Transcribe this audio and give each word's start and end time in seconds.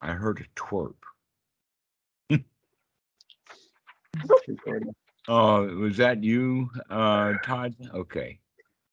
I 0.00 0.12
heard 0.12 0.40
a 0.40 0.60
twerp. 0.60 0.94
recording. 4.48 4.94
Oh, 5.30 5.66
was 5.76 5.98
that 5.98 6.24
you, 6.24 6.70
uh, 6.88 7.34
Todd? 7.44 7.74
Okay. 7.92 8.40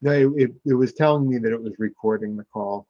No, 0.01 0.12
it, 0.12 0.29
it, 0.35 0.51
it 0.65 0.73
was 0.73 0.91
telling 0.91 1.29
me 1.29 1.37
that 1.37 1.49
it 1.49 1.63
was 1.63 1.71
recording 1.79 2.35
the 2.35 2.44
call. 2.51 2.89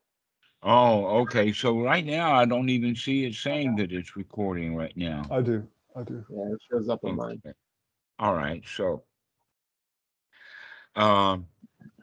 Oh, 0.64 1.20
okay. 1.20 1.54
So 1.54 1.80
right 1.80 2.04
now 2.04 2.34
I 2.34 2.46
don't 2.46 2.70
even 2.70 2.96
see 2.96 3.26
it 3.26 3.36
saying 3.36 3.76
that 3.76 3.92
it's 3.92 4.16
recording 4.16 4.76
right 4.76 4.98
now. 4.98 5.28
I 5.30 5.42
do. 5.42 5.68
I 5.96 6.02
do. 6.02 6.26
Yeah, 6.28 6.54
it 6.54 6.60
shows 6.72 6.90
up 6.90 7.02
on 7.04 7.18
mine. 7.18 7.40
Okay. 7.46 7.54
All 8.18 8.34
right, 8.34 8.64
so 8.66 9.04
um, 10.96 11.46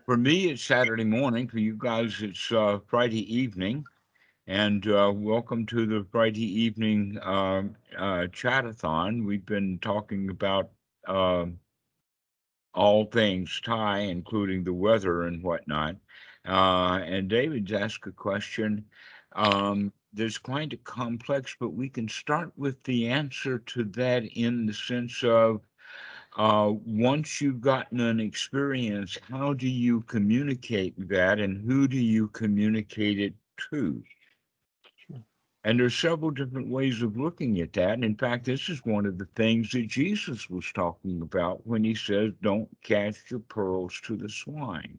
for 0.04 0.16
me, 0.16 0.50
it's 0.50 0.62
Saturday 0.62 1.04
morning. 1.04 1.48
For 1.48 1.58
you 1.58 1.74
guys, 1.76 2.22
it's 2.22 2.52
uh, 2.52 2.78
Friday 2.86 3.34
evening. 3.34 3.84
And 4.48 4.84
uh, 4.88 5.12
welcome 5.14 5.66
to 5.66 5.86
the 5.86 6.04
Friday 6.10 6.62
evening 6.62 7.16
um, 7.22 7.76
uh, 7.96 8.26
chatathon. 8.26 9.24
We've 9.24 9.46
been 9.46 9.78
talking 9.78 10.30
about 10.30 10.70
um, 11.06 11.60
all 12.74 13.04
things 13.04 13.60
Thai, 13.64 14.00
including 14.00 14.64
the 14.64 14.72
weather 14.72 15.22
and 15.28 15.44
whatnot. 15.44 15.94
Uh, 16.44 16.98
and 17.04 17.28
David's 17.28 17.72
asked 17.72 18.04
a 18.08 18.10
question 18.10 18.84
um, 19.36 19.92
that's 20.12 20.38
kind 20.38 20.72
of 20.72 20.82
complex, 20.82 21.54
but 21.60 21.74
we 21.74 21.88
can 21.88 22.08
start 22.08 22.52
with 22.56 22.82
the 22.82 23.06
answer 23.06 23.60
to 23.60 23.84
that 23.84 24.24
in 24.24 24.66
the 24.66 24.74
sense 24.74 25.22
of 25.22 25.60
uh, 26.36 26.72
once 26.84 27.40
you've 27.40 27.60
gotten 27.60 28.00
an 28.00 28.18
experience, 28.18 29.16
how 29.30 29.52
do 29.52 29.68
you 29.68 30.00
communicate 30.00 30.94
that 31.08 31.38
and 31.38 31.64
who 31.64 31.86
do 31.86 31.98
you 31.98 32.26
communicate 32.26 33.20
it 33.20 33.34
to? 33.70 34.02
And 35.64 35.78
there's 35.78 35.94
several 35.94 36.32
different 36.32 36.68
ways 36.68 37.02
of 37.02 37.16
looking 37.16 37.60
at 37.60 37.72
that. 37.74 37.92
And 37.92 38.04
in 38.04 38.16
fact, 38.16 38.44
this 38.44 38.68
is 38.68 38.84
one 38.84 39.06
of 39.06 39.18
the 39.18 39.28
things 39.36 39.70
that 39.70 39.86
Jesus 39.86 40.50
was 40.50 40.66
talking 40.72 41.22
about 41.22 41.64
when 41.66 41.84
he 41.84 41.94
says, 41.94 42.32
Don't 42.42 42.68
cast 42.82 43.30
your 43.30 43.40
pearls 43.40 44.00
to 44.04 44.16
the 44.16 44.28
swine. 44.28 44.98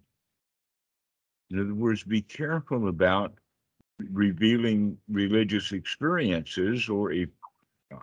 In 1.50 1.60
other 1.60 1.74
words, 1.74 2.04
be 2.04 2.22
careful 2.22 2.88
about 2.88 3.34
revealing 4.12 4.98
religious 5.10 5.72
experiences, 5.72 6.90
or 6.90 7.12
if 7.12 7.30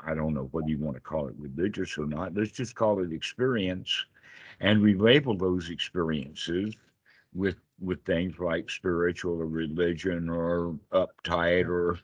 I 0.04 0.14
don't 0.14 0.34
know 0.34 0.48
whether 0.52 0.68
you 0.68 0.78
want 0.78 0.96
to 0.96 1.00
call 1.00 1.28
it 1.28 1.34
religious 1.38 1.98
or 1.98 2.06
not, 2.06 2.34
let's 2.34 2.52
just 2.52 2.74
call 2.74 3.02
it 3.02 3.12
experience, 3.12 4.04
and 4.60 4.80
we 4.80 4.94
label 4.94 5.36
those 5.36 5.70
experiences 5.70 6.74
with 7.34 7.56
with 7.80 8.04
things 8.04 8.38
like 8.38 8.70
spiritual 8.70 9.40
or 9.40 9.46
religion 9.46 10.28
or 10.28 10.74
uptight 10.92 11.66
or 11.68 11.98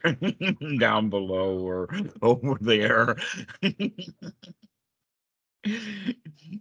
down 0.78 1.08
below 1.10 1.58
or 1.58 1.88
over 2.22 2.56
there. 2.60 3.16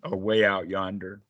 Or 0.03 0.17
way 0.17 0.43
out 0.43 0.67
yonder. 0.67 1.21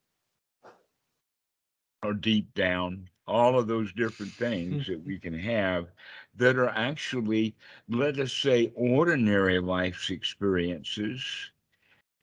Or 2.03 2.13
deep 2.13 2.53
down. 2.53 3.09
All 3.27 3.59
of 3.59 3.67
those 3.67 3.91
different 3.93 4.31
things 4.33 4.87
that 4.87 5.03
we 5.03 5.19
can 5.19 5.37
have 5.37 5.91
that 6.35 6.55
are 6.57 6.69
actually 6.69 7.55
let 7.89 8.17
us 8.19 8.31
say 8.31 8.71
ordinary 8.75 9.59
life's 9.59 10.09
experiences 10.09 11.51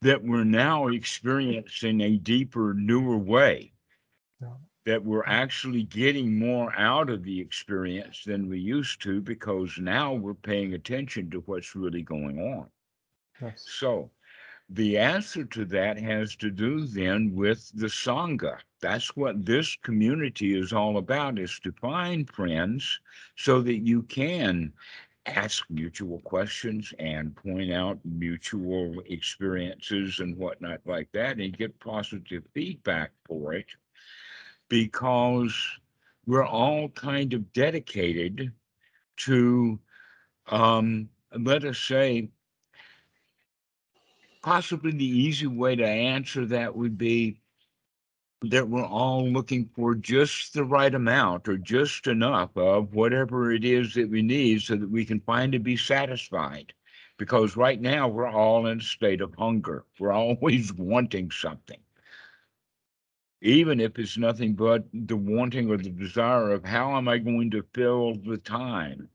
that 0.02 0.22
we're 0.22 0.44
now 0.44 0.88
experiencing 0.88 2.00
a 2.00 2.16
deeper 2.18 2.74
newer 2.74 3.16
way. 3.18 3.72
That 4.84 5.05
we're 5.05 5.22
mm. 5.22 5.28
actually 5.28 5.84
getting 5.84 6.38
more 6.38 6.72
out 6.77 7.08
of 7.11 7.22
the 7.22 7.41
experience 7.41 8.25
than 8.25 8.48
we 8.48 8.58
used 8.58 9.00
to 9.02 9.20
because 9.20 9.78
now 9.78 10.12
we're 10.12 10.34
paying 10.34 10.74
attention 10.74 11.30
to 11.30 11.42
what's 11.47 11.74
really 11.77 12.02
going 12.02 12.39
on. 12.39 12.66
Yes. 13.41 13.64
So 13.68 14.11
the 14.70 14.98
answer 14.98 15.45
to 15.45 15.64
that 15.67 15.98
has 15.98 16.34
to 16.36 16.51
do 16.51 16.86
then 16.86 17.34
with 17.34 17.70
the 17.74 17.86
Sangha. 17.86 18.58
That's 18.80 19.17
what 19.17 19.45
this 19.45 19.77
community 19.83 20.58
is 20.58 20.73
all 20.73 20.98
about 20.98 21.39
is 21.39 21.61
to 21.61 21.73
find 21.73 22.29
friends 22.30 23.01
so 23.36 23.61
that 23.62 23.86
you 23.86 24.02
can 24.02 24.73
ask 25.27 25.64
mutual 25.70 26.18
questions 26.20 26.92
and 26.98 27.36
point 27.36 27.73
out 27.73 27.98
mutual 28.05 29.01
experiences 29.06 30.18
and 30.18 30.36
whatnot 30.36 30.80
like 30.85 31.08
that 31.12 31.39
and 31.39 31.56
get 31.56 31.79
positive 31.79 32.42
feedback 32.52 33.12
for 33.24 33.55
it 33.55 33.67
because 34.72 35.55
we're 36.24 36.46
all 36.46 36.88
kind 36.88 37.34
of 37.34 37.52
dedicated 37.52 38.50
to, 39.18 39.78
um, 40.46 41.10
let 41.38 41.62
us 41.62 41.78
say, 41.78 42.30
possibly 44.42 44.90
the 44.92 45.05
easy 45.05 45.46
way 45.46 45.77
to 45.77 45.86
answer 45.86 46.46
that 46.46 46.74
would 46.74 46.96
be 46.96 47.38
that 48.40 48.66
we're 48.66 48.82
all 48.82 49.28
looking 49.28 49.68
for 49.77 49.94
just 49.94 50.55
the 50.55 50.64
right 50.64 50.94
amount 50.94 51.48
or 51.48 51.58
just 51.58 52.06
enough 52.06 52.56
of 52.56 52.94
whatever 52.94 53.52
it 53.52 53.66
is 53.66 53.92
that 53.92 54.08
we 54.08 54.22
need 54.22 54.62
so 54.62 54.74
that 54.74 54.90
we 54.90 55.05
can 55.05 55.20
find 55.20 55.52
to 55.52 55.58
be 55.58 55.77
satisfied. 55.77 56.72
Because 57.18 57.58
right 57.58 57.78
now 57.78 58.08
we're 58.08 58.27
all 58.27 58.66
in 58.68 58.78
a 58.78 58.82
state 58.82 59.20
of 59.20 59.34
hunger. 59.34 59.84
We're 59.98 60.12
always 60.14 60.72
wanting 60.72 61.30
something 61.30 61.78
even 63.42 63.80
if 63.80 63.98
it's 63.98 64.17
nothing 64.17 64.55
but 64.55 64.85
the 64.95 65.17
wanting 65.17 65.69
or 65.69 65.77
the 65.77 65.91
desire 65.91 66.53
of 66.53 66.64
how 66.64 66.97
am 66.97 67.08
I 67.08 67.19
going 67.19 67.51
to 67.51 67.64
fill 67.75 68.14
the 68.14 68.39
time? 68.39 69.08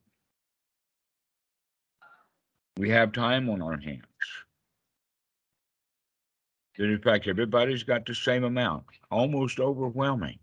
We 2.77 2.89
have 2.89 3.13
time 3.13 3.49
on 3.49 3.61
our 3.61 3.77
hands. 3.77 4.03
That 6.77 6.89
in 6.89 6.99
fact, 6.99 7.27
everybody's 7.27 7.83
got 7.83 8.05
the 8.05 8.13
same 8.13 8.43
amount, 8.43 8.83
almost 9.09 9.61
overwhelming, 9.61 10.39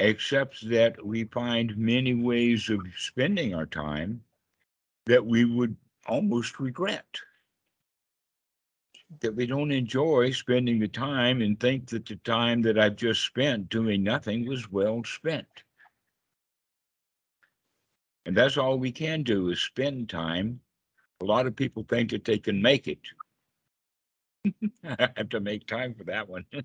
except 0.00 0.68
that 0.68 1.02
we 1.06 1.24
find 1.24 1.78
many 1.78 2.14
ways 2.14 2.68
of 2.68 2.80
spending 2.96 3.54
our 3.54 3.66
time 3.66 4.20
that 5.06 5.24
we 5.24 5.44
would 5.44 5.76
almost 6.08 6.58
regret 6.58 7.06
that 9.20 9.34
we 9.34 9.46
don't 9.46 9.72
enjoy 9.72 10.30
spending 10.30 10.78
the 10.78 10.88
time 10.88 11.40
and 11.40 11.58
think 11.58 11.88
that 11.88 12.06
the 12.06 12.16
time 12.16 12.62
that 12.62 12.78
I've 12.78 12.96
just 12.96 13.24
spent 13.24 13.68
doing 13.68 14.02
nothing 14.02 14.46
was 14.46 14.70
well 14.70 15.02
spent. 15.04 15.46
And 18.26 18.36
that's 18.36 18.58
all 18.58 18.78
we 18.78 18.92
can 18.92 19.22
do 19.22 19.48
is 19.48 19.60
spend 19.60 20.10
time. 20.10 20.60
A 21.22 21.24
lot 21.24 21.46
of 21.46 21.56
people 21.56 21.86
think 21.88 22.10
that 22.10 22.24
they 22.24 22.38
can 22.38 22.60
make 22.60 22.86
it. 22.86 23.00
I 24.84 25.08
have 25.16 25.30
to 25.30 25.40
make 25.40 25.66
time 25.66 25.94
for 25.94 26.04
that 26.04 26.28
one. 26.28 26.44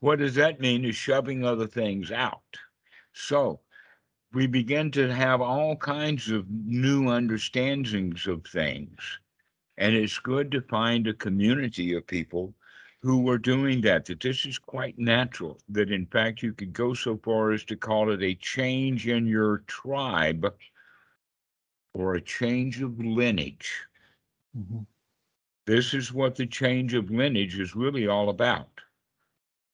what 0.00 0.18
does 0.18 0.34
that 0.34 0.60
mean 0.60 0.84
is 0.84 0.94
shoving 0.94 1.44
other 1.44 1.66
things 1.66 2.12
out. 2.12 2.42
So 3.14 3.60
we 4.34 4.46
begin 4.46 4.90
to 4.92 5.12
have 5.14 5.40
all 5.40 5.76
kinds 5.76 6.30
of 6.30 6.44
new 6.50 7.08
understandings 7.08 8.26
of 8.26 8.44
things 8.44 9.18
and 9.78 9.94
it's 9.94 10.18
good 10.18 10.50
to 10.52 10.60
find 10.62 11.06
a 11.06 11.14
community 11.14 11.94
of 11.94 12.06
people 12.06 12.54
who 13.02 13.20
were 13.20 13.38
doing 13.38 13.80
that, 13.82 14.06
that 14.06 14.20
this 14.20 14.46
is 14.46 14.58
quite 14.58 14.98
natural, 14.98 15.60
that 15.68 15.90
in 15.90 16.06
fact 16.06 16.42
you 16.42 16.52
could 16.54 16.72
go 16.72 16.94
so 16.94 17.18
far 17.18 17.52
as 17.52 17.64
to 17.64 17.76
call 17.76 18.10
it 18.10 18.22
a 18.22 18.34
change 18.34 19.08
in 19.08 19.26
your 19.26 19.58
tribe 19.66 20.54
or 21.92 22.14
a 22.14 22.20
change 22.20 22.80
of 22.82 22.98
lineage. 22.98 23.86
Mhm. 24.56 24.86
This 25.66 25.94
is 25.94 26.12
what 26.12 26.36
the 26.36 26.46
change 26.46 26.94
of 26.94 27.10
lineage 27.10 27.58
is 27.58 27.74
really 27.74 28.06
all 28.06 28.28
about. 28.28 28.80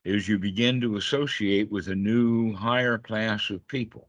Is 0.04 0.28
you 0.28 0.38
begin 0.38 0.80
to 0.80 0.96
associate 0.96 1.70
with 1.70 1.88
a 1.88 1.94
new 1.94 2.54
higher 2.54 2.98
class 2.98 3.50
of 3.50 3.66
people. 3.68 4.08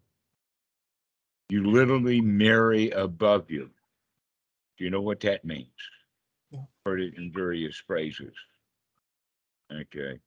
You 1.50 1.70
literally 1.70 2.22
marry 2.22 2.92
above 2.92 3.52
you. 3.52 3.72
Do 4.82 4.86
you 4.86 4.90
know 4.90 5.02
what 5.02 5.20
that 5.20 5.46
means? 5.46 5.70
Yeah. 6.50 6.64
Heard 6.88 7.02
it 7.02 7.14
in 7.16 7.32
various 7.32 7.78
phrases. 7.86 8.34
Okay. 9.72 10.20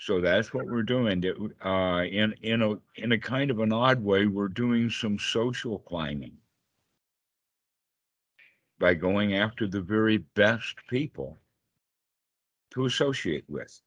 So 0.00 0.20
that's 0.20 0.52
what 0.52 0.66
we're 0.66 0.82
doing. 0.82 1.20
That, 1.20 1.36
Uh, 1.64 2.02
in 2.02 2.32
in 2.42 2.60
a 2.60 2.80
in 2.96 3.12
a 3.12 3.18
kind 3.20 3.52
of 3.52 3.60
an 3.60 3.72
odd 3.72 4.02
way, 4.02 4.26
we're 4.26 4.48
doing 4.48 4.90
some 4.90 5.16
social 5.16 5.78
climbing 5.78 6.36
by 8.80 8.94
going 8.94 9.36
after 9.36 9.68
the 9.68 9.80
very 9.80 10.16
best 10.16 10.74
people 10.88 11.38
to 12.72 12.86
associate 12.86 13.44
with. 13.48 13.80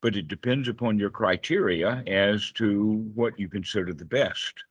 But 0.00 0.14
it 0.14 0.28
depends 0.28 0.68
upon 0.68 0.96
your 0.96 1.10
criteria 1.10 2.04
as 2.06 2.52
to 2.52 3.10
what 3.16 3.36
you 3.36 3.48
consider 3.48 3.92
the 3.92 4.04
best. 4.04 4.62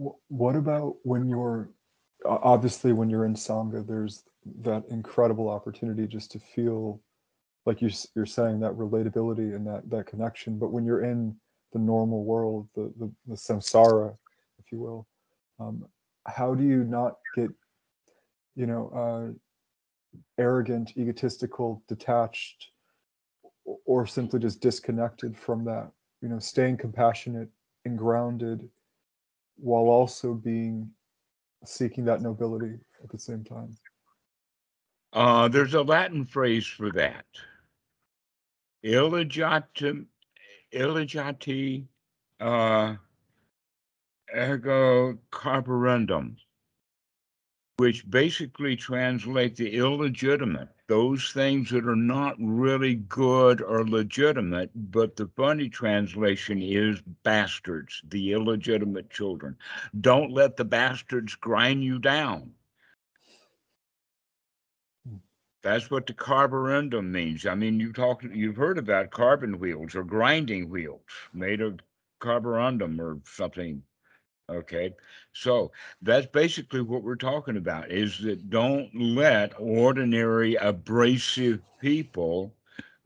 Wh- 0.00 0.18
What 0.30 0.56
about 0.56 0.96
when 1.02 1.28
you're 1.28 1.70
obviously 2.24 2.92
when 2.92 3.10
you're 3.10 3.26
in 3.26 3.34
sangha? 3.34 3.86
There's 3.86 4.24
that 4.62 4.84
incredible 4.90 5.48
opportunity 5.48 6.06
just 6.06 6.30
to 6.32 6.38
feel 6.38 7.00
like 7.66 7.82
you 7.82 7.90
you're 8.14 8.26
saying 8.26 8.60
that 8.60 8.72
relatability 8.72 9.54
and 9.54 9.66
that 9.66 9.88
that 9.90 10.06
connection. 10.06 10.58
But 10.58 10.72
when 10.72 10.84
you're 10.84 11.04
in 11.04 11.36
the 11.72 11.78
normal 11.78 12.24
world, 12.24 12.68
the 12.74 12.92
the, 12.98 13.12
the 13.26 13.34
samsara, 13.34 14.16
if 14.58 14.72
you 14.72 14.78
will. 14.80 15.06
Um, 15.60 15.84
how 16.26 16.54
do 16.54 16.62
you 16.62 16.84
not 16.84 17.16
get, 17.34 17.50
you 18.54 18.66
know, 18.66 18.90
uh, 18.94 20.20
arrogant, 20.38 20.92
egotistical, 20.96 21.82
detached, 21.88 22.70
or 23.86 24.06
simply 24.06 24.38
just 24.38 24.60
disconnected 24.60 25.36
from 25.36 25.64
that? 25.64 25.90
You 26.22 26.28
know, 26.28 26.38
staying 26.38 26.76
compassionate 26.76 27.48
and 27.84 27.98
grounded, 27.98 28.68
while 29.58 29.84
also 29.84 30.34
being 30.34 30.90
seeking 31.64 32.04
that 32.04 32.22
nobility 32.22 32.78
at 33.02 33.10
the 33.10 33.18
same 33.18 33.44
time. 33.44 33.76
Uh, 35.12 35.48
there's 35.48 35.74
a 35.74 35.82
Latin 35.82 36.24
phrase 36.24 36.66
for 36.66 36.90
that. 36.92 37.24
Illegitim, 38.84 40.06
illegati, 40.72 41.84
uh, 42.40 42.94
ergo 44.34 45.18
carborundum, 45.32 46.36
which 47.78 48.10
basically 48.10 48.74
translate 48.74 49.54
the 49.54 49.76
illegitimate, 49.76 50.68
those 50.88 51.30
things 51.30 51.70
that 51.70 51.86
are 51.86 51.94
not 51.94 52.34
really 52.40 52.96
good 52.96 53.62
or 53.62 53.86
legitimate, 53.86 54.68
but 54.90 55.14
the 55.14 55.30
funny 55.36 55.68
translation 55.68 56.60
is 56.60 57.00
bastards, 57.22 58.02
the 58.08 58.32
illegitimate 58.32 59.08
children. 59.10 59.56
Don't 60.00 60.32
let 60.32 60.56
the 60.56 60.64
bastards 60.64 61.36
grind 61.36 61.84
you 61.84 62.00
down. 62.00 62.50
That's 65.62 65.88
what 65.88 66.06
the 66.06 66.14
carborundum 66.14 67.12
means. 67.12 67.46
I 67.46 67.54
mean, 67.54 67.78
you 67.78 67.92
talk, 67.92 68.24
you've 68.24 68.56
heard 68.56 68.78
about 68.78 69.12
carbon 69.12 69.60
wheels 69.60 69.94
or 69.94 70.02
grinding 70.02 70.68
wheels 70.68 71.00
made 71.32 71.60
of 71.60 71.78
carborundum 72.20 72.98
or 72.98 73.20
something. 73.24 73.84
Okay, 74.50 74.94
so 75.32 75.72
that's 76.00 76.26
basically 76.26 76.80
what 76.80 77.02
we're 77.02 77.16
talking 77.16 77.56
about 77.56 77.90
is 77.90 78.18
that 78.20 78.48
don't 78.50 78.94
let 78.94 79.52
ordinary 79.58 80.54
abrasive 80.54 81.60
people 81.80 82.54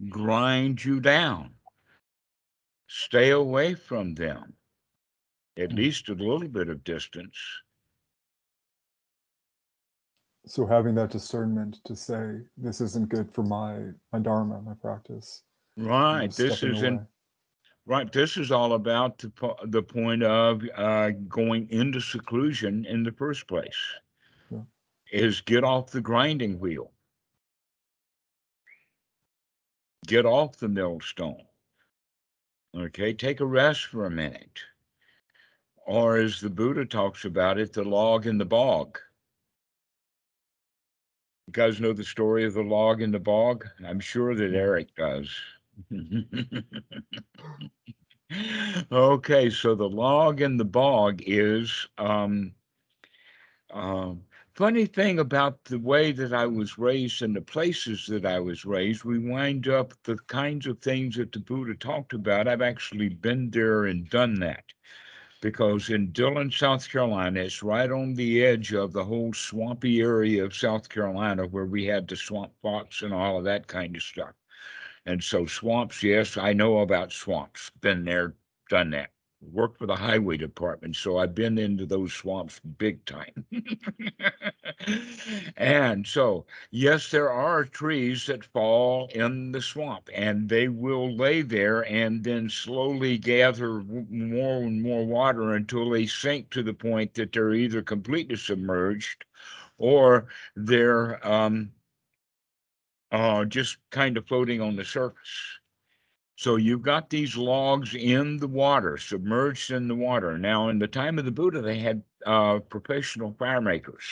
grind 0.08 0.84
you 0.84 1.00
down. 1.00 1.54
Stay 2.86 3.30
away 3.30 3.74
from 3.74 4.14
them, 4.14 4.56
at 5.56 5.72
Mm. 5.72 5.76
least 5.76 6.08
a 6.08 6.14
little 6.14 6.48
bit 6.48 6.68
of 6.68 6.84
distance. 6.84 7.36
So 10.46 10.66
having 10.66 10.94
that 10.96 11.10
discernment 11.10 11.82
to 11.84 11.96
say 11.96 12.42
this 12.56 12.80
isn't 12.80 13.08
good 13.08 13.30
for 13.32 13.42
my 13.42 13.92
my 14.12 14.18
dharma, 14.20 14.60
my 14.62 14.74
practice. 14.74 15.44
Right. 15.76 16.34
This 16.34 16.62
is 16.62 16.82
in. 16.82 17.06
Right, 17.84 18.12
this 18.12 18.36
is 18.36 18.52
all 18.52 18.74
about 18.74 19.18
the, 19.18 19.30
po- 19.30 19.58
the 19.64 19.82
point 19.82 20.22
of 20.22 20.62
uh, 20.76 21.10
going 21.28 21.68
into 21.70 22.00
seclusion 22.00 22.84
in 22.86 23.02
the 23.02 23.10
first 23.10 23.48
place. 23.48 23.76
Yeah. 24.50 24.60
Is 25.10 25.40
get 25.40 25.64
off 25.64 25.90
the 25.90 26.00
grinding 26.00 26.60
wheel. 26.60 26.92
Get 30.06 30.26
off 30.26 30.58
the 30.58 30.68
millstone. 30.68 31.42
Okay, 32.76 33.12
take 33.12 33.40
a 33.40 33.46
rest 33.46 33.86
for 33.86 34.06
a 34.06 34.10
minute. 34.10 34.60
Or 35.84 36.16
as 36.18 36.40
the 36.40 36.50
Buddha 36.50 36.84
talks 36.84 37.24
about 37.24 37.58
it, 37.58 37.72
the 37.72 37.82
log 37.82 38.26
in 38.26 38.38
the 38.38 38.44
bog. 38.44 38.98
You 41.48 41.52
guys 41.52 41.80
know 41.80 41.92
the 41.92 42.04
story 42.04 42.44
of 42.44 42.54
the 42.54 42.62
log 42.62 43.02
in 43.02 43.10
the 43.10 43.18
bog? 43.18 43.66
I'm 43.84 44.00
sure 44.00 44.34
that 44.36 44.54
Eric 44.54 44.94
does. 44.94 45.28
okay, 48.92 49.50
so 49.50 49.74
the 49.74 49.88
log 49.88 50.40
in 50.40 50.56
the 50.56 50.64
bog 50.64 51.22
is 51.26 51.86
um, 51.98 52.54
um, 53.72 54.22
funny 54.54 54.86
thing 54.86 55.18
about 55.18 55.64
the 55.64 55.78
way 55.78 56.12
that 56.12 56.32
I 56.32 56.46
was 56.46 56.78
raised 56.78 57.22
and 57.22 57.34
the 57.34 57.40
places 57.42 58.06
that 58.08 58.26
I 58.26 58.38
was 58.40 58.64
raised, 58.64 59.04
we 59.04 59.18
wind 59.18 59.68
up 59.68 59.94
the 60.04 60.16
kinds 60.26 60.66
of 60.66 60.78
things 60.80 61.16
that 61.16 61.32
the 61.32 61.40
Buddha 61.40 61.74
talked 61.74 62.12
about. 62.12 62.48
I've 62.48 62.62
actually 62.62 63.08
been 63.08 63.50
there 63.50 63.86
and 63.86 64.08
done 64.10 64.34
that 64.40 64.64
because 65.40 65.90
in 65.90 66.12
Dillon, 66.12 66.50
South 66.50 66.88
Carolina, 66.88 67.40
it's 67.40 67.62
right 67.62 67.90
on 67.90 68.14
the 68.14 68.44
edge 68.44 68.72
of 68.72 68.92
the 68.92 69.04
whole 69.04 69.32
swampy 69.32 70.00
area 70.00 70.44
of 70.44 70.54
South 70.54 70.88
Carolina 70.88 71.46
where 71.46 71.66
we 71.66 71.84
had 71.86 72.06
the 72.08 72.16
swamp 72.16 72.52
fox 72.62 73.02
and 73.02 73.12
all 73.12 73.38
of 73.38 73.44
that 73.44 73.66
kind 73.66 73.96
of 73.96 74.02
stuff. 74.02 74.34
And 75.06 75.22
so 75.22 75.46
swamps, 75.46 76.02
yes, 76.02 76.36
I 76.36 76.52
know 76.52 76.78
about 76.80 77.12
swamps. 77.12 77.70
Been 77.80 78.04
there, 78.04 78.34
done 78.68 78.90
that. 78.90 79.10
Worked 79.40 79.78
for 79.78 79.86
the 79.86 79.96
highway 79.96 80.36
department, 80.36 80.94
so 80.96 81.18
I've 81.18 81.34
been 81.34 81.58
into 81.58 81.84
those 81.86 82.12
swamps 82.12 82.60
big 82.60 83.04
time. 83.04 83.44
and 85.56 86.06
so, 86.06 86.46
yes, 86.70 87.10
there 87.10 87.30
are 87.30 87.64
trees 87.64 88.26
that 88.26 88.44
fall 88.44 89.08
in 89.14 89.52
the 89.52 89.60
swamp, 89.60 90.08
and 90.14 90.48
they 90.48 90.68
will 90.68 91.14
lay 91.16 91.42
there 91.42 91.84
and 91.86 92.22
then 92.22 92.48
slowly 92.48 93.18
gather 93.18 93.80
more 93.82 94.62
and 94.62 94.82
more 94.82 95.04
water 95.04 95.54
until 95.54 95.90
they 95.90 96.06
sink 96.06 96.50
to 96.50 96.62
the 96.62 96.74
point 96.74 97.14
that 97.14 97.32
they're 97.32 97.54
either 97.54 97.82
completely 97.82 98.36
submerged 98.36 99.24
or 99.78 100.26
they're 100.56 101.26
um, 101.26 101.72
uh, 103.12 103.44
just 103.44 103.76
kind 103.90 104.16
of 104.16 104.26
floating 104.26 104.60
on 104.60 104.74
the 104.74 104.84
surface. 104.84 105.58
So 106.36 106.56
you've 106.56 106.82
got 106.82 107.10
these 107.10 107.36
logs 107.36 107.94
in 107.94 108.38
the 108.38 108.48
water, 108.48 108.96
submerged 108.96 109.70
in 109.70 109.86
the 109.86 109.94
water. 109.94 110.38
Now, 110.38 110.70
in 110.70 110.78
the 110.78 110.88
time 110.88 111.18
of 111.18 111.24
the 111.24 111.30
Buddha, 111.30 111.60
they 111.60 111.78
had 111.78 112.02
uh, 112.26 112.58
professional 112.58 113.36
fire 113.38 113.60
makers. 113.60 114.04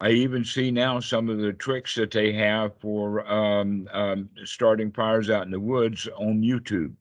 I 0.00 0.10
even 0.10 0.44
see 0.44 0.70
now 0.70 1.00
some 1.00 1.28
of 1.28 1.38
the 1.38 1.52
tricks 1.52 1.96
that 1.96 2.12
they 2.12 2.32
have 2.32 2.78
for 2.78 3.30
um, 3.30 3.86
um, 3.92 4.30
starting 4.44 4.92
fires 4.92 5.28
out 5.28 5.44
in 5.44 5.50
the 5.50 5.60
woods 5.60 6.08
on 6.16 6.40
YouTube. 6.40 6.94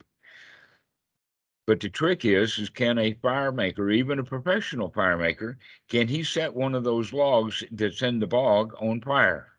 But 1.66 1.80
the 1.80 1.90
trick 1.90 2.26
is, 2.26 2.58
is 2.58 2.70
can 2.70 2.98
a 2.98 3.14
fire 3.14 3.52
maker, 3.52 3.92
even 3.92 4.20
a 4.20 4.24
professional 4.24 4.90
fire 4.90 5.18
maker, 5.18 5.60
can 5.88 6.08
he 6.08 6.24
set 6.24 6.54
one 6.54 6.76
of 6.76 6.84
those 6.84 7.14
logs 7.14 7.64
that's 7.72 8.02
in 8.02 8.20
the 8.20 8.28
bog 8.28 8.74
on 8.82 9.00
fire? 9.00 9.54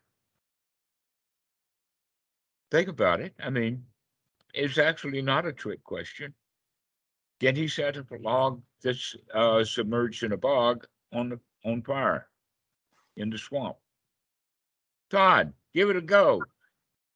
Think 2.71 2.87
about 2.87 3.19
it. 3.19 3.33
I 3.39 3.49
mean, 3.49 3.83
it's 4.53 4.77
actually 4.77 5.21
not 5.21 5.45
a 5.45 5.51
trick 5.51 5.83
question. 5.83 6.33
Can 7.41 7.55
he 7.55 7.67
set 7.67 7.97
up 7.97 8.11
a 8.11 8.15
log 8.15 8.61
that's 8.81 9.15
uh, 9.33 9.63
submerged 9.63 10.23
in 10.23 10.31
a 10.31 10.37
bog 10.37 10.85
on 11.11 11.29
the 11.29 11.39
on 11.65 11.81
fire 11.81 12.27
in 13.17 13.29
the 13.29 13.37
swamp? 13.37 13.75
Todd, 15.09 15.53
give 15.73 15.89
it 15.89 15.97
a 15.97 16.01
go. 16.01 16.41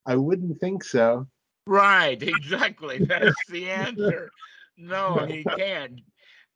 I 0.06 0.16
wouldn't 0.18 0.60
think 0.60 0.84
so. 0.84 1.28
Right, 1.66 2.22
exactly. 2.22 2.98
That's 3.06 3.36
the 3.50 3.70
answer. 3.70 4.30
No, 4.78 5.26
he 5.26 5.44
can't. 5.58 6.02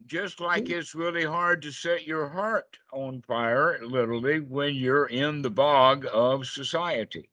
Just 0.05 0.39
like 0.39 0.69
it's 0.69 0.95
really 0.95 1.25
hard 1.25 1.61
to 1.61 1.71
set 1.71 2.07
your 2.07 2.27
heart 2.27 2.77
on 2.91 3.21
fire, 3.21 3.79
literally, 3.81 4.39
when 4.39 4.75
you're 4.75 5.07
in 5.07 5.41
the 5.41 5.49
bog 5.49 6.05
of 6.11 6.47
society. 6.47 7.29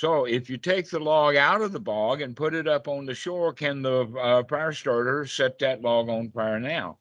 So 0.00 0.24
if 0.24 0.48
you 0.48 0.56
take 0.56 0.88
the 0.88 0.98
log 0.98 1.36
out 1.36 1.60
of 1.60 1.72
the 1.72 1.78
bog 1.78 2.22
and 2.22 2.34
put 2.34 2.54
it 2.54 2.66
up 2.66 2.88
on 2.88 3.04
the 3.04 3.14
shore, 3.14 3.52
can 3.52 3.82
the 3.82 4.04
uh, 4.18 4.42
fire 4.44 4.72
starter 4.72 5.26
set 5.26 5.58
that 5.58 5.82
log 5.82 6.08
on 6.08 6.30
fire 6.30 6.58
now? 6.58 6.96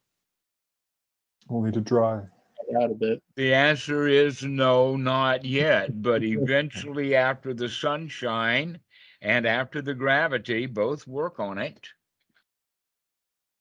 Only 1.49 1.71
to 1.71 1.79
dry. 1.79 2.23
Out 2.75 2.91
a 2.91 2.93
bit. 2.93 3.23
The 3.37 3.53
answer 3.53 4.09
is 4.09 4.43
no, 4.43 4.97
not 4.97 5.45
yet. 5.45 6.01
But 6.01 6.23
eventually, 6.25 7.15
after 7.15 7.53
the 7.53 7.69
sunshine 7.69 8.81
and 9.21 9.45
after 9.45 9.81
the 9.81 9.93
gravity, 9.93 10.65
both 10.65 11.07
work 11.07 11.39
on 11.39 11.57
it. 11.57 11.87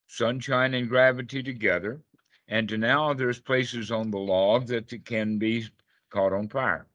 Sunshine 0.08 0.74
and 0.74 0.88
gravity 0.88 1.44
together. 1.44 2.00
And 2.48 2.76
now 2.80 3.14
there's 3.14 3.38
places 3.38 3.92
on 3.92 4.10
the 4.10 4.18
log 4.18 4.66
that 4.66 5.04
can 5.04 5.38
be 5.38 5.68
caught 6.10 6.32
on 6.32 6.48
fire. 6.48 6.87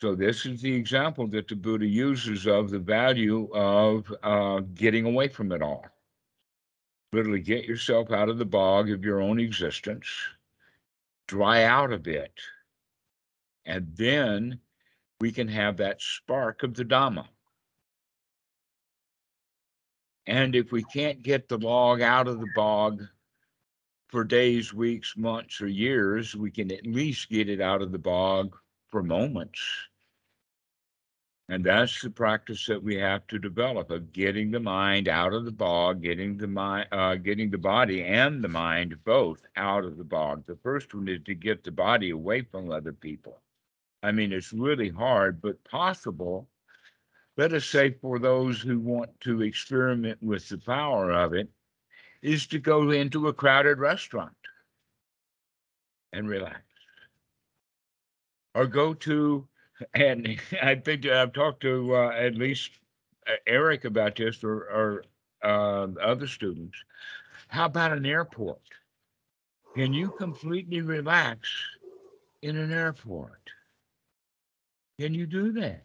So 0.00 0.14
this 0.14 0.44
is 0.44 0.60
the 0.60 0.74
example 0.74 1.26
that 1.28 1.48
the 1.48 1.56
Buddha 1.56 1.86
uses 1.86 2.46
of 2.46 2.70
the 2.70 2.78
value 2.78 3.48
of 3.54 4.12
uh, 4.22 4.60
getting 4.74 5.06
away 5.06 5.28
from 5.28 5.52
it 5.52 5.62
all. 5.62 5.86
Literally 7.12 7.40
get 7.40 7.64
yourself 7.64 8.10
out 8.10 8.28
of 8.28 8.36
the 8.36 8.44
bog 8.44 8.90
of 8.90 9.04
your 9.04 9.22
own 9.22 9.40
existence, 9.40 10.06
dry 11.28 11.64
out 11.64 11.92
a 11.92 11.98
bit, 11.98 12.32
and 13.64 13.90
then 13.96 14.60
we 15.18 15.32
can 15.32 15.48
have 15.48 15.78
that 15.78 16.02
spark 16.02 16.62
of 16.62 16.74
the 16.74 16.84
Dhamma. 16.84 17.26
And 20.26 20.54
if 20.54 20.72
we 20.72 20.82
can't 20.82 21.22
get 21.22 21.48
the 21.48 21.56
log 21.56 22.02
out 22.02 22.28
of 22.28 22.40
the 22.40 22.50
bog 22.54 23.02
for 24.08 24.24
days, 24.24 24.74
weeks, 24.74 25.16
months, 25.16 25.62
or 25.62 25.68
years, 25.68 26.34
we 26.34 26.50
can 26.50 26.70
at 26.70 26.86
least 26.86 27.30
get 27.30 27.48
it 27.48 27.62
out 27.62 27.80
of 27.80 27.92
the 27.92 27.98
bog 27.98 28.56
for 28.96 29.02
moments. 29.02 29.60
And 31.50 31.62
that's 31.62 32.00
the 32.00 32.08
practice 32.08 32.64
that 32.64 32.82
we 32.82 32.94
have 32.96 33.26
to 33.26 33.38
develop 33.38 33.90
of 33.90 34.10
getting 34.10 34.50
the 34.50 34.58
mind 34.58 35.06
out 35.06 35.34
of 35.34 35.44
the 35.44 35.50
bog, 35.50 36.00
getting 36.00 36.38
the 36.38 36.46
mind, 36.46 36.88
uh, 36.92 37.16
getting 37.16 37.50
the 37.50 37.58
body 37.58 38.02
and 38.02 38.42
the 38.42 38.48
mind 38.48 38.96
both 39.04 39.44
out 39.54 39.84
of 39.84 39.98
the 39.98 40.04
bog. 40.04 40.44
The 40.46 40.56
first 40.62 40.94
one 40.94 41.08
is 41.08 41.20
to 41.26 41.34
get 41.34 41.62
the 41.62 41.70
body 41.70 42.08
away 42.08 42.40
from 42.40 42.72
other 42.72 42.94
people. 42.94 43.38
I 44.02 44.12
mean, 44.12 44.32
it's 44.32 44.54
really 44.54 44.88
hard, 44.88 45.42
but 45.42 45.62
possible. 45.64 46.48
Let 47.36 47.52
us 47.52 47.66
say 47.66 47.90
for 48.00 48.18
those 48.18 48.62
who 48.62 48.80
want 48.80 49.10
to 49.24 49.42
experiment 49.42 50.22
with 50.22 50.48
the 50.48 50.56
power 50.56 51.12
of 51.12 51.34
it, 51.34 51.50
is 52.22 52.46
to 52.46 52.58
go 52.58 52.92
into 52.92 53.28
a 53.28 53.34
crowded 53.34 53.78
restaurant 53.78 54.32
and 56.14 56.26
relax. 56.30 56.62
Or 58.56 58.66
go 58.66 58.94
to 58.94 59.46
and 59.94 60.40
I 60.62 60.76
think 60.76 61.06
I've 61.06 61.32
talked 61.32 61.60
to 61.62 61.94
uh, 61.94 62.10
at 62.10 62.34
least 62.34 62.70
uh, 63.28 63.32
Eric 63.46 63.84
about 63.84 64.16
this 64.16 64.42
or, 64.42 64.54
or 64.54 65.04
uh, 65.42 65.88
other 66.00 66.26
students. 66.26 66.76
How 67.48 67.66
about 67.66 67.92
an 67.92 68.06
airport? 68.06 68.60
Can 69.74 69.92
you 69.92 70.10
completely 70.18 70.80
relax 70.80 71.52
in 72.42 72.56
an 72.56 72.72
airport? 72.72 73.50
Can 74.98 75.12
you 75.12 75.26
do 75.26 75.52
that? 75.52 75.84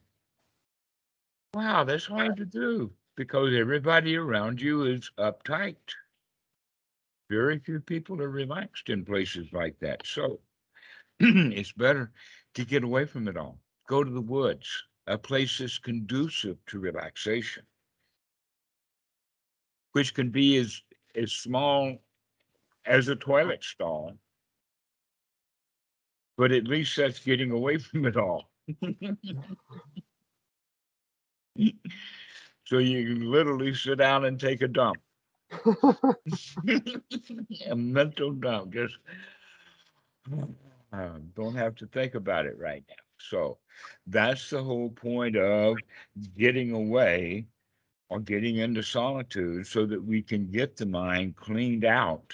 Wow, 1.54 1.84
that's 1.84 2.06
hard 2.06 2.38
to 2.38 2.46
do 2.46 2.92
because 3.18 3.54
everybody 3.54 4.16
around 4.16 4.62
you 4.62 4.86
is 4.86 5.12
uptight. 5.20 5.76
Very 7.30 7.60
few 7.60 7.82
people 7.82 8.22
are 8.22 8.30
relaxed 8.30 8.88
in 8.88 9.04
places 9.04 9.48
like 9.52 9.78
that. 9.80 10.04
So 10.06 10.40
it's 11.20 11.74
better 11.74 12.12
to 12.56 12.66
get 12.66 12.84
away 12.84 13.06
from 13.06 13.28
it 13.28 13.38
all 13.38 13.60
go 13.92 14.04
to 14.06 14.10
the 14.10 14.22
woods, 14.22 14.84
a 15.08 15.18
place 15.18 15.58
that's 15.58 15.78
conducive 15.78 16.58
to 16.66 16.80
relaxation, 16.80 17.64
which 19.92 20.14
can 20.14 20.30
be 20.30 20.56
as, 20.58 20.82
as 21.14 21.34
small 21.34 21.98
as 22.86 23.10
a 23.10 23.16
toilet 23.18 23.62
stall. 23.62 24.14
But 26.38 26.54
at 26.54 26.70
least 26.70 26.96
that's 26.96 27.20
getting 27.20 27.52
away 27.52 27.78
from 27.80 28.06
it 28.06 28.16
all. 28.16 28.50
so 32.64 32.78
you 32.78 33.14
can 33.14 33.30
literally 33.30 33.74
sit 33.74 33.98
down 33.98 34.24
and 34.24 34.40
take 34.40 34.62
a 34.62 34.70
dump. 34.70 35.02
a 37.70 37.76
mental 37.76 38.32
dump. 38.32 38.72
Just 38.72 38.96
uh, 40.92 41.18
don't 41.36 41.56
have 41.56 41.76
to 41.76 41.88
think 41.88 42.16
about 42.16 42.46
it 42.46 42.58
right 42.58 42.84
now. 42.90 42.96
So 43.18 43.58
that's 44.08 44.50
the 44.50 44.64
whole 44.64 44.90
point 44.90 45.36
of 45.38 45.78
getting 46.38 46.72
away 46.72 47.46
or 48.10 48.20
getting 48.20 48.58
into 48.58 48.84
solitude 48.84 49.68
so 49.68 49.86
that 49.86 50.04
we 50.04 50.22
can 50.22 50.50
get 50.52 50.76
the 50.76 50.86
mind 50.86 51.36
cleaned 51.36 51.86
out 51.86 52.34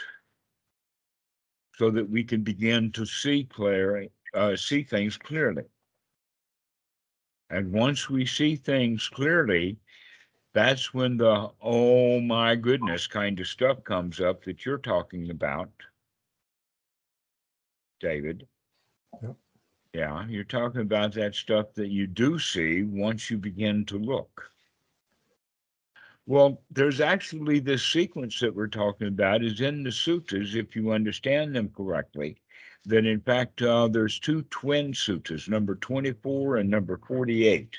so 1.78 1.92
that 1.92 2.10
we 2.10 2.24
can 2.24 2.42
begin 2.42 2.92
to 2.92 3.06
see 3.06 3.44
clearly, 3.44 4.10
uh, 4.34 4.56
see 4.56 4.82
things 4.82 5.16
clearly. 5.16 5.64
And 7.52 7.72
once 7.72 8.10
we 8.10 8.26
see 8.26 8.56
things 8.56 9.08
clearly, 9.08 9.78
that's 10.54 10.94
when 10.94 11.18
the 11.18 11.52
oh 11.62 12.20
my 12.20 12.56
goodness 12.56 13.06
kind 13.06 13.40
of 13.40 13.48
stuff 13.48 13.84
comes 13.84 14.20
up 14.20 14.44
that 14.46 14.66
you're 14.66 14.80
talking 14.80 15.30
about, 15.30 15.70
David. 18.00 18.48
Yep. 19.22 19.36
Yeah, 19.94 20.28
you're 20.28 20.44
talking 20.44 20.82
about 20.82 21.14
that 21.14 21.34
stuff 21.36 21.74
that 21.76 21.88
you 21.88 22.08
do 22.08 22.38
see 22.38 22.84
once 22.84 23.32
you 23.32 23.38
begin 23.38 23.86
to 23.86 23.98
look. 23.98 24.52
Well, 26.28 26.62
there's 26.70 27.00
actually 27.00 27.60
this 27.60 27.86
sequence 27.86 28.40
that 28.42 28.54
we're 28.54 28.68
talking 28.68 29.08
about 29.08 29.44
is 29.44 29.62
in 29.62 29.82
the 29.82 29.90
suttas, 29.90 30.56
if 30.56 30.76
you 30.76 30.92
understand 30.92 31.56
them 31.56 31.70
correctly. 31.70 32.42
That 32.86 33.06
in 33.06 33.22
fact, 33.22 33.62
uh, 33.62 33.88
there's 33.88 34.20
two 34.20 34.44
twin 34.44 34.92
suttas, 34.92 35.48
number 35.48 35.76
24 35.76 36.58
and 36.58 36.70
number 36.70 37.00
48, 37.08 37.76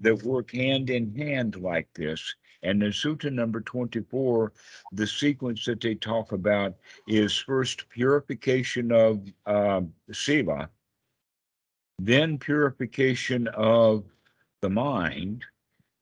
that 0.00 0.22
work 0.24 0.50
hand 0.50 0.90
in 0.90 1.14
hand 1.14 1.56
like 1.56 1.88
this. 1.94 2.34
And 2.62 2.82
in 2.82 2.90
sutta 2.90 3.32
number 3.32 3.60
24, 3.60 4.52
the 4.92 5.06
sequence 5.06 5.64
that 5.64 5.80
they 5.80 5.94
talk 5.94 6.32
about 6.32 6.74
is 7.08 7.36
first 7.36 7.88
purification 7.88 8.92
of 8.92 9.20
uh, 9.46 9.82
sila, 10.12 10.68
then 11.98 12.38
purification 12.38 13.48
of 13.48 14.04
the 14.60 14.70
mind, 14.70 15.44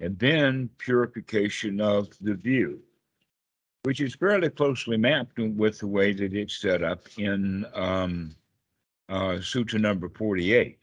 and 0.01 0.19
then 0.19 0.69
purification 0.79 1.81
of 1.81 2.09
the 2.21 2.35
view, 2.35 2.81
which 3.83 4.01
is 4.01 4.15
fairly 4.15 4.51
closely 4.51 4.97
mapped 4.97 5.39
with 5.39 5.79
the 5.79 5.87
way 5.87 6.13
that 6.13 6.35
it's 6.35 6.57
set 6.57 6.83
up 6.83 7.07
in 7.19 7.65
um, 7.75 8.35
uh, 9.09 9.37
Sutta 9.41 9.81
number 9.81 10.09
48, 10.09 10.79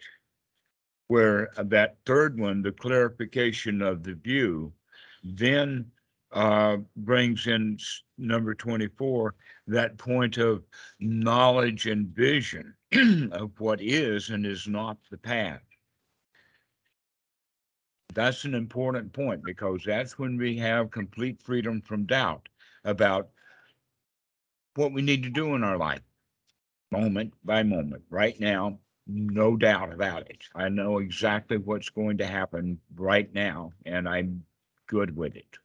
where 1.07 1.50
that 1.57 1.98
third 2.05 2.39
one, 2.39 2.62
the 2.62 2.72
clarification 2.72 3.81
of 3.81 4.03
the 4.03 4.13
view, 4.15 4.74
then 5.36 5.91
uh, 6.31 6.77
brings 6.96 7.48
in 7.48 7.77
number 8.17 8.53
24 8.53 9.36
that 9.67 9.98
point 9.98 10.38
of 10.38 10.63
knowledge 11.00 11.88
and 11.88 12.07
vision 12.07 12.74
of 13.31 13.51
what 13.60 13.81
is 13.81 14.29
and 14.29 14.46
is 14.46 14.67
not 14.67 14.98
the 15.10 15.17
path. 15.17 15.62
That's 18.13 18.46
an 18.46 18.55
important 18.55 19.13
point 19.13 19.43
because 19.43 19.84
that's 19.86 20.17
when 20.17 20.38
we 20.38 20.57
have 20.57 20.91
complete 20.91 21.41
freedom 21.41 21.81
from 21.81 22.05
doubt 22.05 22.50
about 22.84 23.29
what 24.75 24.93
we 24.93 25.01
need 25.01 25.24
to 25.24 25.29
do 25.29 25.55
in 25.55 25.63
our 25.63 25.77
life, 25.77 26.01
moment 26.91 27.34
by 27.43 27.63
moment. 27.63 28.03
Right 28.10 28.39
now, 28.39 28.79
no 29.07 29.55
doubt 29.55 29.93
about 29.93 30.29
it. 30.29 30.43
I 30.55 30.69
know 30.69 31.00
exactly 31.00 31.57
what's 31.57 31.89
going 31.89 32.17
to 32.17 32.25
happen 32.25 32.79
right 32.96 33.31
now, 33.34 33.72
and 33.86 34.07
I'm 34.07 34.43
good 34.88 35.15
with 35.15 35.36
it. 35.36 35.58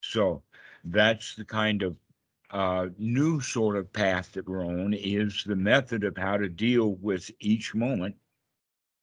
So 0.00 0.42
that's 0.84 1.34
the 1.34 1.44
kind 1.44 1.82
of 1.82 1.96
uh, 2.50 2.88
new 2.98 3.40
sort 3.40 3.76
of 3.76 3.92
path 3.92 4.32
that 4.32 4.48
we're 4.48 4.64
on 4.64 4.94
is 4.94 5.44
the 5.44 5.56
method 5.56 6.04
of 6.04 6.16
how 6.16 6.36
to 6.36 6.48
deal 6.48 6.94
with 6.94 7.30
each 7.40 7.74
moment, 7.74 8.16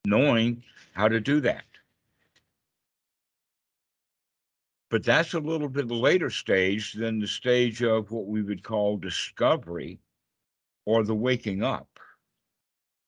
knowing 0.05 0.63
how 0.93 1.07
to 1.07 1.19
do 1.19 1.39
that. 1.41 1.65
But 4.89 5.03
that's 5.03 5.33
a 5.33 5.39
little 5.39 5.67
bit 5.69 5.89
later 5.89 6.29
stage 6.29 6.93
than 6.93 7.19
the 7.19 7.27
stage 7.27 7.83
of 7.83 8.11
what 8.11 8.27
we 8.27 8.41
would 8.41 8.63
call 8.63 8.97
discovery 8.97 9.99
or 10.85 11.03
the 11.03 11.15
waking 11.15 11.63
up, 11.63 11.99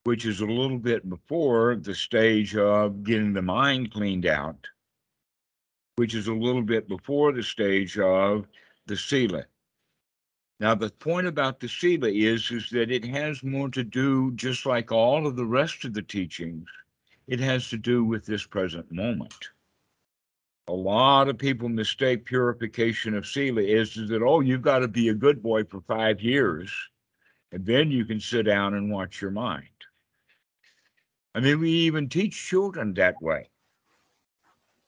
which 0.03 0.25
is 0.25 0.41
a 0.41 0.45
little 0.45 0.79
bit 0.79 1.07
before 1.07 1.75
the 1.75 1.95
stage 1.95 2.55
of 2.55 3.03
getting 3.03 3.33
the 3.33 3.41
mind 3.41 3.91
cleaned 3.91 4.25
out, 4.25 4.67
which 5.97 6.15
is 6.15 6.27
a 6.27 6.33
little 6.33 6.63
bit 6.63 6.87
before 6.87 7.31
the 7.31 7.43
stage 7.43 7.99
of 7.99 8.47
the 8.87 8.95
sila, 8.95 9.43
now, 10.59 10.73
the 10.73 10.89
point 10.89 11.27
about 11.27 11.59
the 11.59 11.67
Sila 11.69 12.09
is, 12.09 12.49
is 12.49 12.69
that 12.71 12.89
it 12.89 13.05
has 13.05 13.43
more 13.43 13.69
to 13.69 13.83
do, 13.83 14.31
just 14.31 14.65
like 14.65 14.91
all 14.91 15.27
of 15.27 15.35
the 15.35 15.45
rest 15.45 15.85
of 15.85 15.93
the 15.93 16.01
teachings, 16.01 16.67
it 17.27 17.39
has 17.39 17.69
to 17.69 17.77
do 17.77 18.03
with 18.03 18.25
this 18.25 18.45
present 18.45 18.91
moment. 18.91 19.49
A 20.67 20.73
lot 20.73 21.29
of 21.29 21.37
people 21.37 21.69
mistake 21.69 22.25
purification 22.25 23.13
of 23.13 23.27
Sila 23.27 23.61
is, 23.61 23.95
is 23.97 24.09
that, 24.09 24.23
oh, 24.23 24.39
you've 24.39 24.63
got 24.63 24.79
to 24.79 24.87
be 24.87 25.09
a 25.09 25.13
good 25.13 25.43
boy 25.43 25.63
for 25.63 25.81
five 25.81 26.21
years, 26.21 26.73
and 27.51 27.63
then 27.63 27.91
you 27.91 28.03
can 28.03 28.19
sit 28.19 28.43
down 28.43 28.73
and 28.73 28.91
watch 28.91 29.21
your 29.21 29.31
mind. 29.31 29.67
I 31.35 31.39
mean, 31.39 31.59
we 31.59 31.69
even 31.69 32.09
teach 32.09 32.33
children 32.35 32.95
that 32.95 33.21
way 33.21 33.49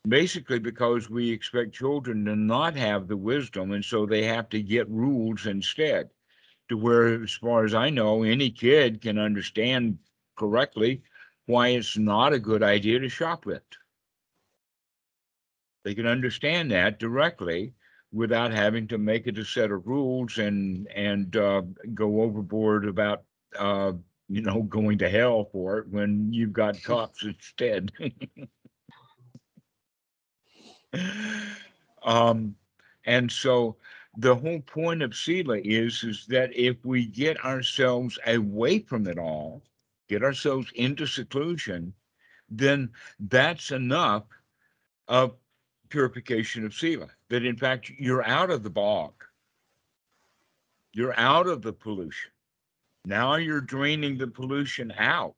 basically 0.08 0.60
because 0.60 1.10
we 1.10 1.32
expect 1.32 1.74
children 1.74 2.26
to 2.26 2.36
not 2.36 2.76
have 2.76 3.08
the 3.08 3.18
wisdom 3.18 3.72
and 3.72 3.84
so 3.84 4.06
they 4.06 4.24
have 4.24 4.50
to 4.50 4.62
get 4.62 4.90
rules 4.90 5.46
instead. 5.46 6.10
To 6.70 6.78
where 6.78 7.24
as 7.24 7.34
far 7.34 7.66
as 7.66 7.74
i 7.74 7.90
know 7.90 8.24
any 8.24 8.50
kid 8.52 9.02
can 9.02 9.18
understand 9.18 9.98
correctly 10.36 11.04
why 11.46 11.70
it's 11.70 11.98
not 11.98 12.34
a 12.34 12.40
good 12.40 12.64
idea 12.64 13.00
to 13.00 13.10
shop 13.10 13.44
shoplift 13.46 13.78
they 15.84 15.94
can 15.96 16.06
understand 16.06 16.72
that 16.72 17.00
directly 17.00 17.74
without 18.12 18.52
having 18.52 18.88
to 18.88 18.98
make 18.98 19.28
it 19.28 19.38
a 19.38 19.46
set 19.46 19.72
of 19.72 19.86
rules 19.88 20.38
and 20.38 20.88
and 20.96 21.36
uh, 21.36 21.62
go 21.94 22.22
overboard 22.22 22.86
about 22.88 23.24
uh, 23.58 23.94
you 24.28 24.42
know 24.42 24.64
going 24.64 24.98
to 24.98 25.10
hell 25.10 25.46
for 25.52 25.80
it 25.80 25.88
when 25.90 26.32
you've 26.34 26.54
got 26.54 26.82
cops 26.84 27.26
instead 27.26 27.92
um, 32.04 32.56
and 33.06 33.32
so 33.32 33.76
the 34.18 34.36
whole 34.36 34.62
point 34.62 35.02
of 35.02 35.16
Sila 35.16 35.60
is, 35.64 36.04
is 36.04 36.26
that 36.28 36.56
if 36.56 36.78
we 36.84 37.06
get 37.06 37.44
ourselves 37.44 38.18
away 38.26 38.80
from 38.80 39.08
it 39.08 39.18
all, 39.18 39.62
get 40.08 40.24
ourselves 40.24 40.72
into 40.76 41.06
seclusion, 41.06 41.94
then 42.50 42.90
that's 43.20 43.72
enough 43.72 44.24
of 45.08 45.36
purification 45.90 46.66
of 46.66 46.74
sila. 46.74 47.08
That 47.30 47.46
in 47.46 47.58
fact 47.58 47.92
you're 47.98 48.26
out 48.26 48.50
of 48.52 48.64
the 48.64 48.70
bog. 48.70 49.14
You're 50.94 51.18
out 51.20 51.48
of 51.48 51.62
the 51.62 51.74
pollution. 51.74 52.32
Now 53.06 53.36
you're 53.36 53.62
draining 53.62 54.18
the 54.18 54.28
pollution 54.28 54.94
out. 54.98 55.36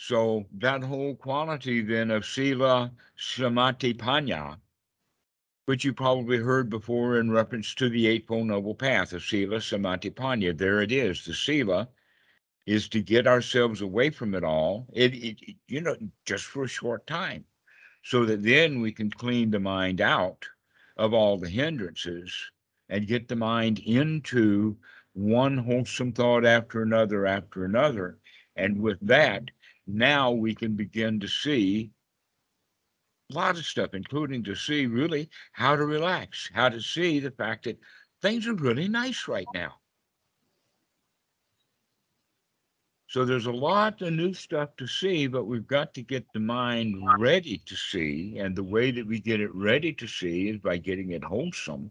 So 0.00 0.46
that 0.52 0.84
whole 0.84 1.16
quality 1.16 1.80
then 1.80 2.12
of 2.12 2.24
sila 2.24 2.92
samadhi 3.16 3.94
panya, 3.94 4.60
which 5.66 5.84
you 5.84 5.92
probably 5.92 6.36
heard 6.36 6.70
before 6.70 7.18
in 7.18 7.32
reference 7.32 7.74
to 7.74 7.88
the 7.88 8.06
Eightfold 8.06 8.46
Noble 8.46 8.76
Path 8.76 9.12
of 9.12 9.24
sila 9.24 9.60
samadhi 9.60 10.10
panya. 10.10 10.56
There 10.56 10.80
it 10.82 10.92
is. 10.92 11.24
The 11.24 11.34
sila 11.34 11.88
is 12.64 12.88
to 12.90 13.02
get 13.02 13.26
ourselves 13.26 13.80
away 13.80 14.10
from 14.10 14.36
it 14.36 14.44
all. 14.44 14.86
It 14.92 15.14
it- 15.14 15.56
you 15.66 15.80
know 15.80 15.96
just 16.24 16.44
for 16.44 16.62
a 16.62 16.68
short 16.68 17.04
time, 17.08 17.44
so 18.04 18.24
that 18.24 18.44
then 18.44 18.80
we 18.80 18.92
can 18.92 19.10
clean 19.10 19.50
the 19.50 19.58
mind 19.58 20.00
out 20.00 20.46
of 20.96 21.12
all 21.12 21.38
the 21.38 21.50
hindrances 21.50 22.52
and 22.88 23.08
get 23.08 23.26
the 23.26 23.34
mind 23.34 23.80
into 23.80 24.78
one 25.14 25.58
wholesome 25.58 26.12
thought 26.12 26.44
after 26.44 26.82
another 26.82 27.26
after 27.26 27.64
another. 27.64 28.20
And 28.54 28.80
with 28.80 29.00
that, 29.00 29.50
now 29.88 30.30
we 30.30 30.54
can 30.54 30.74
begin 30.74 31.18
to 31.20 31.28
see 31.28 31.90
a 33.30 33.34
lot 33.34 33.58
of 33.58 33.64
stuff, 33.64 33.94
including 33.94 34.44
to 34.44 34.54
see 34.54 34.86
really 34.86 35.28
how 35.52 35.76
to 35.76 35.84
relax, 35.84 36.50
how 36.52 36.68
to 36.68 36.80
see 36.80 37.18
the 37.18 37.30
fact 37.30 37.64
that 37.64 37.78
things 38.22 38.46
are 38.46 38.54
really 38.54 38.88
nice 38.88 39.26
right 39.28 39.46
now. 39.54 39.74
So 43.08 43.24
there's 43.24 43.46
a 43.46 43.52
lot 43.52 44.02
of 44.02 44.12
new 44.12 44.34
stuff 44.34 44.76
to 44.76 44.86
see, 44.86 45.26
but 45.26 45.46
we've 45.46 45.66
got 45.66 45.94
to 45.94 46.02
get 46.02 46.26
the 46.34 46.40
mind 46.40 47.02
ready 47.18 47.62
to 47.64 47.74
see. 47.74 48.36
And 48.38 48.54
the 48.54 48.62
way 48.62 48.90
that 48.90 49.06
we 49.06 49.18
get 49.18 49.40
it 49.40 49.54
ready 49.54 49.94
to 49.94 50.06
see 50.06 50.50
is 50.50 50.58
by 50.58 50.76
getting 50.76 51.12
it 51.12 51.24
wholesome 51.24 51.90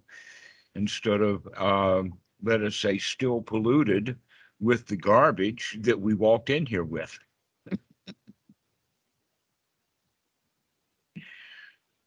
instead 0.75 1.21
of, 1.21 1.47
um, 1.57 2.13
let 2.43 2.61
us 2.61 2.75
say, 2.75 2.99
still 2.99 3.41
polluted 3.41 4.15
with 4.59 4.85
the 4.85 4.95
garbage 4.95 5.79
that 5.81 5.99
we 5.99 6.13
walked 6.13 6.51
in 6.51 6.67
here 6.67 6.83
with. 6.83 7.17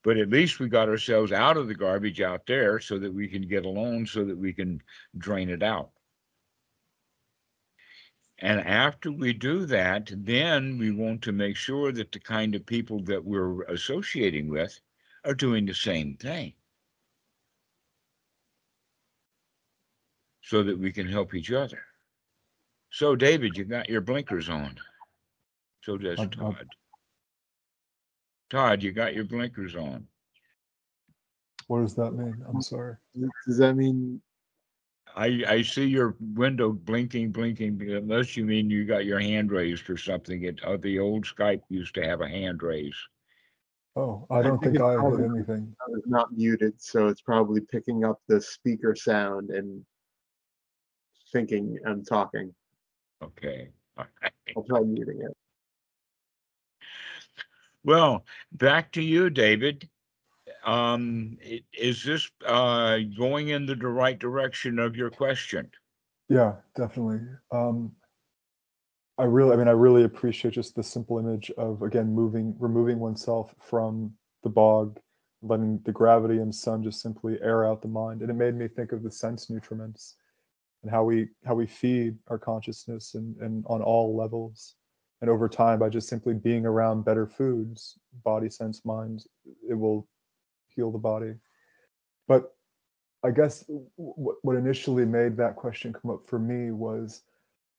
But 0.02 0.16
at 0.16 0.30
least 0.30 0.58
we 0.58 0.68
got 0.68 0.88
ourselves 0.88 1.32
out 1.32 1.56
of 1.56 1.68
the 1.68 1.74
garbage 1.74 2.20
out 2.20 2.46
there 2.46 2.80
so 2.80 2.98
that 2.98 3.12
we 3.12 3.28
can 3.28 3.46
get 3.46 3.64
alone 3.64 4.06
so 4.06 4.24
that 4.24 4.36
we 4.36 4.52
can 4.52 4.82
drain 5.18 5.50
it 5.50 5.62
out. 5.62 5.90
And 8.38 8.60
after 8.60 9.12
we 9.12 9.34
do 9.34 9.66
that, 9.66 10.10
then 10.16 10.78
we 10.78 10.90
want 10.90 11.20
to 11.22 11.32
make 11.32 11.56
sure 11.56 11.92
that 11.92 12.10
the 12.10 12.20
kind 12.20 12.54
of 12.54 12.64
people 12.64 13.02
that 13.04 13.22
we're 13.22 13.62
associating 13.64 14.48
with 14.48 14.80
are 15.26 15.34
doing 15.34 15.66
the 15.66 15.74
same 15.74 16.16
thing. 16.16 16.54
So 20.42 20.62
that 20.62 20.78
we 20.78 20.90
can 20.90 21.06
help 21.06 21.34
each 21.34 21.52
other. 21.52 21.82
So, 22.90 23.14
David, 23.14 23.56
you've 23.56 23.68
got 23.68 23.88
your 23.88 24.00
blinkers 24.00 24.48
on. 24.48 24.76
So 25.82 25.96
does 25.96 26.18
Todd. 26.30 26.66
Todd, 28.50 28.82
you 28.82 28.92
got 28.92 29.14
your 29.14 29.24
blinkers 29.24 29.76
on. 29.76 30.06
What 31.68 31.80
does 31.82 31.94
that 31.94 32.12
mean? 32.12 32.44
I'm 32.48 32.60
sorry. 32.60 32.96
Does 33.46 33.58
that 33.58 33.74
mean, 33.74 34.20
I, 35.14 35.42
I 35.46 35.62
see 35.62 35.84
your 35.86 36.16
window 36.20 36.72
blinking, 36.72 37.30
blinking, 37.30 37.80
unless 37.90 38.36
you 38.36 38.44
mean 38.44 38.68
you 38.68 38.84
got 38.84 39.04
your 39.04 39.20
hand 39.20 39.52
raised 39.52 39.88
or 39.88 39.96
something. 39.96 40.42
It, 40.44 40.60
uh, 40.64 40.76
the 40.78 40.98
old 40.98 41.24
Skype 41.24 41.62
used 41.68 41.94
to 41.94 42.02
have 42.02 42.20
a 42.22 42.28
hand 42.28 42.62
raise. 42.62 42.96
Oh, 43.96 44.26
I 44.30 44.38
I 44.38 44.42
don't 44.42 44.60
think 44.60 44.74
think 44.74 44.84
I 44.84 44.92
hit 44.92 44.98
probably- 44.98 45.24
anything. 45.24 45.76
I 45.80 45.90
was 45.90 46.02
not 46.06 46.32
muted, 46.32 46.80
so 46.80 47.06
it's 47.08 47.22
probably 47.22 47.60
picking 47.60 48.04
up 48.04 48.20
the 48.28 48.40
speaker 48.40 48.94
sound 48.96 49.50
and 49.50 49.84
thinking 51.32 51.78
I'm 51.86 52.04
talking. 52.04 52.52
Okay. 53.22 53.68
all 53.96 54.06
right. 54.22 54.32
I'll 54.56 54.64
try 54.64 54.80
muting 54.80 55.20
it. 55.22 55.36
Well, 57.84 58.24
back 58.52 58.92
to 58.92 59.02
you, 59.02 59.30
David. 59.30 59.88
Um, 60.64 61.38
is 61.72 62.04
this, 62.04 62.30
uh, 62.46 62.98
going 63.16 63.48
in 63.48 63.64
the 63.66 63.76
right 63.76 64.18
direction 64.18 64.78
of 64.78 64.96
your 64.96 65.10
question? 65.10 65.70
Yeah, 66.28 66.56
definitely. 66.76 67.20
Um, 67.50 67.92
I 69.18 69.24
really, 69.24 69.52
I 69.52 69.56
mean, 69.56 69.68
I 69.68 69.72
really 69.72 70.04
appreciate 70.04 70.54
just 70.54 70.74
the 70.74 70.82
simple 70.82 71.18
image 71.18 71.50
of 71.58 71.82
again 71.82 72.12
moving, 72.14 72.54
removing 72.58 72.98
oneself 72.98 73.54
from 73.60 74.12
the 74.42 74.48
bog, 74.48 74.98
letting 75.42 75.80
the 75.84 75.92
gravity 75.92 76.38
and 76.38 76.54
sun 76.54 76.82
just 76.82 77.02
simply 77.02 77.38
air 77.42 77.66
out 77.66 77.82
the 77.82 77.88
mind, 77.88 78.22
and 78.22 78.30
it 78.30 78.34
made 78.34 78.54
me 78.54 78.68
think 78.68 78.92
of 78.92 79.02
the 79.02 79.10
sense 79.10 79.48
nutriments 79.48 80.14
and 80.82 80.90
how 80.90 81.04
we 81.04 81.28
how 81.44 81.54
we 81.54 81.66
feed 81.66 82.16
our 82.28 82.38
consciousness 82.38 83.14
and 83.14 83.36
and 83.38 83.64
on 83.66 83.82
all 83.82 84.16
levels, 84.16 84.76
and 85.20 85.28
over 85.28 85.48
time 85.48 85.78
by 85.78 85.88
just 85.88 86.08
simply 86.08 86.34
being 86.34 86.64
around 86.64 87.04
better 87.04 87.26
foods, 87.26 87.98
body, 88.24 88.48
sense, 88.48 88.84
mind, 88.84 89.24
it 89.68 89.74
will 89.74 90.08
heal 90.68 90.90
the 90.90 90.98
body. 90.98 91.34
But 92.26 92.54
I 93.22 93.30
guess 93.30 93.64
what 93.96 94.36
what 94.42 94.56
initially 94.56 95.04
made 95.04 95.36
that 95.36 95.56
question 95.56 95.92
come 95.92 96.10
up 96.10 96.26
for 96.26 96.38
me 96.38 96.70
was 96.70 97.22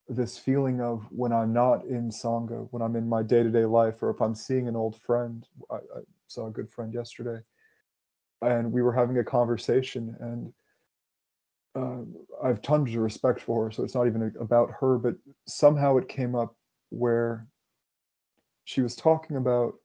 this 0.07 0.37
feeling 0.37 0.81
of 0.81 1.05
when 1.09 1.31
I'm 1.31 1.53
not 1.53 1.85
in 1.85 2.09
Sangha, 2.09 2.67
when 2.71 2.81
I'm 2.81 2.95
in 2.95 3.07
my 3.07 3.23
day 3.23 3.43
to 3.43 3.49
day 3.49 3.65
life, 3.65 4.03
or 4.03 4.09
if 4.11 4.21
I'm 4.21 4.35
seeing 4.35 4.67
an 4.67 4.75
old 4.75 4.99
friend. 5.01 5.47
I, 5.71 5.75
I 5.75 6.01
saw 6.27 6.47
a 6.47 6.51
good 6.51 6.69
friend 6.69 6.93
yesterday, 6.93 7.41
and 8.41 8.71
we 8.71 8.81
were 8.81 8.93
having 8.93 9.17
a 9.17 9.23
conversation, 9.23 10.15
and 10.19 10.53
uh, 11.75 12.43
I 12.43 12.49
have 12.49 12.61
tons 12.61 12.93
of 12.93 13.01
respect 13.01 13.41
for 13.41 13.65
her, 13.65 13.71
so 13.71 13.83
it's 13.83 13.95
not 13.95 14.07
even 14.07 14.33
about 14.39 14.71
her, 14.79 14.97
but 14.97 15.15
somehow 15.47 15.97
it 15.97 16.07
came 16.07 16.35
up 16.35 16.55
where 16.91 17.47
she 18.65 18.81
was 18.81 18.95
talking 18.95 19.37
about 19.37 19.75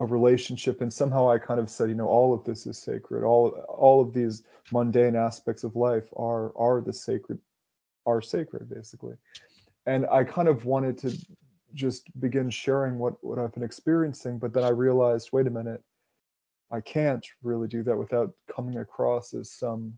a 0.00 0.06
relationship 0.06 0.80
and 0.80 0.92
somehow 0.92 1.30
i 1.30 1.38
kind 1.38 1.60
of 1.60 1.70
said 1.70 1.88
you 1.88 1.94
know 1.94 2.08
all 2.08 2.32
of 2.34 2.44
this 2.44 2.66
is 2.66 2.78
sacred. 2.78 3.24
All 3.24 3.50
all 3.68 4.00
of 4.00 4.12
these 4.12 4.42
mundane 4.72 5.16
aspects 5.16 5.64
of 5.64 5.76
life 5.76 6.08
are 6.16 6.56
are 6.56 6.80
the 6.80 6.92
sacred 6.92 7.38
are 8.06 8.22
sacred 8.22 8.68
basically. 8.68 9.14
And 9.86 10.06
i 10.06 10.24
kind 10.24 10.48
of 10.48 10.64
wanted 10.64 10.98
to 10.98 11.16
just 11.74 12.08
begin 12.20 12.50
sharing 12.50 12.98
what 12.98 13.14
what 13.24 13.38
i've 13.38 13.54
been 13.54 13.62
experiencing 13.62 14.38
but 14.38 14.52
then 14.52 14.64
i 14.64 14.68
realized 14.68 15.30
wait 15.32 15.46
a 15.46 15.50
minute 15.50 15.82
i 16.70 16.80
can't 16.80 17.26
really 17.42 17.68
do 17.68 17.82
that 17.82 17.96
without 17.96 18.34
coming 18.54 18.78
across 18.78 19.34
as 19.34 19.50
some 19.50 19.96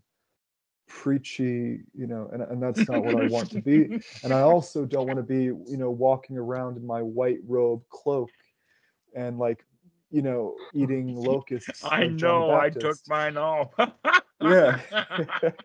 preachy 0.87 1.79
you 1.93 2.07
know 2.07 2.29
and, 2.31 2.41
and 2.43 2.61
that's 2.61 2.87
not 2.87 3.03
what 3.03 3.15
i 3.15 3.27
want 3.27 3.49
to 3.49 3.59
be. 3.61 3.99
And 4.23 4.33
i 4.33 4.41
also 4.51 4.85
don't 4.85 5.07
want 5.07 5.17
to 5.17 5.23
be 5.23 5.43
you 5.45 5.77
know 5.77 5.89
walking 5.89 6.37
around 6.37 6.77
in 6.77 6.85
my 6.85 7.01
white 7.01 7.39
robe 7.47 7.81
cloak 7.89 8.29
and 9.15 9.39
like 9.39 9.65
you 10.11 10.21
know 10.21 10.55
eating 10.73 11.15
locusts 11.15 11.83
I 11.83 12.03
like 12.03 12.17
John 12.17 12.41
the 12.41 12.47
know, 12.47 12.59
I 12.59 12.69
took 12.69 12.97
mine 13.07 13.37
off. 13.37 13.73
yeah. 14.41 14.79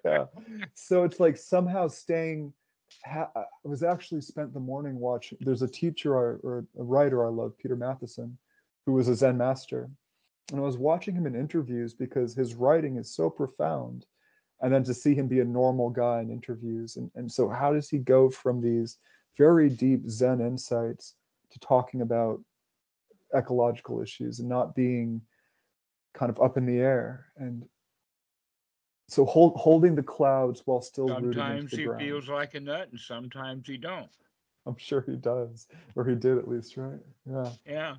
Yeah 0.04 0.24
so 0.74 1.04
it's 1.04 1.20
like 1.20 1.36
somehow 1.36 1.88
staying 1.88 2.52
ha- 3.04 3.30
uh, 3.36 3.40
i 3.64 3.68
was 3.68 3.82
actually 3.82 4.20
spent 4.20 4.54
the 4.54 4.60
morning 4.60 4.98
watching 4.98 5.38
there's 5.40 5.62
a 5.62 5.68
teacher 5.68 6.16
I, 6.16 6.38
or 6.42 6.64
a 6.78 6.82
writer 6.82 7.26
i 7.26 7.28
love 7.28 7.58
Peter 7.58 7.76
Matthiessen 7.76 8.32
who 8.86 8.92
was 8.94 9.08
a 9.08 9.14
zen 9.14 9.36
master. 9.36 9.90
And 10.50 10.60
i 10.60 10.62
was 10.62 10.78
watching 10.78 11.14
him 11.14 11.26
in 11.26 11.34
interviews 11.34 11.94
because 11.94 12.34
his 12.34 12.54
writing 12.54 12.96
is 12.96 13.14
so 13.14 13.28
profound 13.28 14.06
and 14.62 14.72
then 14.72 14.84
to 14.84 14.94
see 14.94 15.14
him 15.14 15.26
be 15.26 15.40
a 15.40 15.44
normal 15.44 15.90
guy 15.90 16.20
in 16.20 16.30
interviews 16.30 16.96
and, 16.96 17.10
and 17.14 17.30
so 17.30 17.48
how 17.48 17.72
does 17.72 17.88
he 17.88 17.98
go 17.98 18.30
from 18.30 18.60
these 18.60 18.98
very 19.38 19.68
deep 19.70 20.02
zen 20.08 20.40
insights 20.40 21.14
to 21.50 21.58
talking 21.60 22.02
about 22.02 22.40
ecological 23.34 24.02
issues 24.02 24.40
and 24.40 24.48
not 24.48 24.74
being 24.74 25.20
kind 26.14 26.30
of 26.30 26.40
up 26.40 26.56
in 26.56 26.66
the 26.66 26.78
air 26.78 27.26
and 27.36 27.64
so 29.08 29.24
hold, 29.24 29.56
holding 29.56 29.96
the 29.96 30.02
clouds 30.02 30.62
while 30.66 30.80
still 30.80 31.08
Sometimes 31.08 31.72
he 31.72 31.84
ground. 31.84 32.00
feels 32.00 32.28
like 32.28 32.54
a 32.54 32.60
nut 32.60 32.88
and 32.92 33.00
sometimes 33.00 33.66
he 33.66 33.76
don't. 33.76 34.08
I'm 34.66 34.76
sure 34.76 35.00
he 35.00 35.16
does, 35.16 35.66
or 35.96 36.04
he 36.04 36.14
did 36.14 36.38
at 36.38 36.46
least, 36.46 36.76
right? 36.76 37.00
Yeah, 37.28 37.50
Yeah, 37.66 37.96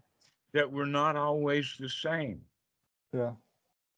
that 0.53 0.71
we're 0.71 0.85
not 0.85 1.17
always 1.17 1.75
the 1.79 1.89
same. 1.89 2.41
yeah, 3.13 3.31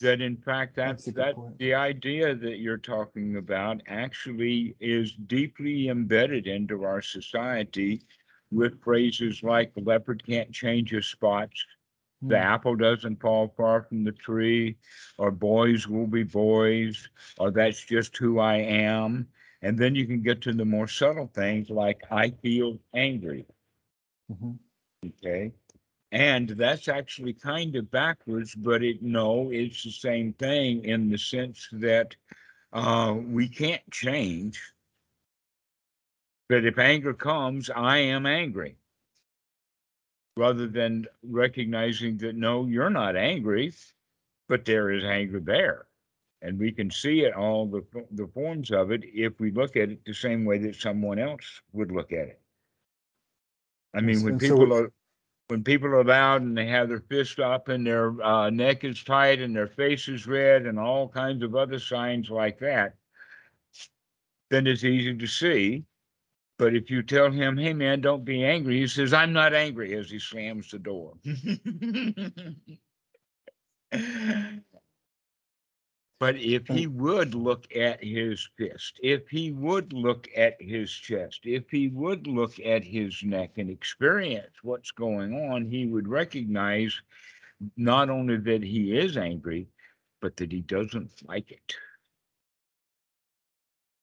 That 0.04 0.22
in 0.22 0.38
fact, 0.38 0.76
That's 0.76 1.06
that's 1.06 1.16
that 1.16 1.36
point. 1.36 1.58
the 1.60 1.74
idea 1.74 2.36
that 2.36 2.58
you're 2.60 2.78
talking 2.78 3.38
about 3.38 3.82
actually 3.88 4.76
is 4.80 5.14
deeply 5.16 5.88
embedded 5.90 6.46
into 6.48 6.84
our 6.84 7.02
society 7.02 8.02
with 8.52 8.84
phrases 8.84 9.44
like 9.44 9.74
the 9.74 9.82
leopard 9.82 10.24
can't 10.26 10.52
change 10.52 10.92
his 10.92 11.08
spots, 11.08 11.66
the 12.28 12.38
Hmm. 12.38 12.44
apple 12.44 12.76
doesn't 12.76 13.22
fall 13.22 13.48
far 13.58 13.84
from 13.84 14.04
the 14.04 14.12
tree, 14.12 14.78
or 15.18 15.32
boys 15.32 15.88
will 15.88 16.08
be 16.08 16.24
boys, 16.24 17.10
or 17.38 17.52
that's 17.52 17.84
just 17.86 18.18
who 18.18 18.40
I 18.40 18.58
am. 18.58 19.28
And 19.62 19.78
then 19.80 19.96
you 19.96 20.06
can 20.06 20.22
get 20.22 20.42
to 20.42 20.54
the 20.54 20.66
more 20.66 20.88
subtle 20.88 21.28
things 21.34 21.70
like 21.70 22.04
I 22.12 22.32
feel 22.32 22.80
angry. 22.94 23.46
Mhm. 24.30 24.60
Okay. 25.06 25.54
And 26.14 26.50
that's 26.50 26.90
actually 26.90 27.34
kind 27.34 27.76
of 27.76 27.90
backwards, 27.90 28.54
but 28.54 28.84
it, 28.84 29.02
no, 29.02 29.50
it's 29.52 29.84
the 29.84 29.90
same 29.90 30.32
thing 30.34 30.86
in 30.86 31.10
the 31.10 31.18
sense 31.18 31.68
that 31.72 32.16
uh, 32.72 33.16
we 33.18 33.48
can't 33.48 33.82
change. 33.90 34.62
But 36.50 36.66
if 36.66 36.78
anger 36.78 37.16
comes, 37.16 37.72
I 37.76 37.98
am 37.98 38.28
angry. 38.28 38.76
Rather 40.38 40.68
than 40.68 41.08
recognizing 41.24 42.18
that, 42.18 42.36
no, 42.36 42.68
you're 42.68 42.92
not 42.92 43.16
angry, 43.16 43.74
but 44.48 44.66
there 44.66 44.92
is 44.92 45.04
anger 45.04 45.40
there. 45.40 45.88
And 46.44 46.60
we 46.60 46.72
can 46.72 46.92
see 46.92 47.22
it, 47.22 47.34
all 47.34 47.66
the, 47.66 47.84
the 48.12 48.28
forms 48.36 48.70
of 48.70 48.92
it, 48.92 49.02
if 49.04 49.40
we 49.40 49.50
look 49.50 49.76
at 49.78 49.90
it 49.90 50.06
the 50.06 50.14
same 50.14 50.46
way 50.46 50.60
that 50.60 50.76
someone 50.76 51.18
else 51.18 51.62
would 51.72 51.92
look 51.92 52.12
at 52.12 52.28
it. 52.28 52.42
I 53.96 54.02
mean, 54.02 54.22
when 54.22 54.34
and 54.34 54.42
so 54.42 54.48
people 54.50 54.74
are, 54.76 54.92
when 55.54 55.64
people 55.64 55.90
are 55.90 56.04
loud 56.04 56.42
and 56.42 56.58
they 56.58 56.66
have 56.66 56.90
their 56.90 57.04
fist 57.12 57.40
up 57.40 57.68
and 57.68 57.86
their 57.86 58.20
uh, 58.24 58.50
neck 58.50 58.84
is 58.84 59.04
tight 59.04 59.40
and 59.40 59.56
their 59.56 59.68
face 59.68 60.08
is 60.08 60.26
red 60.26 60.66
and 60.66 60.80
all 60.80 61.08
kinds 61.08 61.44
of 61.44 61.56
other 61.56 61.78
signs 61.78 62.32
like 62.32 62.58
that, 62.58 62.96
then 64.50 64.66
it's 64.66 64.84
easy 64.84 65.16
to 65.16 65.28
see. 65.28 65.84
But 66.58 66.74
if 66.74 66.90
you 66.90 67.04
tell 67.04 67.30
him, 67.30 67.56
hey 67.56 67.74
man, 67.74 68.02
don't 68.02 68.26
be 68.26 68.44
angry, 68.44 68.80
he 68.80 68.88
says, 68.88 69.14
I'm 69.14 69.32
not 69.32 69.54
angry 69.54 69.96
as 69.96 70.10
he 70.10 70.18
slams 70.18 70.72
the 70.72 70.80
door. 70.80 71.14
But 76.24 76.38
if 76.38 76.66
he 76.70 76.88
would 76.88 77.36
look 77.36 77.68
at 77.76 78.02
his 78.02 78.48
fist, 78.58 78.98
if 79.04 79.28
he 79.28 79.52
would 79.52 79.92
look 79.92 80.30
at 80.34 80.56
his 80.62 80.90
chest, 80.90 81.42
if 81.44 81.70
he 81.70 81.90
would 81.90 82.28
look 82.28 82.58
at 82.62 82.82
his 82.82 83.22
neck 83.24 83.58
and 83.58 83.70
experience 83.70 84.56
what's 84.62 84.92
going 84.92 85.34
on, 85.34 85.66
he 85.66 85.86
would 85.86 86.08
recognize 86.08 87.02
not 87.76 88.10
only 88.10 88.38
that 88.38 88.64
he 88.64 88.98
is 88.98 89.18
angry, 89.18 89.68
but 90.22 90.38
that 90.38 90.50
he 90.50 90.62
doesn't 90.62 91.12
like 91.28 91.52
it. 91.52 91.76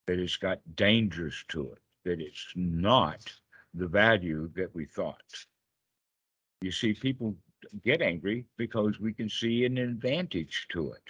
That 0.06 0.18
it's 0.18 0.36
got 0.36 0.60
dangers 0.76 1.42
to 1.48 1.72
it, 1.72 1.82
that 2.04 2.20
it's 2.20 2.48
not 2.54 3.32
the 3.72 3.88
value 3.88 4.50
that 4.56 4.74
we 4.74 4.84
thought. 4.84 5.46
You 6.60 6.70
see, 6.70 6.92
people 6.92 7.34
get 7.82 8.02
angry 8.02 8.44
because 8.58 9.00
we 9.00 9.14
can 9.14 9.30
see 9.30 9.64
an 9.64 9.78
advantage 9.78 10.66
to 10.72 10.92
it 10.92 11.02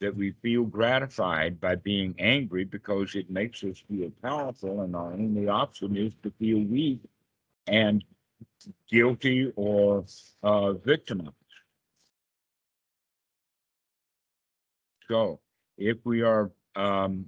that 0.00 0.14
we 0.14 0.32
feel 0.42 0.64
gratified 0.64 1.60
by 1.60 1.74
being 1.76 2.14
angry 2.18 2.64
because 2.64 3.14
it 3.14 3.30
makes 3.30 3.62
us 3.64 3.78
feel 3.88 4.10
powerful 4.22 4.82
and 4.82 4.94
our 4.94 5.12
only 5.12 5.48
option 5.48 5.96
is 5.96 6.12
to 6.22 6.30
feel 6.38 6.60
weak 6.60 7.00
and 7.66 8.04
guilty 8.90 9.52
or 9.56 10.04
uh, 10.42 10.72
victimized. 10.74 11.32
So 15.08 15.40
if 15.76 15.98
we 16.04 16.22
are 16.22 16.50
um, 16.76 17.26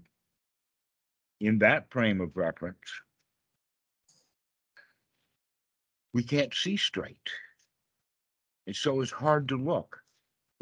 in 1.40 1.59
that 1.59 1.90
frame 1.90 2.20
of 2.20 2.37
reference, 2.37 3.02
we 6.12 6.22
can't 6.22 6.54
see 6.54 6.76
straight. 6.76 7.30
And 8.66 8.76
so 8.76 9.00
it's 9.00 9.12
hard 9.12 9.48
to 9.48 9.56
look. 9.56 9.99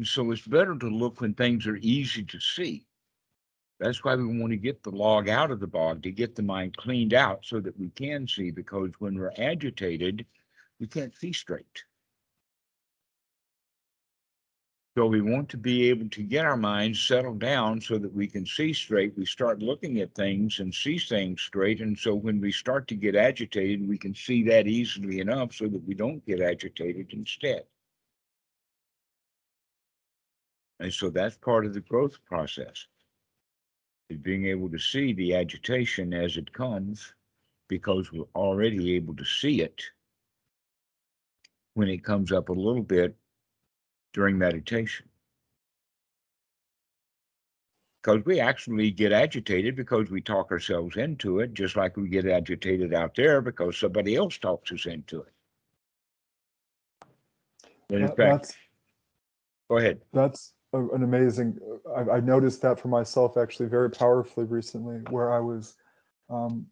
So 0.01 0.31
it's 0.31 0.47
better 0.47 0.77
to 0.77 0.87
look 0.87 1.19
when 1.19 1.33
things 1.33 1.67
are 1.67 1.75
easy 1.77 2.23
to 2.23 2.39
see. 2.39 2.85
That's 3.79 4.03
why 4.03 4.15
we 4.15 4.25
want 4.25 4.51
to 4.51 4.57
get 4.57 4.81
the 4.81 4.91
log 4.91 5.27
out 5.27 5.51
of 5.51 5.59
the 5.59 5.67
bog, 5.67 6.03
to 6.03 6.11
get 6.11 6.35
the 6.35 6.41
mind 6.41 6.77
cleaned 6.77 7.13
out 7.13 7.39
so 7.43 7.59
that 7.59 7.77
we 7.77 7.89
can 7.89 8.27
see, 8.27 8.51
because 8.51 8.91
when 8.99 9.17
we're 9.17 9.33
agitated, 9.37 10.25
we 10.79 10.87
can't 10.87 11.15
see 11.15 11.33
straight. 11.33 11.83
So 14.97 15.05
we 15.05 15.21
want 15.21 15.49
to 15.49 15.57
be 15.57 15.89
able 15.89 16.09
to 16.09 16.23
get 16.23 16.45
our 16.45 16.57
minds 16.57 17.01
settled 17.01 17.39
down 17.39 17.79
so 17.79 17.97
that 17.97 18.13
we 18.13 18.27
can 18.27 18.45
see 18.45 18.73
straight. 18.73 19.17
We 19.17 19.25
start 19.25 19.61
looking 19.61 19.99
at 19.99 20.15
things 20.15 20.59
and 20.59 20.73
see 20.73 20.97
things 20.97 21.41
straight. 21.41 21.79
And 21.79 21.97
so 21.97 22.15
when 22.15 22.41
we 22.41 22.51
start 22.51 22.87
to 22.89 22.95
get 22.95 23.15
agitated, 23.15 23.87
we 23.87 23.97
can 23.97 24.15
see 24.15 24.43
that 24.43 24.67
easily 24.67 25.19
enough 25.19 25.53
so 25.53 25.67
that 25.67 25.85
we 25.85 25.93
don't 25.93 26.25
get 26.25 26.41
agitated 26.41 27.13
instead. 27.13 27.63
And 30.79 30.93
so 30.93 31.09
that's 31.09 31.37
part 31.37 31.65
of 31.65 31.73
the 31.73 31.81
growth 31.81 32.17
process. 32.25 32.87
Is 34.09 34.17
being 34.17 34.45
able 34.45 34.69
to 34.69 34.79
see 34.79 35.13
the 35.13 35.35
agitation 35.35 36.13
as 36.13 36.37
it 36.37 36.51
comes 36.51 37.13
because 37.67 38.11
we're 38.11 38.23
already 38.35 38.95
able 38.95 39.15
to 39.15 39.25
see 39.25 39.61
it 39.61 39.83
when 41.75 41.87
it 41.89 42.03
comes 42.03 42.31
up 42.31 42.49
a 42.49 42.53
little 42.53 42.81
bit 42.81 43.15
during 44.13 44.37
meditation. 44.37 45.07
Because 48.01 48.25
we 48.25 48.39
actually 48.39 48.89
get 48.89 49.11
agitated 49.11 49.75
because 49.75 50.09
we 50.09 50.21
talk 50.21 50.51
ourselves 50.51 50.97
into 50.97 51.39
it, 51.41 51.53
just 51.53 51.75
like 51.75 51.95
we 51.97 52.07
get 52.09 52.25
agitated 52.25 52.93
out 52.93 53.13
there 53.13 53.41
because 53.41 53.77
somebody 53.77 54.15
else 54.15 54.37
talks 54.37 54.71
us 54.71 54.85
into 54.87 55.21
it. 55.21 55.33
And 57.89 57.99
in 57.99 58.07
That- 58.07 58.17
fact, 58.17 58.57
go 59.69 59.77
ahead. 59.77 60.01
that's 60.13 60.53
an 60.73 61.03
amazing, 61.03 61.57
I, 61.95 62.17
I 62.17 62.19
noticed 62.19 62.61
that 62.61 62.79
for 62.79 62.89
myself 62.89 63.37
actually 63.37 63.69
very 63.69 63.89
powerfully 63.89 64.45
recently, 64.45 64.97
where 65.09 65.33
I 65.33 65.39
was, 65.39 65.75
um, 66.29 66.67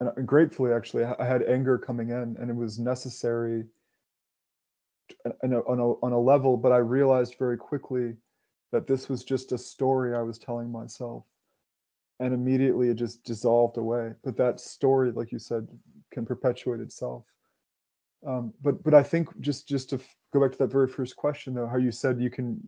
and 0.00 0.26
gratefully 0.26 0.72
actually, 0.72 1.04
I 1.04 1.24
had 1.24 1.42
anger 1.42 1.78
coming 1.78 2.10
in 2.10 2.36
and 2.38 2.50
it 2.50 2.56
was 2.56 2.78
necessary 2.78 3.64
on 5.42 5.52
a, 5.52 5.60
on 5.60 5.78
a, 5.80 5.92
on 6.04 6.12
a 6.12 6.20
level, 6.20 6.56
but 6.58 6.72
I 6.72 6.78
realized 6.78 7.36
very 7.38 7.56
quickly 7.56 8.14
that 8.72 8.86
this 8.86 9.08
was 9.08 9.24
just 9.24 9.52
a 9.52 9.58
story 9.58 10.14
I 10.14 10.20
was 10.20 10.38
telling 10.38 10.70
myself. 10.70 11.24
And 12.20 12.34
immediately 12.34 12.88
it 12.88 12.94
just 12.94 13.24
dissolved 13.24 13.78
away. 13.78 14.12
But 14.24 14.36
that 14.36 14.60
story, 14.60 15.12
like 15.12 15.32
you 15.32 15.38
said, 15.38 15.68
can 16.12 16.26
perpetuate 16.26 16.80
itself. 16.80 17.24
Um, 18.26 18.52
but 18.62 18.82
but 18.82 18.94
I 18.94 19.02
think 19.02 19.28
just 19.40 19.68
just 19.68 19.90
to 19.90 20.00
go 20.32 20.40
back 20.40 20.52
to 20.52 20.58
that 20.58 20.72
very 20.72 20.88
first 20.88 21.16
question 21.16 21.54
though, 21.54 21.66
how 21.66 21.76
you 21.76 21.92
said 21.92 22.20
you 22.20 22.30
can 22.30 22.66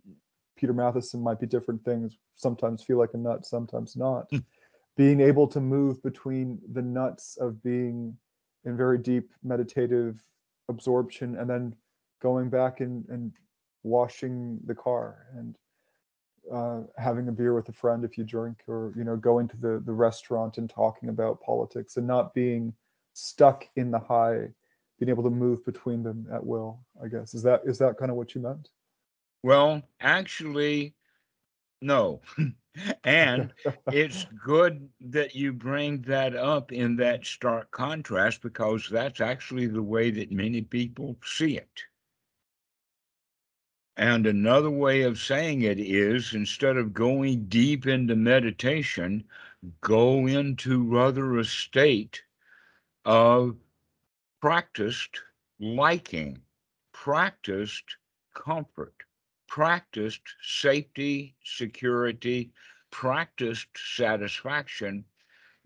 Peter 0.59 0.73
Matthiessen 0.73 1.21
might 1.21 1.39
be 1.39 1.47
different 1.47 1.83
things. 1.85 2.17
Sometimes 2.35 2.83
feel 2.83 2.97
like 2.97 3.13
a 3.13 3.17
nut, 3.17 3.45
sometimes 3.45 3.95
not. 3.95 4.29
Being 4.97 5.21
able 5.21 5.47
to 5.47 5.61
move 5.61 6.03
between 6.03 6.59
the 6.73 6.81
nuts 6.81 7.37
of 7.39 7.63
being 7.63 8.17
in 8.65 8.75
very 8.75 8.97
deep 8.97 9.31
meditative 9.41 10.21
absorption 10.67 11.37
and 11.37 11.49
then 11.49 11.73
going 12.21 12.49
back 12.49 12.81
and, 12.81 13.07
and 13.07 13.31
washing 13.83 14.59
the 14.65 14.75
car 14.75 15.27
and 15.37 15.55
uh, 16.51 16.81
having 16.97 17.29
a 17.29 17.31
beer 17.31 17.53
with 17.53 17.69
a 17.69 17.73
friend 17.73 18.03
if 18.03 18.17
you 18.17 18.25
drink 18.25 18.57
or 18.67 18.93
you 18.97 19.05
know 19.05 19.15
going 19.15 19.47
to 19.47 19.57
the, 19.57 19.81
the 19.85 19.93
restaurant 19.93 20.57
and 20.57 20.69
talking 20.69 21.09
about 21.09 21.41
politics 21.41 21.95
and 21.95 22.05
not 22.05 22.33
being 22.33 22.73
stuck 23.13 23.65
in 23.77 23.91
the 23.91 23.99
high 23.99 24.47
being 24.99 25.09
able 25.09 25.23
to 25.23 25.29
move 25.29 25.63
between 25.65 26.03
them 26.03 26.27
at 26.33 26.43
will 26.43 26.79
i 27.03 27.07
guess 27.07 27.33
is 27.33 27.43
that 27.43 27.61
is 27.65 27.77
that 27.77 27.97
kind 27.97 28.11
of 28.11 28.17
what 28.17 28.33
you 28.35 28.41
meant 28.41 28.69
Well, 29.43 29.83
actually, 29.99 30.95
no. 31.81 32.21
and 33.03 33.53
it's 33.91 34.25
good 34.45 34.89
that 35.01 35.35
you 35.35 35.53
bring 35.53 36.01
that 36.03 36.35
up 36.35 36.71
in 36.71 36.95
that 36.97 37.25
stark 37.25 37.71
contrast 37.71 38.41
because 38.41 38.89
that's 38.89 39.21
actually 39.21 39.67
the 39.67 39.83
way 39.83 40.11
that 40.11 40.31
many 40.31 40.61
people 40.61 41.17
see 41.23 41.57
it. 41.57 41.83
And 43.97 44.25
another 44.25 44.69
way 44.69 45.01
of 45.01 45.19
saying 45.19 45.61
it 45.61 45.79
is 45.79 46.33
instead 46.33 46.77
of 46.77 46.93
going 46.93 47.45
deep 47.47 47.85
into 47.85 48.15
meditation, 48.15 49.25
go 49.81 50.25
into 50.25 50.83
rather 50.83 51.37
a 51.37 51.43
state 51.43 52.23
of 53.03 53.57
practiced 54.41 55.21
liking, 55.59 56.41
practiced 56.93 57.97
comfort, 58.33 58.95
practiced 59.49 60.21
safety, 60.43 61.35
security, 61.43 62.51
practiced 62.91 63.67
satisfaction, 63.75 65.03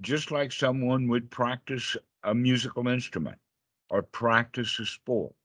just 0.01 0.31
like 0.31 0.51
someone 0.51 1.07
would 1.09 1.29
practice 1.29 1.95
a 2.23 2.33
musical 2.33 2.87
instrument 2.87 3.37
or 3.89 4.01
practice 4.01 4.79
a 4.79 4.85
sport. 4.85 5.35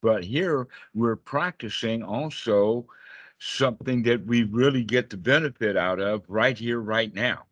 But 0.00 0.24
here 0.24 0.68
we're 0.94 1.16
practicing 1.16 2.02
also 2.02 2.86
something 3.38 4.02
that 4.04 4.24
we 4.24 4.44
really 4.44 4.84
get 4.84 5.10
the 5.10 5.16
benefit 5.16 5.76
out 5.76 6.00
of 6.00 6.22
right 6.28 6.56
here, 6.56 6.80
right 6.80 7.12
now. 7.12 7.44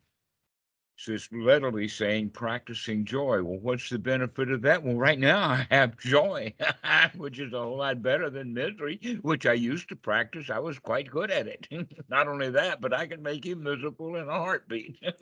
So 0.97 1.11
it's 1.11 1.29
literally 1.31 1.89
saying 1.89 2.29
practicing 2.29 3.03
joy. 3.03 3.43
Well, 3.43 3.59
what's 3.59 3.89
the 3.89 3.99
benefit 3.99 4.49
of 4.49 4.61
that? 4.61 4.81
Well, 4.81 4.95
right 4.95 5.19
now 5.19 5.49
I 5.49 5.67
have 5.69 5.97
joy, 5.97 6.53
which 7.17 7.39
is 7.39 7.51
a 7.51 7.59
whole 7.59 7.77
lot 7.77 8.01
better 8.01 8.29
than 8.29 8.53
misery, 8.53 9.19
which 9.21 9.45
I 9.45 9.53
used 9.53 9.89
to 9.89 9.95
practice. 9.97 10.49
I 10.49 10.59
was 10.59 10.79
quite 10.79 11.11
good 11.11 11.31
at 11.31 11.47
it. 11.47 11.67
Not 12.09 12.29
only 12.29 12.49
that, 12.51 12.79
but 12.79 12.93
I 12.93 13.07
can 13.07 13.21
make 13.21 13.45
you 13.45 13.57
miserable 13.57 14.15
in 14.15 14.29
a 14.29 14.31
heartbeat. 14.31 14.97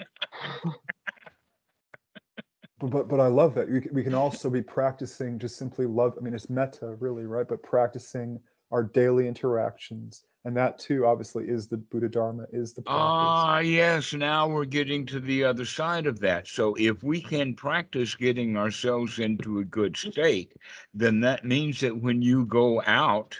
But, 2.80 2.90
but 2.90 3.08
but 3.08 3.20
I 3.22 3.28
love 3.28 3.56
that. 3.56 3.70
We 3.70 3.80
we 3.94 4.04
can 4.04 4.14
also 4.14 4.50
be 4.50 4.62
practicing 4.62 5.40
just 5.40 5.56
simply 5.56 5.86
love. 5.86 6.16
I 6.18 6.22
mean, 6.22 6.34
it's 6.34 6.50
metta, 6.50 6.98
really, 7.00 7.26
right? 7.26 7.48
But 7.48 7.64
practicing 7.64 8.42
our 8.72 8.84
daily 8.84 9.28
interactions, 9.28 10.26
and 10.46 10.56
that 10.58 10.78
too, 10.80 11.06
obviously, 11.06 11.48
is 11.48 11.68
the 11.68 11.78
Buddha 11.78 12.10
Dharma, 12.10 12.46
is 12.52 12.74
the 12.74 12.82
practice. 12.82 12.98
Ah, 12.98 13.60
yes. 13.60 14.14
Now 14.14 14.48
we're 14.48 14.66
getting 14.66 15.06
to 15.08 15.20
the 15.20 15.44
other 15.44 15.66
side 15.66 16.06
of 16.06 16.20
that. 16.20 16.48
So 16.48 16.76
if 16.76 17.02
we 17.04 17.22
can 17.22 17.56
practice 17.56 18.16
getting 18.16 18.58
ourselves 18.58 19.20
into 19.20 19.60
a 19.60 19.66
good 19.66 19.96
state, 19.96 20.54
then 20.94 21.22
that 21.22 21.46
means 21.46 21.80
that 21.80 21.98
when 21.98 22.22
you 22.22 22.46
go 22.46 22.82
out 22.86 23.40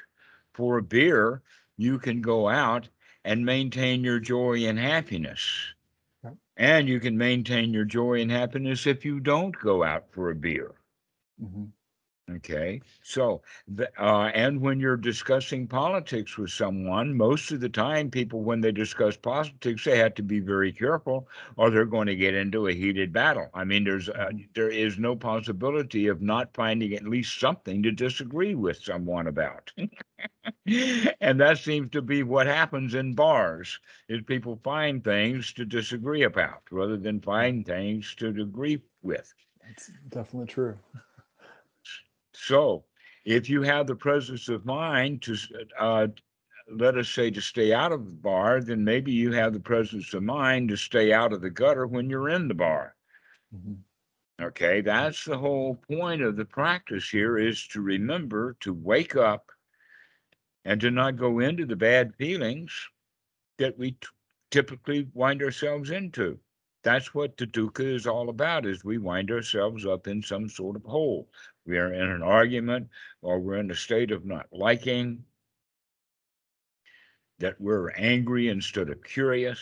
for 0.54 0.78
a 0.78 0.84
beer, 0.84 1.42
you 1.78 2.00
can 2.00 2.22
go 2.22 2.48
out 2.48 2.88
and 3.26 3.46
maintain 3.46 4.04
your 4.04 4.20
joy 4.20 4.66
and 4.66 4.80
happiness. 4.80 5.74
And 6.56 6.88
you 6.88 7.00
can 7.00 7.18
maintain 7.18 7.74
your 7.74 7.86
joy 7.86 8.22
and 8.22 8.32
happiness 8.32 8.86
if 8.88 9.04
you 9.04 9.20
don't 9.20 9.58
go 9.60 9.84
out 9.84 10.10
for 10.12 10.30
a 10.30 10.36
beer. 10.36 10.72
Mhm. 11.42 11.74
Okay, 12.32 12.82
so 13.02 13.42
the, 13.68 13.92
uh, 14.02 14.32
and 14.34 14.62
when 14.62 14.80
you're 14.80 14.96
discussing 14.96 15.68
politics 15.68 16.38
with 16.38 16.52
someone, 16.52 17.18
most 17.18 17.52
of 17.52 17.60
the 17.60 17.68
time, 17.68 18.10
people 18.10 18.42
when 18.44 18.62
they 18.62 18.72
discuss 18.72 19.18
politics, 19.18 19.84
they 19.84 19.98
have 19.98 20.14
to 20.16 20.24
be 20.24 20.40
very 20.40 20.72
careful, 20.72 21.28
or 21.58 21.70
they're 21.70 21.84
going 21.86 22.08
to 22.08 22.16
get 22.16 22.34
into 22.34 22.68
a 22.68 22.74
heated 22.74 23.12
battle. 23.12 23.50
I 23.54 23.66
mean, 23.66 23.84
there's 23.84 24.08
uh, 24.08 24.32
there 24.56 24.70
is 24.70 24.98
no 24.98 25.18
possibility 25.18 26.08
of 26.08 26.22
not 26.22 26.54
finding 26.54 26.94
at 26.94 27.04
least 27.04 27.38
something 27.42 27.84
to 27.84 27.92
disagree 27.92 28.56
with 28.56 28.78
someone 28.78 29.28
about, 29.28 29.74
and 30.66 31.42
that 31.42 31.58
seems 31.58 31.92
to 31.92 32.02
be 32.02 32.24
what 32.24 32.48
happens 32.48 32.94
in 32.96 33.16
bars: 33.16 33.80
is 34.08 34.22
people 34.22 34.62
find 34.64 35.04
things 35.04 35.52
to 35.54 35.66
disagree 35.66 36.24
about 36.24 36.62
rather 36.72 36.96
than 36.96 37.20
find 37.20 37.66
things 37.66 38.16
to 38.16 38.30
agree 38.30 38.82
with. 39.02 39.34
That's 39.62 39.92
definitely 40.10 40.48
true. 40.48 40.78
So, 42.36 42.86
if 43.26 43.50
you 43.50 43.62
have 43.64 43.88
the 43.88 43.96
presence 43.96 44.50
of 44.50 44.66
mind 44.66 45.22
to, 45.24 45.38
uh, 45.80 46.08
let 46.70 46.98
us 46.98 47.10
say, 47.10 47.32
to 47.32 47.42
stay 47.42 47.74
out 47.74 47.92
of 47.92 48.06
the 48.06 48.12
bar, 48.12 48.62
then 48.62 48.84
maybe 48.84 49.12
you 49.12 49.32
have 49.34 49.54
the 49.54 49.60
presence 49.60 50.14
of 50.14 50.24
mind 50.24 50.70
to 50.70 50.78
stay 50.78 51.14
out 51.14 51.34
of 51.34 51.42
the 51.42 51.50
gutter 51.50 51.88
when 51.88 52.10
you're 52.10 52.30
in 52.30 52.48
the 52.48 52.54
bar. 52.56 52.96
Mhm. 53.56 53.84
Okay, 54.42 54.82
that's 54.82 55.26
the 55.26 55.38
whole 55.40 55.76
point 55.76 56.22
of 56.22 56.36
the 56.38 56.46
practice 56.46 57.10
here 57.10 57.38
is 57.38 57.68
to 57.70 57.82
remember 57.82 58.56
to 58.62 58.74
wake 58.74 59.16
up 59.16 59.52
and 60.66 60.82
to 60.82 60.92
not 60.92 61.16
go 61.16 61.40
into 61.40 61.66
the 61.66 61.76
bad 61.76 62.14
feelings 62.16 62.90
that 63.60 63.78
we 63.78 63.94
t- 63.94 64.08
typically 64.52 65.10
wind 65.14 65.42
ourselves 65.44 65.92
into. 65.92 66.40
That's 66.84 67.14
what 67.14 67.38
the 67.38 67.48
dukkha 67.48 67.96
is 67.96 68.08
all 68.08 68.30
about, 68.30 68.66
is 68.66 68.84
we 68.84 68.98
wind 68.98 69.32
ourselves 69.32 69.86
up 69.86 70.08
in 70.08 70.22
some 70.22 70.50
sort 70.50 70.76
of 70.76 70.84
hole. 70.84 71.30
We 71.66 71.78
are 71.78 71.94
in 71.94 72.10
an 72.10 72.22
argument 72.22 72.90
or 73.22 73.40
we're 73.40 73.58
in 73.58 73.72
a 73.72 73.76
state 73.76 74.12
of 74.12 74.26
not 74.26 74.48
liking, 74.52 75.24
that 77.40 77.60
we're 77.60 77.92
angry 77.92 78.50
instead 78.50 78.90
of 78.90 79.04
curious. 79.04 79.60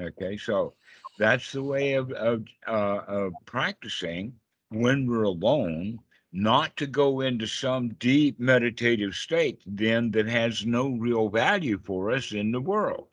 Okay, 0.00 0.36
so 0.36 0.74
that's 1.18 1.52
the 1.52 1.62
way 1.62 1.94
of, 1.94 2.10
of, 2.12 2.46
uh, 2.66 3.00
of 3.06 3.32
practicing 3.44 4.32
when 4.70 5.06
we're 5.06 5.24
alone, 5.24 5.98
not 6.32 6.76
to 6.76 6.86
go 6.86 7.20
into 7.20 7.46
some 7.46 7.88
deep 7.94 8.38
meditative 8.38 9.14
state 9.14 9.60
then 9.66 10.10
that 10.12 10.26
has 10.26 10.64
no 10.64 10.88
real 10.90 11.28
value 11.28 11.78
for 11.78 12.10
us 12.10 12.32
in 12.32 12.52
the 12.52 12.60
world. 12.60 13.08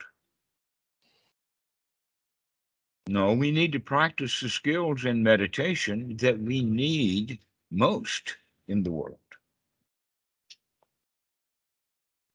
No, 3.08 3.32
we 3.32 3.50
need 3.50 3.72
to 3.72 3.80
practice 3.80 4.40
the 4.40 4.50
skills 4.50 5.04
in 5.06 5.22
meditation 5.22 6.16
that 6.18 6.38
we 6.38 6.62
need 6.62 7.38
most 7.70 8.36
in 8.68 8.82
the 8.82 8.92
world. 8.92 9.18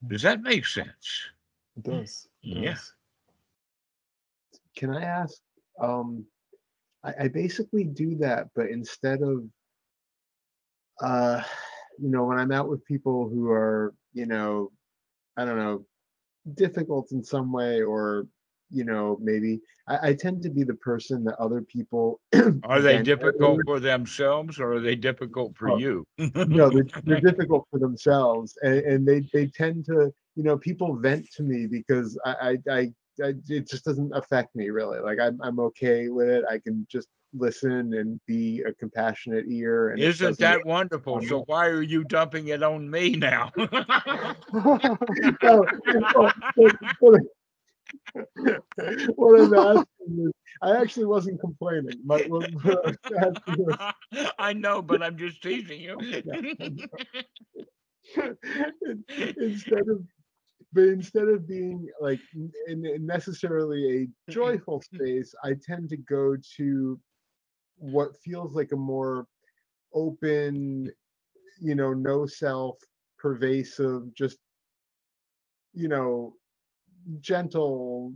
Does 0.08 0.24
that 0.24 0.41
make 0.41 0.65
sense? 0.65 1.30
It 1.78 1.84
does. 1.84 2.28
it 2.43 2.58
Yeah. 2.58 2.72
does. 2.72 2.93
Can 4.76 4.89
I 4.89 5.04
ask? 5.04 5.39
Um, 5.80 6.26
I, 7.04 7.13
I 7.22 7.28
basically 7.28 7.84
do 7.84 8.15
that, 8.17 8.50
but 8.56 8.69
instead 8.69 9.22
of, 9.22 9.43
uh, 11.01 11.41
you 11.99 12.10
know, 12.10 12.23
when 12.25 12.39
I'm 12.39 12.51
out 12.51 12.69
with 12.69 12.86
people 12.86 13.29
who 13.29 13.49
are, 13.49 13.93
you 14.13 14.25
know, 14.25 14.71
I 15.38 15.45
don't 15.45 15.58
know, 15.58 15.86
difficult 16.56 17.12
in 17.12 17.23
some 17.23 17.51
way, 17.51 17.82
or, 17.82 18.27
you 18.69 18.84
know, 18.84 19.17
maybe 19.21 19.62
I, 19.88 20.10
I 20.10 20.13
tend 20.13 20.41
to 20.43 20.49
be 20.49 20.63
the 20.63 20.75
person 20.75 21.23
that 21.25 21.36
other 21.39 21.62
people. 21.62 22.19
Are 22.63 22.82
they 22.82 23.01
difficult 23.03 23.62
for 23.65 23.79
themselves 23.79 24.60
or 24.60 24.73
are 24.73 24.79
they 24.79 24.95
difficult 24.95 25.56
for 25.58 25.69
Oh, 25.69 25.77
you? 25.77 26.06
no, 26.17 26.69
they're, 26.69 26.86
they're 27.03 27.21
difficult 27.21 27.67
for 27.69 27.79
themselves, 27.79 28.58
and, 28.62 28.79
and 28.79 29.08
they 29.08 29.27
they 29.34 29.47
tend 29.47 29.86
to, 29.86 30.13
you 30.36 30.43
know, 30.43 30.58
people 30.58 30.95
vent 30.95 31.27
to 31.36 31.43
me 31.43 31.67
because 31.67 32.17
I 32.25 32.34
I, 32.34 32.73
I, 32.73 32.79
I 33.23 33.34
it 33.49 33.67
just 33.69 33.86
doesn't 33.86 34.15
affect 34.15 34.56
me 34.56 34.69
really. 34.69 34.99
Like 34.99 35.19
I'm 35.19 35.39
I'm 35.41 35.60
okay 35.60 36.10
with 36.10 36.29
it. 36.29 36.43
I 36.49 36.60
can 36.60 36.88
just 36.89 37.08
listen 37.34 37.93
and 37.93 38.19
be 38.28 38.62
a 38.62 38.74
compassionate 38.74 39.46
ear. 39.48 39.89
And 39.89 40.00
Isn't 40.00 40.38
that 40.39 40.65
wonderful? 40.65 41.22
So 41.22 41.43
why 41.48 41.67
are 41.67 41.82
you 41.82 42.04
dumping 42.04 42.48
it 42.50 42.63
on 42.63 42.89
me 42.89 43.15
now? 43.15 43.52
No, 43.58 43.67
what, 49.15 49.41
I'm 49.41 49.54
asking 49.54 50.26
is, 50.26 50.32
I 50.62 50.78
actually 50.78 51.06
wasn't 51.06 51.39
complaining. 51.39 52.00
My, 52.06 52.22
what, 52.28 52.50
what 52.52 52.65
I 52.65 52.89
was 52.89 52.98
asking 53.48 53.65
was, 53.65 53.93
I 54.38 54.54
know, 54.54 54.82
but 54.82 55.02
I'm 55.02 55.17
just 55.17 55.41
teasing 55.41 55.82
you. 55.82 55.98
instead 59.38 59.88
of 59.89 60.04
but 60.74 60.84
instead 60.84 61.28
of 61.30 61.48
being 61.48 61.88
like 62.02 62.19
in, 62.36 62.86
in 62.86 63.06
necessarily 63.06 64.04
a 64.04 64.32
joyful 64.32 64.82
space 64.82 65.34
i 65.43 65.54
tend 65.65 65.89
to 65.89 65.96
go 65.96 66.36
to 66.58 67.00
what 67.77 68.17
feels 68.23 68.53
like 68.53 68.71
a 68.71 68.75
more 68.75 69.25
open 69.93 70.91
you 71.62 71.75
know 71.75 71.93
no 71.93 72.25
self 72.25 72.77
pervasive 73.17 74.13
just 74.15 74.38
you 75.73 75.88
know 75.88 76.33
gentle 77.19 78.13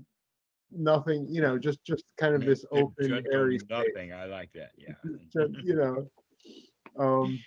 nothing 0.72 1.28
you 1.30 1.42
know 1.42 1.58
just 1.58 1.84
just 1.86 2.04
kind 2.18 2.36
of 2.36 2.42
this 2.42 2.66
open 2.72 3.24
airy 3.32 3.58
space 3.60 3.70
Nothing. 3.70 4.14
I 4.14 4.26
like 4.26 4.50
that. 4.54 4.72
Yeah. 4.78 4.94
you 5.64 5.76
know 5.76 6.10
um 7.00 7.40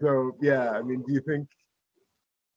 so 0.00 0.32
yeah 0.40 0.70
i 0.70 0.82
mean 0.82 1.02
do 1.06 1.12
you 1.12 1.20
think 1.20 1.48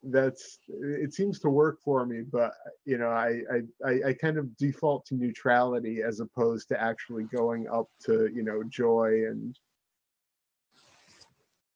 that's 0.04 0.58
it 0.68 1.14
seems 1.14 1.40
to 1.40 1.50
work 1.50 1.80
for 1.84 2.06
me 2.06 2.22
but 2.32 2.54
you 2.86 2.98
know 2.98 3.10
I, 3.10 3.42
I 3.86 4.00
i 4.08 4.14
kind 4.14 4.38
of 4.38 4.56
default 4.58 5.06
to 5.08 5.16
neutrality 5.16 6.02
as 6.02 6.20
opposed 6.20 6.70
to 6.70 6.82
actually 6.82 7.26
going 7.26 7.68
up 7.68 7.88
to 8.06 8.30
you 8.34 8.44
know 8.44 8.64
joy 8.64 9.26
and 9.30 9.56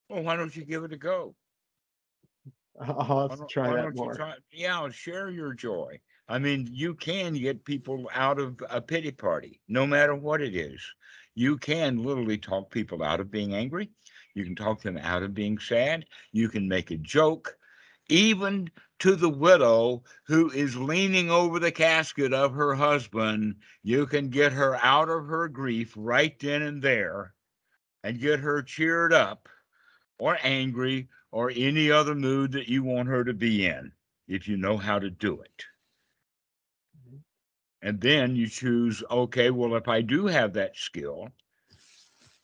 Well, 0.10 0.24
why 0.24 0.36
don't 0.36 0.56
you 0.56 0.66
give 0.66 0.84
it 0.84 0.94
a 0.94 0.98
go? 0.98 1.36
i'll 2.82 3.30
have 3.30 3.40
to 3.40 3.46
try 3.46 3.74
that 3.74 3.96
more 3.96 4.16
try? 4.16 4.34
Yeah, 4.52 4.90
share 4.90 5.30
your 5.30 5.54
joy. 5.54 6.00
I 6.28 6.40
mean, 6.40 6.68
you 6.72 6.96
can 6.96 7.34
get 7.34 7.64
people 7.64 8.10
out 8.14 8.40
of 8.40 8.60
a 8.70 8.82
pity 8.82 9.12
party, 9.12 9.62
no 9.68 9.86
matter 9.86 10.16
what 10.16 10.42
it 10.42 10.56
is. 10.56 10.82
You 11.36 11.58
can 11.58 12.04
literally 12.04 12.38
talk 12.38 12.72
people 12.72 13.04
out 13.04 13.20
of 13.20 13.30
being 13.30 13.54
angry. 13.54 13.92
You 14.34 14.44
can 14.44 14.56
talk 14.56 14.82
them 14.82 14.98
out 14.98 15.22
of 15.22 15.34
being 15.34 15.60
sad. 15.60 16.06
You 16.32 16.50
can 16.50 16.68
make 16.68 16.92
a 16.92 16.98
joke, 16.98 17.56
even 18.10 18.70
to 19.00 19.16
the 19.16 19.30
widow 19.30 20.04
who 20.26 20.50
is 20.52 20.78
leaning 20.78 21.30
over 21.30 21.60
the 21.60 21.72
casket 21.72 22.34
of 22.34 22.54
her 22.54 22.74
husband. 22.74 23.56
You 23.84 24.06
can 24.06 24.30
get 24.30 24.54
her 24.54 24.76
out 24.78 25.10
of 25.10 25.28
her 25.28 25.48
grief 25.48 25.94
right 25.96 26.38
then 26.40 26.62
and 26.62 26.82
there 26.82 27.34
and 28.04 28.20
get 28.20 28.40
her 28.40 28.62
cheered 28.62 29.14
up 29.14 29.50
or 30.18 30.38
angry 30.44 31.10
or 31.32 31.52
any 31.54 31.92
other 31.92 32.16
mood 32.16 32.54
that 32.54 32.70
you 32.70 32.84
want 32.84 33.10
her 33.10 33.24
to 33.24 33.34
be 33.34 33.66
in 33.66 33.92
if 34.28 34.48
you 34.48 34.58
know 34.58 34.78
how 34.78 35.00
to 35.00 35.10
do 35.10 35.42
it. 35.42 35.66
And 37.82 38.02
then 38.02 38.36
you 38.36 38.48
choose, 38.48 39.04
okay, 39.12 39.52
well, 39.52 39.76
if 39.76 39.88
I 39.88 40.02
do 40.02 40.26
have 40.26 40.54
that 40.54 40.76
skill, 40.76 41.30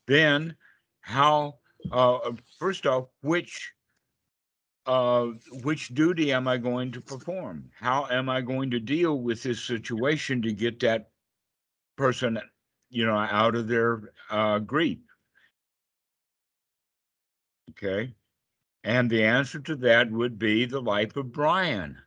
then 0.06 0.56
how, 1.00 1.60
uh, 1.92 2.34
first 2.60 2.86
off, 2.86 3.08
which, 3.22 3.72
uh, 4.86 5.28
which 5.64 5.90
duty 5.90 6.34
am 6.34 6.48
I 6.48 6.58
going 6.58 6.92
to 6.94 7.02
perform? 7.02 7.70
How 7.80 8.08
am 8.10 8.30
I 8.30 8.42
going 8.42 8.72
to 8.72 8.80
deal 8.80 9.20
with 9.20 9.44
this 9.44 9.64
situation 9.64 10.42
to 10.42 10.52
get 10.52 10.80
that 10.80 11.10
person, 11.98 12.40
you 12.90 13.06
know, 13.06 13.18
out 13.18 13.56
of 13.56 13.68
their, 13.68 14.12
uh, 14.30 14.60
grief? 14.60 15.00
Okay. 17.72 18.14
And 18.84 19.10
the 19.10 19.24
answer 19.24 19.60
to 19.60 19.76
that 19.78 20.12
would 20.12 20.40
be 20.40 20.66
the 20.66 20.82
life 20.82 21.16
of 21.16 21.32
Brian. 21.32 21.98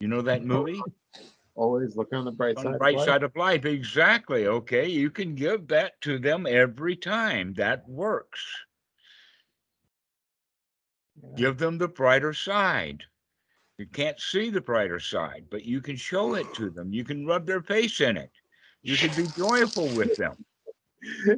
You 0.00 0.08
know 0.08 0.22
that 0.22 0.44
movie? 0.44 0.80
Always 1.54 1.96
look 1.96 2.08
on 2.12 2.24
the 2.24 2.32
bright 2.32 2.56
on 2.58 2.64
side. 2.64 2.72
the 2.72 2.76
of 2.76 2.80
life. 2.80 3.06
side 3.06 3.22
of 3.22 3.36
life. 3.36 3.64
Exactly. 3.64 4.46
Okay. 4.46 4.88
You 4.88 5.10
can 5.10 5.34
give 5.34 5.68
that 5.68 6.00
to 6.02 6.18
them 6.18 6.46
every 6.46 6.96
time. 6.96 7.54
That 7.54 7.88
works. 7.88 8.44
Give 11.36 11.58
them 11.58 11.78
the 11.78 11.88
brighter 11.88 12.32
side. 12.32 13.04
You 13.78 13.86
can't 13.86 14.18
see 14.18 14.48
the 14.50 14.60
brighter 14.60 15.00
side, 15.00 15.44
but 15.50 15.64
you 15.64 15.80
can 15.80 15.96
show 15.96 16.34
it 16.34 16.52
to 16.54 16.70
them. 16.70 16.92
You 16.92 17.04
can 17.04 17.26
rub 17.26 17.46
their 17.46 17.62
face 17.62 18.00
in 18.00 18.16
it. 18.16 18.30
You 18.82 18.96
can 18.96 19.14
be 19.16 19.28
joyful 19.36 19.88
with 19.88 20.16
them. 20.16 20.44
I 21.28 21.36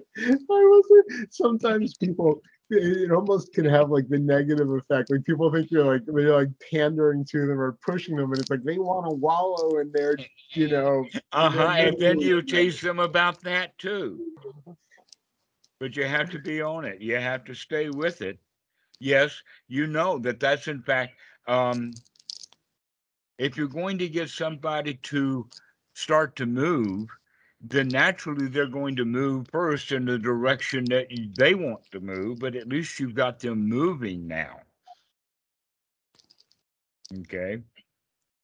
was 0.48 1.04
sometimes 1.30 1.96
people 1.96 2.40
it 2.70 3.10
almost 3.10 3.52
can 3.54 3.64
have 3.64 3.90
like 3.90 4.08
the 4.08 4.18
negative 4.18 4.70
effect. 4.70 5.10
Like 5.10 5.24
people 5.24 5.50
think 5.50 5.70
you're 5.70 5.84
like 5.84 6.02
they're 6.06 6.36
like 6.36 6.50
pandering 6.70 7.24
to 7.30 7.46
them 7.46 7.58
or 7.58 7.78
pushing 7.84 8.16
them, 8.16 8.30
and 8.30 8.40
it's 8.40 8.50
like 8.50 8.62
they 8.62 8.78
want 8.78 9.06
to 9.06 9.14
wallow 9.14 9.78
in 9.78 9.90
their, 9.92 10.16
you 10.50 10.68
know, 10.68 11.06
Uh 11.32 11.50
huh. 11.50 11.74
And 11.78 11.98
then 11.98 12.20
you 12.20 12.42
tease 12.42 12.80
them 12.80 12.98
about 12.98 13.42
that 13.42 13.76
too. 13.78 14.20
But 15.80 15.96
you 15.96 16.06
have 16.06 16.28
to 16.30 16.40
be 16.40 16.60
on 16.60 16.84
it. 16.84 17.00
You 17.00 17.18
have 17.18 17.44
to 17.44 17.54
stay 17.54 17.88
with 17.88 18.20
it. 18.20 18.40
Yes, 19.00 19.42
you 19.68 19.86
know 19.86 20.18
that 20.20 20.40
that's 20.40 20.68
in 20.68 20.82
fact, 20.82 21.14
um, 21.46 21.92
if 23.38 23.56
you're 23.56 23.68
going 23.68 23.98
to 23.98 24.08
get 24.08 24.30
somebody 24.30 24.94
to 25.04 25.48
start 25.94 26.36
to 26.36 26.46
move, 26.46 27.08
then 27.60 27.90
naturally 27.90 28.48
they're 28.48 28.66
going 28.66 28.96
to 28.96 29.04
move 29.04 29.48
first 29.50 29.92
in 29.92 30.04
the 30.04 30.18
direction 30.18 30.88
that 30.88 31.08
they 31.36 31.54
want 31.54 31.80
to 31.92 32.00
move, 32.00 32.38
but 32.40 32.54
at 32.56 32.68
least 32.68 32.98
you've 33.00 33.14
got 33.14 33.40
them 33.40 33.68
moving 33.68 34.26
now. 34.26 34.60
Okay. 37.20 37.62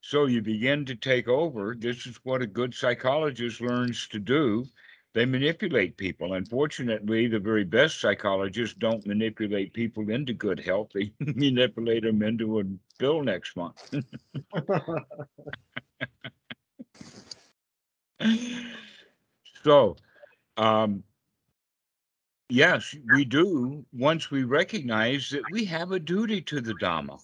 So 0.01 0.27
you 0.27 0.43
begin 0.43 0.85
to 0.87 0.95
take 0.97 1.29
over. 1.29 1.75
This 1.79 2.07
is 2.07 2.19
what 2.25 2.43
a 2.43 2.47
good 2.47 2.75
psychologist 2.75 3.61
learns 3.61 4.07
to 4.09 4.19
do. 4.19 4.71
They 5.15 5.25
manipulate 5.27 5.97
people. 5.97 6.35
Unfortunately, 6.35 7.29
the 7.29 7.39
very 7.39 7.63
best 7.63 8.01
psychologists 8.01 8.77
don't 8.77 9.07
manipulate 9.07 9.73
people 9.73 10.11
into 10.11 10.33
good 10.33 10.59
health. 10.59 10.91
They 10.93 11.13
manipulate 11.21 12.03
them 12.03 12.21
into 12.23 12.59
a 12.59 12.65
bill 12.99 13.23
next 13.23 13.57
month. 13.57 13.77
so, 19.63 19.95
um, 20.57 21.05
yes, 22.49 22.97
we 23.07 23.25
do. 23.25 23.87
Once 23.93 24.33
we 24.33 24.43
recognize 24.43 25.31
that 25.31 25.49
we 25.49 25.65
have 25.67 25.93
a 25.93 26.01
duty 26.01 26.41
to 26.43 26.61
the 26.61 26.75
Dhamma, 26.75 27.21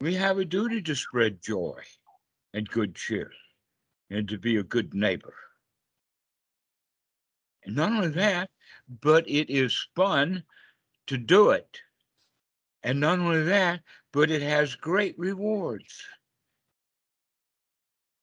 we 0.00 0.14
have 0.14 0.38
a 0.38 0.44
duty 0.44 0.80
to 0.82 0.94
spread 0.94 1.42
joy 1.42 1.82
and 2.54 2.68
good 2.68 2.94
cheer 2.94 3.32
and 4.10 4.28
to 4.28 4.38
be 4.38 4.58
a 4.58 4.62
good 4.62 4.94
neighbor. 4.94 5.34
Not 7.66 7.92
only 7.92 8.08
that, 8.08 8.50
but 9.02 9.28
it 9.28 9.50
is 9.50 9.88
fun 9.94 10.44
to 11.08 11.16
do 11.18 11.50
it. 11.50 11.80
And 12.82 13.00
not 13.00 13.18
only 13.18 13.42
that, 13.44 13.80
but 14.12 14.30
it 14.30 14.42
has 14.42 14.76
great 14.76 15.18
rewards. 15.18 16.06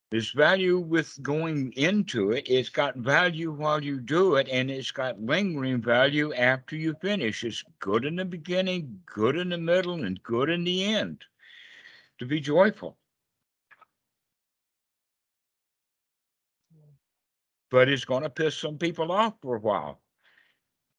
There's 0.10 0.32
value 0.32 0.78
with 0.78 1.18
going 1.24 1.74
into 1.74 2.32
it. 2.34 2.48
It's 2.48 2.70
got 2.70 2.96
value 2.98 3.52
while 3.52 3.84
you 3.84 4.00
do 4.00 4.36
it, 4.36 4.48
and 4.48 4.70
it's 4.70 4.92
got 4.92 5.20
lingering 5.20 5.82
value 5.82 6.34
after 6.36 6.76
you 6.76 6.94
finish. 7.02 7.44
It's 7.44 7.64
good 7.80 8.06
in 8.06 8.16
the 8.16 8.26
beginning, 8.26 9.02
good 9.08 9.36
in 9.38 9.50
the 9.50 9.58
middle, 9.58 10.04
and 10.04 10.22
good 10.22 10.50
in 10.50 10.64
the 10.64 10.86
end. 10.86 11.26
To 12.20 12.28
be 12.28 12.40
joyful. 12.40 12.96
But 17.74 17.90
it's 17.90 18.06
going 18.06 18.22
to 18.22 18.30
piss 18.30 18.56
some 18.56 18.78
people 18.78 19.12
off 19.12 19.34
for 19.42 19.56
a 19.56 19.60
while. 19.60 20.00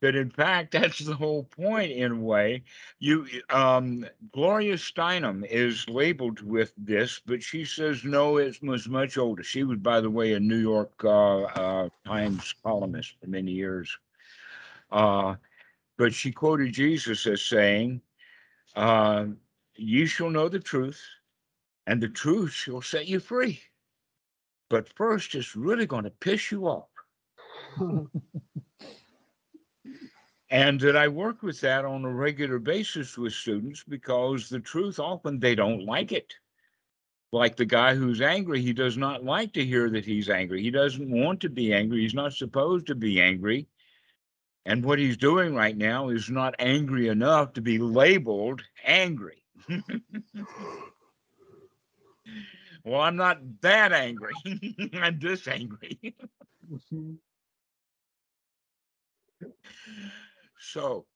But 0.01 0.17
in 0.17 0.29
fact, 0.29 0.73
that's 0.73 0.99
the 0.99 1.15
whole 1.15 1.45
point 1.45 1.93
in 1.93 2.11
a 2.11 2.17
way. 2.19 2.65
You 2.99 3.29
um 3.51 4.05
Gloria 4.33 4.75
Steinem 4.75 5.47
is 5.49 5.89
labeled 5.89 6.43
with 6.43 6.73
this, 6.77 7.21
but 7.25 7.45
she 7.45 7.65
says 7.65 8.03
no, 8.03 8.39
it 8.39 8.61
was 8.61 8.89
much 8.89 9.19
older. 9.19 9.45
She 9.45 9.63
was, 9.63 9.79
by 9.79 10.01
the 10.01 10.11
way, 10.11 10.33
a 10.33 10.41
New 10.41 10.59
York 10.59 10.93
uh, 11.05 11.43
uh, 11.43 11.89
Times 12.05 12.53
columnist 12.65 13.15
for 13.21 13.29
many 13.29 13.53
years. 13.53 13.97
Uh, 14.91 15.37
but 15.97 16.13
she 16.13 16.33
quoted 16.33 16.73
Jesus 16.73 17.25
as 17.29 17.41
saying, 17.41 18.01
uh, 18.75 19.27
"Ye 19.77 20.07
shall 20.07 20.29
know 20.29 20.49
the 20.49 20.59
truth, 20.59 21.01
and 21.87 22.03
the 22.03 22.09
truth 22.09 22.51
shall 22.51 22.83
set 22.83 23.07
you 23.07 23.21
free." 23.21 23.61
But 24.71 24.89
first, 24.95 25.35
it's 25.35 25.55
really 25.57 25.87
going 25.87 26.05
to 26.05 26.11
piss 26.11 26.51
you 26.51 26.67
off. 26.67 26.89
and 30.51 30.81
that 30.81 30.97
I 30.97 31.09
work 31.09 31.43
with 31.43 31.61
that 31.61 31.85
on 31.85 32.05
a 32.05 32.13
regular 32.13 32.59
basis 32.59 33.19
with 33.19 33.33
students 33.33 33.85
because 33.87 34.49
the 34.49 34.61
truth 34.61 34.99
often 34.99 35.39
they 35.39 35.55
don't 35.55 35.85
like 35.85 36.13
it. 36.13 36.33
Like 37.33 37.57
the 37.57 37.65
guy 37.65 37.97
who's 37.97 38.21
angry, 38.21 38.63
he 38.63 38.73
does 38.73 38.97
not 38.97 39.25
like 39.25 39.53
to 39.55 39.65
hear 39.65 39.91
that 39.91 40.05
he's 40.05 40.31
angry. 40.31 40.63
He 40.63 40.71
doesn't 40.71 41.11
want 41.11 41.41
to 41.41 41.49
be 41.49 41.75
angry. 41.75 42.03
He's 42.03 42.15
not 42.15 42.33
supposed 42.33 42.87
to 42.87 42.95
be 42.95 43.21
angry. 43.21 43.67
And 44.67 44.85
what 44.85 44.99
he's 44.99 45.17
doing 45.17 45.55
right 45.55 45.77
now 45.77 46.09
is 46.09 46.31
not 46.31 46.55
angry 46.59 47.09
enough 47.09 47.53
to 47.55 47.61
be 47.61 47.79
labeled 47.79 48.63
angry. 48.85 49.43
well, 52.85 53.01
I'm 53.01 53.17
not 53.17 53.39
that 53.63 53.93
angry. 53.93 54.35
I'm 54.95 55.19
just 55.19 55.49
angry. 55.49 56.15
So, 60.61 61.07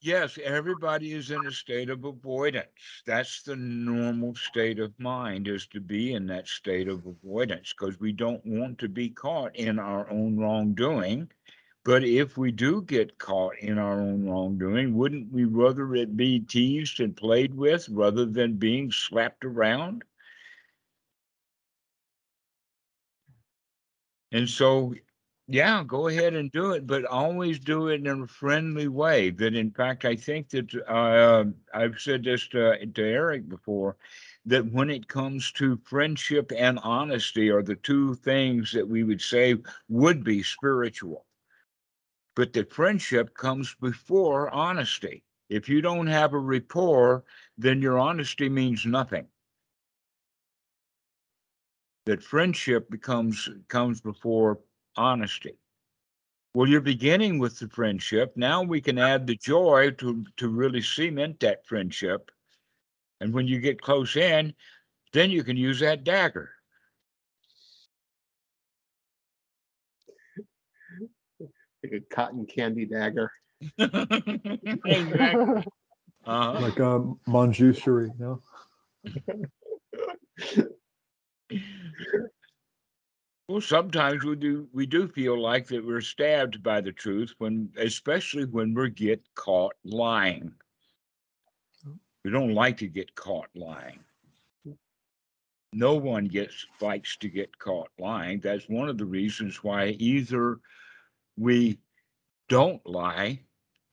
yes, 0.00 0.38
everybody 0.42 1.12
is 1.12 1.30
in 1.30 1.46
a 1.46 1.50
state 1.52 1.90
of 1.90 2.04
avoidance. 2.04 3.02
That's 3.06 3.42
the 3.42 3.56
normal 3.56 4.34
state 4.34 4.78
of 4.78 4.98
mind 4.98 5.48
is 5.48 5.66
to 5.68 5.80
be 5.80 6.14
in 6.14 6.26
that 6.26 6.48
state 6.48 6.88
of 6.88 7.06
avoidance 7.06 7.72
because 7.72 7.98
we 8.00 8.12
don't 8.12 8.44
want 8.44 8.78
to 8.78 8.88
be 8.88 9.08
caught 9.10 9.54
in 9.56 9.78
our 9.78 10.10
own 10.10 10.38
wrongdoing. 10.38 11.30
But 11.84 12.04
if 12.04 12.36
we 12.36 12.52
do 12.52 12.82
get 12.82 13.18
caught 13.18 13.56
in 13.58 13.78
our 13.78 14.00
own 14.00 14.28
wrongdoing, 14.28 14.94
wouldn't 14.94 15.32
we 15.32 15.44
rather 15.44 15.94
it 15.94 16.16
be 16.16 16.40
teased 16.40 17.00
and 17.00 17.16
played 17.16 17.54
with 17.54 17.88
rather 17.88 18.26
than 18.26 18.56
being 18.56 18.92
slapped 18.92 19.44
around? 19.44 20.04
And 24.32 24.48
so 24.48 24.94
yeah, 25.52 25.82
go 25.84 26.06
ahead 26.06 26.34
and 26.34 26.52
do 26.52 26.72
it, 26.72 26.86
but 26.86 27.04
always 27.04 27.58
do 27.58 27.88
it 27.88 28.06
in 28.06 28.22
a 28.22 28.26
friendly 28.28 28.86
way. 28.86 29.30
That 29.30 29.56
in 29.56 29.72
fact, 29.72 30.04
I 30.04 30.14
think 30.14 30.48
that 30.50 30.72
uh, 30.86 31.44
I've 31.74 31.98
said 31.98 32.22
this 32.22 32.46
to, 32.48 32.86
to 32.86 33.02
Eric 33.02 33.48
before 33.48 33.96
that 34.46 34.70
when 34.72 34.90
it 34.90 35.08
comes 35.08 35.50
to 35.52 35.80
friendship 35.84 36.52
and 36.56 36.78
honesty 36.84 37.50
are 37.50 37.64
the 37.64 37.74
two 37.74 38.14
things 38.14 38.70
that 38.72 38.88
we 38.88 39.02
would 39.02 39.20
say 39.20 39.56
would 39.88 40.22
be 40.22 40.44
spiritual. 40.44 41.26
But 42.36 42.52
the 42.52 42.64
friendship 42.64 43.34
comes 43.34 43.74
before 43.80 44.50
honesty. 44.50 45.24
If 45.48 45.68
you 45.68 45.82
don't 45.82 46.06
have 46.06 46.32
a 46.32 46.38
rapport, 46.38 47.24
then 47.58 47.82
your 47.82 47.98
honesty 47.98 48.48
means 48.48 48.86
nothing. 48.86 49.26
That 52.06 52.22
friendship 52.22 52.90
becomes 52.90 53.48
comes 53.68 54.00
before 54.00 54.60
honesty. 54.96 55.56
Well, 56.54 56.68
you're 56.68 56.80
beginning 56.80 57.38
with 57.38 57.58
the 57.58 57.68
friendship. 57.68 58.32
Now 58.36 58.62
we 58.62 58.80
can 58.80 58.98
add 58.98 59.26
the 59.26 59.36
joy 59.36 59.92
to, 59.92 60.24
to 60.38 60.48
really 60.48 60.82
cement 60.82 61.38
that 61.40 61.64
friendship. 61.64 62.30
And 63.20 63.32
when 63.32 63.46
you 63.46 63.60
get 63.60 63.80
close 63.80 64.16
in, 64.16 64.54
then 65.12 65.30
you 65.30 65.44
can 65.44 65.56
use 65.56 65.78
that 65.80 66.02
dagger. 66.02 66.50
like 71.82 71.92
a 71.92 72.14
cotton 72.14 72.46
candy 72.46 72.84
dagger. 72.84 73.30
exactly. 73.78 75.64
Uh-huh. 76.26 76.60
like 76.60 76.78
um, 76.80 77.18
Manjushri, 77.26 78.10
no? 78.18 78.42
Well, 83.48 83.60
sometimes 83.60 84.24
we 84.24 84.36
do 84.36 84.68
we 84.72 84.86
do 84.86 85.08
feel 85.08 85.40
like 85.40 85.66
that 85.68 85.84
we're 85.84 86.00
stabbed 86.00 86.62
by 86.62 86.80
the 86.80 86.92
truth 86.92 87.34
when 87.38 87.70
especially 87.76 88.44
when 88.44 88.72
we 88.74 88.90
get 88.90 89.22
caught 89.34 89.74
lying. 89.84 90.52
We 92.24 92.30
don't 92.30 92.54
like 92.54 92.76
to 92.78 92.86
get 92.86 93.14
caught 93.16 93.48
lying. 93.56 94.04
No 95.72 95.94
one 95.94 96.26
gets 96.26 96.66
likes 96.80 97.16
to 97.16 97.28
get 97.28 97.58
caught 97.58 97.90
lying. 97.98 98.40
That's 98.40 98.68
one 98.68 98.88
of 98.88 98.98
the 98.98 99.06
reasons 99.06 99.64
why 99.64 99.96
either 99.98 100.60
we 101.36 101.80
don't 102.48 102.84
lie 102.86 103.40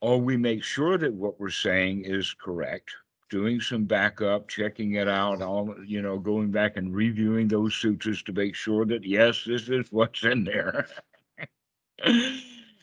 or 0.02 0.20
we 0.20 0.38
make 0.38 0.64
sure 0.64 0.98
that 0.98 1.14
what 1.14 1.40
we're 1.40 1.50
saying 1.50 2.04
is 2.06 2.34
correct 2.34 2.92
doing 3.30 3.60
some 3.60 3.86
backup, 3.86 4.48
checking 4.48 4.94
it 4.94 5.08
out, 5.08 5.42
all, 5.42 5.76
you 5.86 6.02
know, 6.02 6.18
going 6.18 6.52
back 6.52 6.78
and 6.78 6.96
reviewing 6.96 7.48
those 7.48 7.76
sutras 7.76 8.24
to 8.24 8.34
make 8.34 8.56
sure 8.56 8.86
that, 8.86 9.04
yes, 9.04 9.44
this 9.46 9.70
is 9.70 9.88
what's 9.92 10.24
in 10.24 10.44
there. 10.44 10.88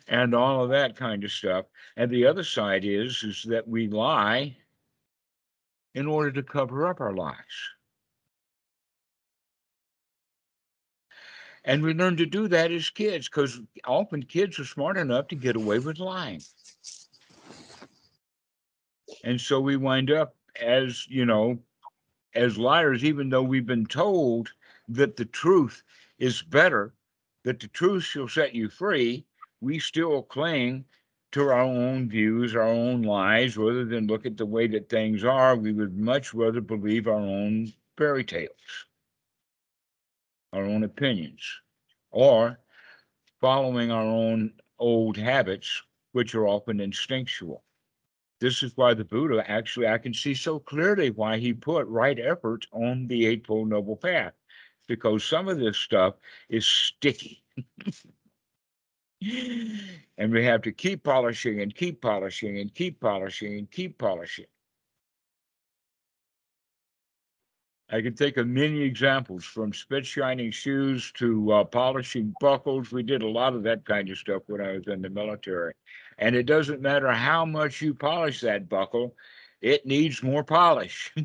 and 0.08 0.34
all 0.34 0.64
of 0.64 0.70
that 0.70 0.96
kind 0.96 1.24
of 1.24 1.30
stuff. 1.30 1.66
And 1.96 2.10
the 2.10 2.26
other 2.26 2.44
side 2.44 2.84
is, 2.84 3.22
is 3.22 3.42
that 3.48 3.66
we 3.66 3.88
lie 3.88 4.56
in 5.94 6.06
order 6.06 6.32
to 6.32 6.42
cover 6.42 6.86
up 6.86 7.00
our 7.00 7.14
lies. 7.14 7.36
And 11.64 11.82
we 11.82 11.94
learn 11.94 12.18
to 12.18 12.26
do 12.26 12.46
that 12.48 12.70
as 12.72 12.90
kids 12.90 13.28
because 13.28 13.58
often 13.86 14.22
kids 14.22 14.58
are 14.58 14.66
smart 14.66 14.98
enough 14.98 15.28
to 15.28 15.36
get 15.36 15.56
away 15.56 15.78
with 15.78 15.98
lying. 15.98 16.42
And 19.24 19.40
so 19.40 19.58
we 19.58 19.76
wind 19.76 20.10
up 20.10 20.36
as, 20.60 21.08
you 21.08 21.24
know, 21.24 21.58
as 22.34 22.58
liars, 22.58 23.02
even 23.02 23.30
though 23.30 23.42
we've 23.42 23.64
been 23.66 23.86
told 23.86 24.52
that 24.86 25.16
the 25.16 25.24
truth 25.24 25.82
is 26.18 26.42
better, 26.42 26.92
that 27.42 27.58
the 27.58 27.68
truth 27.68 28.04
shall 28.04 28.28
set 28.28 28.54
you 28.54 28.68
free, 28.68 29.24
we 29.62 29.78
still 29.78 30.22
cling 30.22 30.84
to 31.32 31.48
our 31.48 31.62
own 31.62 32.06
views, 32.06 32.54
our 32.54 32.68
own 32.68 33.00
lies, 33.00 33.56
rather 33.56 33.86
than 33.86 34.06
look 34.06 34.26
at 34.26 34.36
the 34.36 34.44
way 34.44 34.66
that 34.66 34.90
things 34.90 35.24
are. 35.24 35.56
We 35.56 35.72
would 35.72 35.96
much 35.96 36.34
rather 36.34 36.60
believe 36.60 37.08
our 37.08 37.14
own 37.14 37.72
fairy 37.96 38.24
tales, 38.24 38.84
our 40.52 40.64
own 40.64 40.84
opinions, 40.84 41.42
or 42.10 42.60
following 43.40 43.90
our 43.90 44.04
own 44.04 44.52
old 44.78 45.16
habits, 45.16 45.82
which 46.12 46.34
are 46.34 46.46
often 46.46 46.78
instinctual. 46.78 47.63
This 48.44 48.62
is 48.62 48.76
why 48.76 48.92
the 48.92 49.06
Buddha 49.06 49.42
actually, 49.50 49.88
I 49.88 49.96
can 49.96 50.12
see 50.12 50.34
so 50.34 50.58
clearly 50.58 51.08
why 51.08 51.38
he 51.38 51.54
put 51.54 51.86
right 51.86 52.18
effort 52.20 52.66
on 52.72 53.06
the 53.06 53.24
Eightfold 53.24 53.70
Noble 53.70 53.96
Path, 53.96 54.34
because 54.86 55.24
some 55.24 55.48
of 55.48 55.58
this 55.58 55.78
stuff 55.78 56.16
is 56.50 56.66
sticky. 56.66 57.42
and 60.18 60.30
we 60.30 60.44
have 60.44 60.60
to 60.60 60.72
keep 60.72 61.04
polishing 61.04 61.62
and 61.62 61.74
keep 61.74 62.02
polishing 62.02 62.58
and 62.58 62.74
keep 62.74 63.00
polishing 63.00 63.56
and 63.56 63.70
keep 63.70 63.96
polishing. 63.96 64.44
I 67.88 68.02
can 68.02 68.14
think 68.14 68.36
of 68.36 68.46
many 68.46 68.82
examples 68.82 69.46
from 69.46 69.72
spit 69.72 70.04
shining 70.04 70.50
shoes 70.50 71.12
to 71.12 71.50
uh, 71.50 71.64
polishing 71.64 72.34
buckles. 72.40 72.92
We 72.92 73.04
did 73.04 73.22
a 73.22 73.26
lot 73.26 73.54
of 73.54 73.62
that 73.62 73.86
kind 73.86 74.10
of 74.10 74.18
stuff 74.18 74.42
when 74.48 74.60
I 74.60 74.72
was 74.72 74.86
in 74.86 75.00
the 75.00 75.08
military. 75.08 75.72
And 76.18 76.36
it 76.36 76.44
doesn't 76.44 76.80
matter 76.80 77.10
how 77.10 77.44
much 77.44 77.82
you 77.82 77.94
polish 77.94 78.40
that 78.40 78.68
buckle, 78.68 79.14
it 79.60 79.86
needs 79.86 80.22
more 80.22 80.44
polish. 80.44 81.12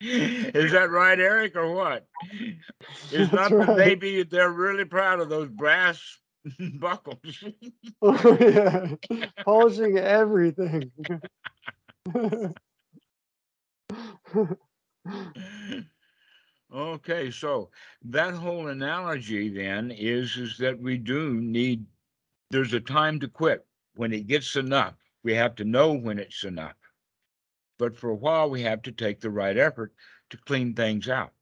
Is 0.00 0.72
that 0.72 0.90
right, 0.90 1.18
Eric, 1.18 1.56
or 1.56 1.72
what? 1.72 2.06
It's 3.10 3.32
not 3.32 3.50
that 3.50 3.56
right. 3.56 3.76
maybe 3.76 4.22
they're 4.22 4.52
really 4.52 4.84
proud 4.84 5.18
of 5.18 5.28
those 5.28 5.48
brass 5.48 6.00
buckles. 6.74 7.18
Oh, 8.00 8.38
yeah. 8.40 8.94
Polishing 9.44 9.98
everything. 9.98 10.92
Okay, 16.74 17.30
so 17.30 17.70
that 18.02 18.34
whole 18.34 18.68
analogy 18.68 19.48
then 19.48 19.90
is 19.90 20.36
is 20.36 20.58
that 20.58 20.78
we 20.78 20.96
do 20.96 21.34
need 21.40 21.84
there's 22.50 22.72
a 22.72 22.80
time 22.80 23.20
to 23.20 23.28
quit 23.28 23.66
when 23.94 24.12
it 24.12 24.26
gets 24.26 24.56
enough. 24.56 24.94
We 25.22 25.34
have 25.34 25.54
to 25.56 25.64
know 25.64 25.92
when 25.92 26.18
it's 26.18 26.44
enough. 26.44 26.76
But 27.78 27.96
for 27.96 28.10
a 28.10 28.14
while 28.14 28.48
we 28.50 28.62
have 28.62 28.82
to 28.82 28.92
take 28.92 29.20
the 29.20 29.30
right 29.30 29.56
effort 29.56 29.92
to 30.30 30.36
clean 30.38 30.74
things 30.74 31.08
out. 31.08 31.32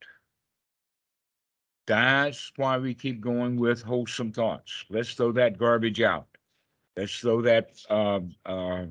That's 1.87 2.51
why 2.57 2.79
we 2.79 2.95
keep 2.95 3.20
going 3.20 3.57
with 3.57 3.83
wholesome 3.83 4.33
thoughts. 4.33 4.85
Let's 4.91 5.14
throw 5.14 5.33
that 5.33 5.57
garbage 5.57 6.01
out. 6.01 6.27
Let's 6.97 7.18
throw 7.20 7.43
that 7.43 7.70
uh, 7.89 8.20
uh, 8.45 8.87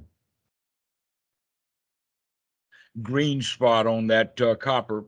green 3.02 3.42
spot 3.42 3.86
on 3.86 4.08
that 4.08 4.40
uh, 4.40 4.56
copper. 4.56 5.04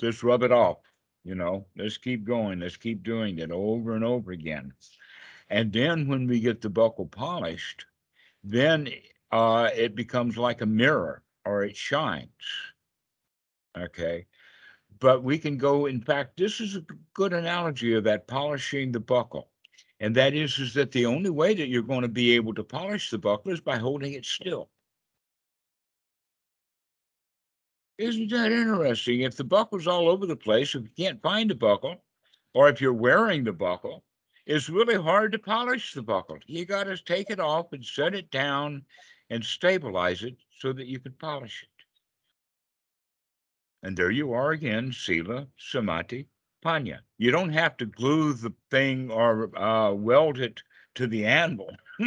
Just 0.00 0.22
rub 0.22 0.42
it 0.42 0.52
off. 0.52 0.78
You 1.24 1.34
know, 1.34 1.66
let's 1.76 1.96
keep 1.96 2.24
going. 2.24 2.60
Let's 2.60 2.76
keep 2.76 3.02
doing 3.02 3.38
it 3.38 3.50
over 3.50 3.94
and 3.94 4.04
over 4.04 4.32
again. 4.32 4.72
And 5.48 5.72
then 5.72 6.06
when 6.08 6.26
we 6.26 6.40
get 6.40 6.60
the 6.60 6.70
buckle 6.70 7.06
polished, 7.06 7.86
then 8.42 8.88
uh, 9.30 9.70
it 9.74 9.94
becomes 9.94 10.36
like 10.36 10.60
a 10.60 10.66
mirror 10.66 11.22
or 11.44 11.64
it 11.64 11.76
shines. 11.76 12.28
Okay. 13.76 14.26
But 15.00 15.22
we 15.22 15.38
can 15.38 15.56
go, 15.56 15.86
in 15.86 16.00
fact, 16.00 16.36
this 16.36 16.60
is 16.60 16.76
a 16.76 16.84
good 17.14 17.32
analogy 17.32 17.94
of 17.94 18.04
that 18.04 18.26
polishing 18.26 18.92
the 18.92 19.00
buckle. 19.00 19.50
And 20.00 20.14
that 20.16 20.34
is, 20.34 20.58
is 20.58 20.74
that 20.74 20.92
the 20.92 21.06
only 21.06 21.30
way 21.30 21.54
that 21.54 21.68
you're 21.68 21.82
going 21.82 22.02
to 22.02 22.08
be 22.08 22.32
able 22.32 22.54
to 22.54 22.64
polish 22.64 23.10
the 23.10 23.18
buckle 23.18 23.52
is 23.52 23.60
by 23.60 23.76
holding 23.76 24.12
it 24.12 24.24
still. 24.24 24.68
Isn't 27.98 28.30
that 28.30 28.50
interesting? 28.50 29.20
If 29.20 29.36
the 29.36 29.44
buckle's 29.44 29.86
all 29.86 30.08
over 30.08 30.26
the 30.26 30.36
place, 30.36 30.74
if 30.74 30.82
you 30.82 30.90
can't 30.96 31.22
find 31.22 31.48
the 31.48 31.54
buckle, 31.54 32.02
or 32.52 32.68
if 32.68 32.80
you're 32.80 32.92
wearing 32.92 33.44
the 33.44 33.52
buckle, 33.52 34.04
it's 34.46 34.68
really 34.68 35.00
hard 35.00 35.32
to 35.32 35.38
polish 35.38 35.94
the 35.94 36.02
buckle. 36.02 36.38
You 36.46 36.64
got 36.64 36.84
to 36.84 36.96
take 36.98 37.30
it 37.30 37.40
off 37.40 37.72
and 37.72 37.84
set 37.84 38.14
it 38.14 38.30
down 38.30 38.84
and 39.30 39.44
stabilize 39.44 40.22
it 40.22 40.36
so 40.58 40.72
that 40.72 40.86
you 40.86 40.98
can 40.98 41.12
polish 41.12 41.62
it. 41.62 41.68
And 43.86 43.96
there 43.96 44.10
you 44.10 44.32
are 44.32 44.52
again, 44.52 44.92
Sila, 44.92 45.46
Samadhi 45.58 46.26
Panya. 46.64 47.00
You 47.18 47.30
don't 47.30 47.52
have 47.52 47.76
to 47.76 47.86
glue 47.86 48.32
the 48.32 48.52
thing 48.70 49.10
or 49.10 49.56
uh, 49.58 49.92
weld 49.92 50.38
it 50.40 50.62
to 50.96 51.06
the 51.06 51.26
anvil 51.26 51.76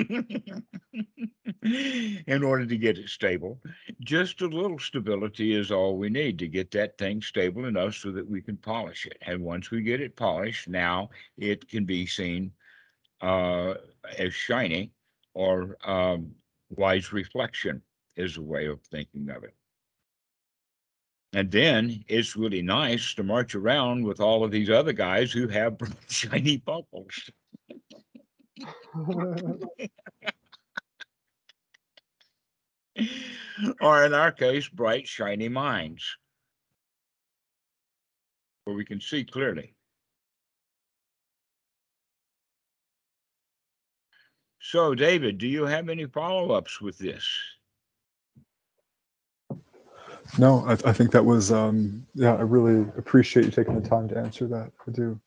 in 1.64 2.44
order 2.44 2.66
to 2.66 2.78
get 2.78 2.98
it 2.98 3.10
stable. 3.10 3.60
Just 4.02 4.42
a 4.42 4.48
little 4.48 4.80
stability 4.80 5.54
is 5.54 5.72
all 5.72 5.98
we 5.98 6.10
need 6.10 6.40
to 6.40 6.48
get 6.48 6.72
that 6.72 6.98
thing 6.98 7.22
stable 7.22 7.66
enough 7.66 7.96
so 7.96 8.12
that 8.12 8.28
we 8.28 8.42
can 8.42 8.58
polish 8.58 9.06
it. 9.06 9.18
And 9.22 9.42
once 9.42 9.72
we 9.72 9.82
get 9.82 10.02
it 10.02 10.16
polished, 10.16 10.68
now 10.68 11.10
it 11.38 11.68
can 11.70 11.86
be 11.86 12.06
seen 12.06 12.52
uh, 13.22 13.76
as 14.18 14.34
shiny 14.34 14.92
or 15.34 15.78
um, 15.86 16.32
wise 16.70 17.14
reflection 17.14 17.82
is 18.16 18.38
a 18.38 18.42
way 18.42 18.66
of 18.66 18.82
thinking 18.82 19.30
of 19.30 19.44
it. 19.44 19.54
And 21.34 21.52
then 21.52 22.04
it's 22.08 22.36
really 22.36 22.62
nice 22.62 23.14
to 23.16 23.24
march 23.24 23.54
around 23.54 24.04
with 24.04 24.20
all 24.20 24.44
of 24.44 24.52
these 24.52 24.70
other 24.70 24.94
guys 24.94 25.32
who 25.32 25.48
have 25.48 25.78
shiny 26.08 26.58
buckles. 26.58 27.30
or 33.82 34.06
in 34.06 34.14
our 34.14 34.32
case, 34.32 34.68
bright, 34.68 35.08
shiny 35.08 35.50
minds, 35.50 36.18
where 38.64 38.76
we 38.76 38.86
can 38.86 39.02
see 39.02 39.24
clearly. 39.24 39.74
So, 44.60 44.96
David, 44.96 45.38
do 45.38 45.48
you 45.48 45.66
have 45.66 45.90
any 45.90 46.08
follow 46.08 46.52
ups 46.52 46.82
with 46.82 46.98
this? 46.98 47.24
No, 50.38 50.66
I, 50.68 50.74
I 50.74 50.94
think 50.94 51.12
that 51.12 51.24
was, 51.24 51.52
um, 51.52 52.06
yeah, 52.14 52.36
I 52.36 52.42
really 52.42 52.82
appreciate 52.98 53.46
you 53.46 53.52
taking 53.52 53.80
the 53.80 53.88
time 53.88 54.10
to 54.10 54.18
answer 54.18 54.46
that. 54.48 54.72
I 54.86 54.92
do. 54.92 55.20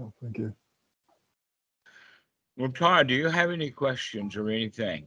Oh, 0.00 0.12
thank 0.20 0.38
you. 0.38 0.52
Well, 2.58 2.70
Todd, 2.70 3.06
do 3.06 3.14
you 3.14 3.28
have 3.28 3.52
any 3.52 3.70
questions 3.70 4.34
or 4.34 4.48
anything? 4.48 5.06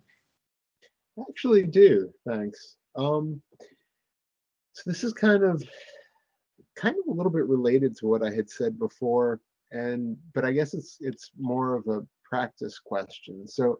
Actually 1.30 1.64
do. 1.64 2.10
Thanks. 2.26 2.78
Um, 2.96 3.42
so 4.72 4.84
this 4.86 5.04
is 5.04 5.12
kind 5.12 5.44
of 5.44 5.62
kind 6.78 6.96
of 6.98 7.14
a 7.14 7.16
little 7.16 7.32
bit 7.32 7.46
related 7.46 7.98
to 7.98 8.08
what 8.08 8.24
I 8.24 8.34
had 8.34 8.50
said 8.50 8.80
before, 8.80 9.42
and 9.72 10.16
but 10.34 10.46
I 10.46 10.54
guess 10.54 10.74
it's 10.74 10.96
it's 11.02 11.32
more 11.38 11.76
of 11.76 11.86
a 11.88 12.08
practice 12.24 12.80
question. 12.80 13.46
So 13.50 13.80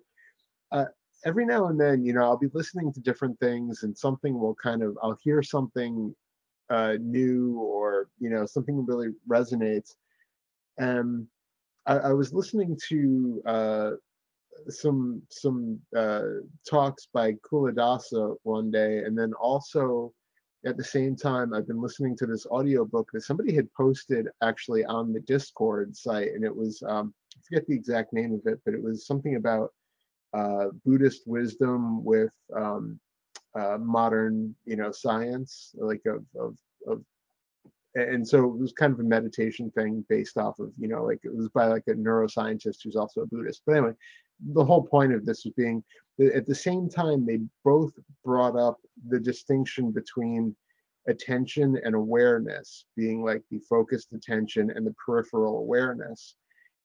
uh, 0.74 0.86
every 1.24 1.46
now 1.46 1.68
and 1.68 1.80
then, 1.80 2.04
you 2.04 2.12
know, 2.12 2.24
I'll 2.24 2.38
be 2.38 2.52
listening 2.54 2.92
to 2.92 3.00
different 3.00 3.40
things, 3.40 3.84
and 3.84 3.98
something 3.98 4.38
will 4.38 4.56
kind 4.56 4.84
of 4.84 4.98
I'll 5.02 5.18
hear 5.24 5.42
something 5.42 6.14
uh, 6.70 6.98
new, 7.00 7.58
or 7.58 8.10
you 8.20 8.30
know, 8.30 8.46
something 8.46 8.86
really 8.86 9.14
resonates. 9.30 9.96
And 10.78 11.26
I, 11.86 11.98
I 11.98 12.14
was 12.14 12.34
listening 12.34 12.78
to 12.90 13.42
uh, 13.46 13.92
some 14.70 15.22
some 15.30 15.80
uh, 15.96 16.24
talks 16.70 17.08
by 17.14 17.34
Culadasa 17.34 18.36
one 18.44 18.72
day, 18.72 19.00
and 19.00 19.18
then 19.18 19.34
also 19.34 20.14
at 20.66 20.78
the 20.78 20.84
same 20.84 21.16
time 21.16 21.54
I've 21.54 21.68
been 21.68 21.82
listening 21.82 22.16
to 22.18 22.28
this 22.28 22.46
audiobook 22.46 23.10
that 23.14 23.22
somebody 23.22 23.56
had 23.56 23.74
posted 23.74 24.28
actually 24.44 24.86
on 24.86 25.12
the 25.12 25.22
Discord 25.22 25.96
site, 25.96 26.30
and 26.30 26.44
it 26.44 26.56
was 26.56 26.84
um, 26.88 27.14
I 27.36 27.40
forget 27.48 27.68
the 27.68 27.76
exact 27.76 28.14
name 28.14 28.34
of 28.34 28.42
it, 28.52 28.60
but 28.66 28.74
it 28.74 28.82
was 28.82 29.08
something 29.08 29.36
about 29.36 29.74
uh, 30.34 30.68
Buddhist 30.86 31.24
wisdom 31.26 32.04
with 32.04 32.32
um, 32.56 33.00
uh, 33.56 33.78
modern, 33.78 34.56
you 34.66 34.76
know, 34.76 34.92
science, 34.92 35.76
like 35.78 36.02
of, 36.06 36.24
of, 36.40 36.56
of, 36.88 37.04
and 37.96 38.28
so 38.28 38.46
it 38.46 38.58
was 38.58 38.72
kind 38.72 38.94
of 38.94 39.00
a 39.00 39.04
meditation 39.04 39.70
thing 39.72 40.06
based 40.08 40.38
off 40.38 40.60
of, 40.60 40.72
you 40.78 40.88
know, 40.88 41.04
like 41.04 41.20
it 41.24 41.36
was 41.36 41.50
by 41.50 41.66
like 41.66 41.84
a 41.88 41.94
neuroscientist 41.94 42.78
who's 42.84 42.96
also 42.96 43.22
a 43.22 43.26
Buddhist. 43.26 43.64
But 43.66 43.78
anyway, 43.78 43.94
the 44.54 44.64
whole 44.64 44.84
point 44.84 45.14
of 45.14 45.26
this 45.26 45.44
was 45.46 45.54
being 45.56 45.84
at 46.34 46.48
the 46.48 46.56
same 46.56 46.90
time, 46.90 47.26
they 47.26 47.40
both 47.66 47.92
brought 48.24 48.56
up 48.56 48.78
the 49.08 49.20
distinction 49.20 49.92
between 49.92 50.56
attention 51.08 51.80
and 51.84 51.96
awareness 51.96 52.86
being 52.96 53.24
like 53.24 53.42
the 53.50 53.60
focused 53.68 54.14
attention 54.14 54.72
and 54.76 54.86
the 54.86 54.94
peripheral 55.04 55.58
awareness. 55.58 56.36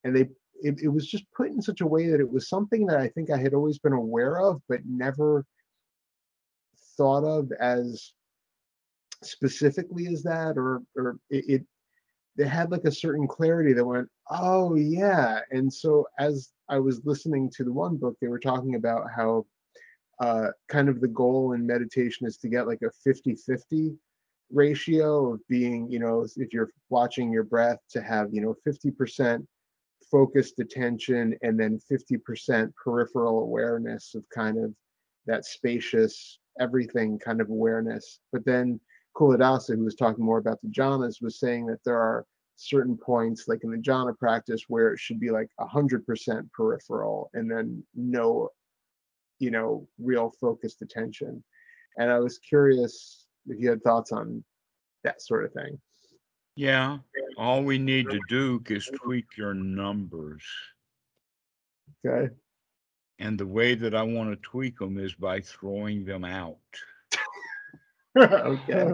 And 0.05 0.17
they 0.17 0.29
it, 0.63 0.81
it 0.83 0.89
was 0.89 1.07
just 1.07 1.25
put 1.37 1.49
in 1.49 1.61
such 1.61 1.83
a 1.83 1.87
way 1.87 2.09
that 2.09 2.21
it 2.21 2.31
was 2.31 2.49
something 2.49 2.87
that 2.87 2.99
I 2.99 3.09
think 3.09 3.31
I 3.31 3.37
had 3.37 3.53
always 3.53 3.79
been 3.79 3.93
aware 3.93 4.41
of, 4.41 4.63
but 4.69 4.81
never 4.87 5.45
thought 6.97 7.25
of 7.25 7.53
as 7.61 8.13
specifically 9.23 10.07
as 10.09 10.23
that, 10.23 10.57
or 10.57 10.83
or 10.97 11.19
it, 11.31 11.45
it 11.49 11.67
they 12.37 12.47
had 12.47 12.71
like 12.71 12.85
a 12.85 12.93
certain 12.93 13.27
clarity 13.27 13.73
that 13.73 13.85
went, 13.85 14.09
oh 14.31 14.75
yeah. 14.75 15.41
And 15.51 15.73
so 15.73 16.07
as 16.19 16.51
I 16.69 16.79
was 16.79 17.01
listening 17.05 17.51
to 17.57 17.65
the 17.65 17.73
one 17.73 17.97
book, 17.97 18.17
they 18.21 18.29
were 18.29 18.39
talking 18.39 18.75
about 18.75 19.07
how 19.15 19.47
uh, 20.21 20.49
kind 20.69 20.89
of 20.89 21.01
the 21.01 21.09
goal 21.09 21.53
in 21.53 21.67
meditation 21.67 22.27
is 22.27 22.37
to 22.39 22.49
get 22.49 22.67
like 22.67 22.83
a 22.83 22.91
50 23.05 23.35
50 23.35 23.97
ratio 24.53 25.35
of 25.35 25.41
being, 25.49 25.91
you 25.91 25.99
know, 25.99 26.27
if 26.37 26.53
you're 26.53 26.71
watching 26.89 27.33
your 27.33 27.43
breath, 27.43 27.79
to 27.91 28.01
have, 28.01 28.33
you 28.33 28.41
know, 28.41 28.55
50% 28.67 29.45
focused 30.11 30.61
attention 30.61 31.37
and 31.43 31.59
then 31.59 31.81
50% 31.91 32.73
peripheral 32.75 33.41
awareness 33.41 34.15
of 34.15 34.25
kind 34.35 34.63
of 34.63 34.73
that 35.27 35.45
spacious 35.45 36.39
everything 36.61 37.19
kind 37.19 37.41
of 37.41 37.51
awareness. 37.51 38.21
But 38.33 38.45
then 38.45 38.81
Culadasa, 39.17 39.77
who 39.77 39.85
was 39.85 39.95
talking 39.95 40.25
more 40.25 40.39
about 40.39 40.61
the 40.63 40.69
jhanas, 40.69 41.23
was 41.23 41.41
saying 41.41 41.67
that 41.67 41.83
there 41.85 41.99
are 41.99 42.27
certain 42.57 42.97
points, 42.97 43.49
like 43.49 43.65
in 43.65 43.71
the 43.71 43.77
jhana 43.79 44.17
practice, 44.19 44.65
where 44.69 44.93
it 44.93 44.99
should 44.99 45.21
be 45.21 45.31
like 45.31 45.49
100% 45.61 46.53
peripheral 46.53 47.31
and 47.35 47.51
then 47.51 47.83
no, 47.95 48.51
you 49.39 49.51
know, 49.51 49.89
real 49.99 50.33
focused 50.41 50.83
attention. 50.83 51.43
And 51.99 52.11
I 52.11 52.19
was 52.19 52.39
curious 52.39 53.27
if 53.47 53.61
you 53.61 53.71
had 53.71 53.83
thoughts 53.83 54.13
on 54.13 54.45
that 55.05 55.23
sort 55.23 55.45
of 55.45 55.53
thing. 55.53 55.81
Yeah, 56.57 56.99
all 57.37 57.63
we 57.63 57.79
need 57.79 58.09
to 58.11 58.21
do 58.29 58.63
is 58.69 58.91
tweak 59.03 59.37
your 59.37 59.55
numbers. 59.55 60.43
Okay. 62.05 62.33
And 63.19 63.39
the 63.39 63.47
way 63.47 63.75
that 63.75 63.95
I 63.95 64.03
want 64.03 64.31
to 64.31 64.37
tweak 64.37 64.79
them 64.79 64.99
is 64.99 65.15
by 65.15 65.41
throwing 65.41 66.05
them 66.05 66.25
out. 66.25 66.57
Okay. 68.17 68.91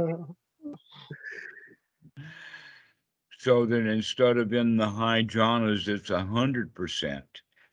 So 3.38 3.66
that 3.66 3.86
instead 3.86 4.36
of 4.36 4.52
in 4.52 4.76
the 4.76 4.88
high 4.88 5.24
jhanas, 5.24 5.88
it's 5.88 6.10
a 6.10 6.24
hundred 6.24 6.74
percent. 6.74 7.24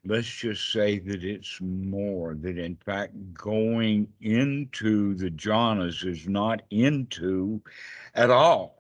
Let's 0.06 0.28
just 0.28 0.72
say 0.72 0.98
that 1.00 1.24
it's 1.24 1.60
more, 1.62 2.36
that 2.36 2.58
in 2.58 2.76
fact 2.78 3.14
going 3.34 4.08
into 4.22 5.14
the 5.16 5.30
jhanas 5.30 6.06
is 6.06 6.28
not 6.28 6.62
into 6.72 7.62
at 8.16 8.32
all. 8.32 8.79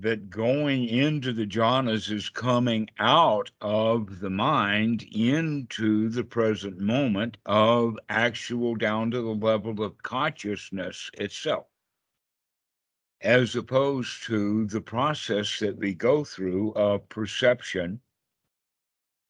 That 0.00 0.30
going 0.30 0.84
into 0.84 1.32
the 1.32 1.46
jhanas 1.46 2.10
is 2.10 2.28
coming 2.28 2.88
out 2.98 3.50
of 3.60 4.20
the 4.20 4.30
mind 4.30 5.02
into 5.10 6.08
the 6.08 6.24
present 6.24 6.78
moment 6.78 7.36
of 7.44 7.98
actual 8.08 8.76
down 8.76 9.10
to 9.10 9.20
the 9.20 9.34
level 9.34 9.82
of 9.82 10.02
consciousness 10.02 11.10
itself 11.14 11.66
as 13.20 13.56
opposed 13.56 14.22
to 14.24 14.66
the 14.66 14.80
process 14.80 15.58
that 15.58 15.76
we 15.76 15.92
go 15.92 16.24
through 16.24 16.72
of 16.74 17.08
perception, 17.08 18.00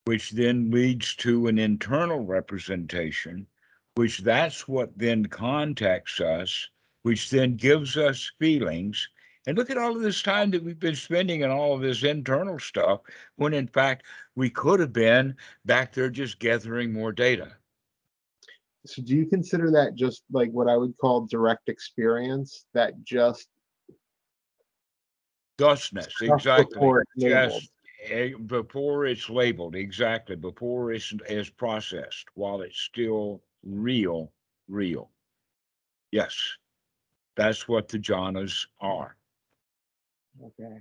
which 0.04 0.30
then 0.30 0.70
leads 0.70 1.14
to 1.14 1.46
an 1.46 1.58
internal 1.58 2.20
representation, 2.20 3.46
which 3.94 4.18
that's 4.18 4.68
what 4.68 4.96
then 4.98 5.24
contacts 5.24 6.20
us, 6.20 6.68
which 7.02 7.30
then 7.30 7.56
gives 7.56 7.96
us 7.96 8.30
feelings. 8.38 9.08
And 9.48 9.56
look 9.56 9.70
at 9.70 9.78
all 9.78 9.96
of 9.96 10.02
this 10.02 10.20
time 10.20 10.50
that 10.50 10.62
we've 10.62 10.78
been 10.78 10.94
spending 10.94 11.42
on 11.42 11.50
all 11.50 11.72
of 11.72 11.80
this 11.80 12.04
internal 12.04 12.58
stuff, 12.58 13.00
when 13.36 13.54
in 13.54 13.66
fact 13.66 14.04
we 14.34 14.50
could 14.50 14.78
have 14.78 14.92
been 14.92 15.34
back 15.64 15.94
there 15.94 16.10
just 16.10 16.38
gathering 16.38 16.92
more 16.92 17.12
data. 17.12 17.56
So 18.84 19.00
do 19.00 19.16
you 19.16 19.24
consider 19.24 19.70
that 19.70 19.94
just 19.94 20.22
like 20.30 20.50
what 20.50 20.68
I 20.68 20.76
would 20.76 20.94
call 20.98 21.22
direct 21.22 21.70
experience? 21.70 22.66
That 22.74 23.02
just 23.04 23.48
Thusness, 25.56 26.12
exactly. 26.20 26.66
before 26.74 27.00
it's 27.00 27.24
labeled. 27.24 27.52
Just 27.52 27.72
eh, 28.04 28.32
before 28.44 29.06
it's 29.06 29.30
labeled, 29.30 29.76
exactly. 29.76 30.36
Before 30.36 30.92
it's 30.92 31.14
is 31.26 31.48
processed, 31.48 32.26
while 32.34 32.60
it's 32.60 32.78
still 32.78 33.40
real, 33.64 34.30
real. 34.68 35.10
Yes, 36.12 36.36
that's 37.34 37.66
what 37.66 37.88
the 37.88 37.98
jhanas 37.98 38.66
are. 38.82 39.16
Okay. 40.44 40.80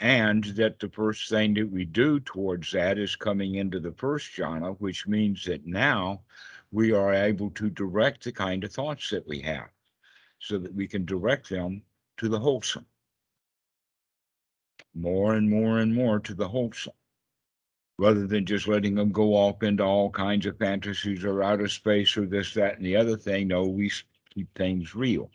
And 0.00 0.44
that 0.56 0.80
the 0.80 0.90
first 0.90 1.28
thing 1.28 1.54
that 1.54 1.70
we 1.70 1.84
do 1.84 2.20
towards 2.20 2.72
that 2.72 2.98
is 2.98 3.16
coming 3.16 3.54
into 3.56 3.80
the 3.80 3.92
first 3.92 4.36
jhana, 4.36 4.76
which 4.80 5.06
means 5.06 5.44
that 5.44 5.66
now 5.66 6.22
we 6.72 6.92
are 6.92 7.14
able 7.14 7.50
to 7.50 7.70
direct 7.70 8.24
the 8.24 8.32
kind 8.32 8.64
of 8.64 8.72
thoughts 8.72 9.10
that 9.10 9.26
we 9.28 9.40
have 9.40 9.68
so 10.40 10.58
that 10.58 10.74
we 10.74 10.88
can 10.88 11.04
direct 11.04 11.48
them 11.48 11.82
to 12.16 12.28
the 12.28 12.38
wholesome 12.38 12.86
more 14.94 15.34
and 15.34 15.48
more 15.48 15.78
and 15.78 15.94
more 15.94 16.20
to 16.20 16.34
the 16.34 16.46
wholesome 16.46 16.92
rather 17.98 18.26
than 18.26 18.46
just 18.46 18.66
letting 18.66 18.94
them 18.94 19.10
go 19.10 19.34
off 19.34 19.62
into 19.62 19.82
all 19.82 20.10
kinds 20.10 20.46
of 20.46 20.58
fantasies 20.58 21.24
or 21.24 21.42
outer 21.42 21.68
space 21.68 22.16
or 22.16 22.26
this, 22.26 22.54
that, 22.54 22.76
and 22.76 22.84
the 22.84 22.96
other 22.96 23.16
thing. 23.16 23.48
No, 23.48 23.64
we 23.64 23.90
keep 24.32 24.52
things 24.54 24.94
real. 24.94 25.30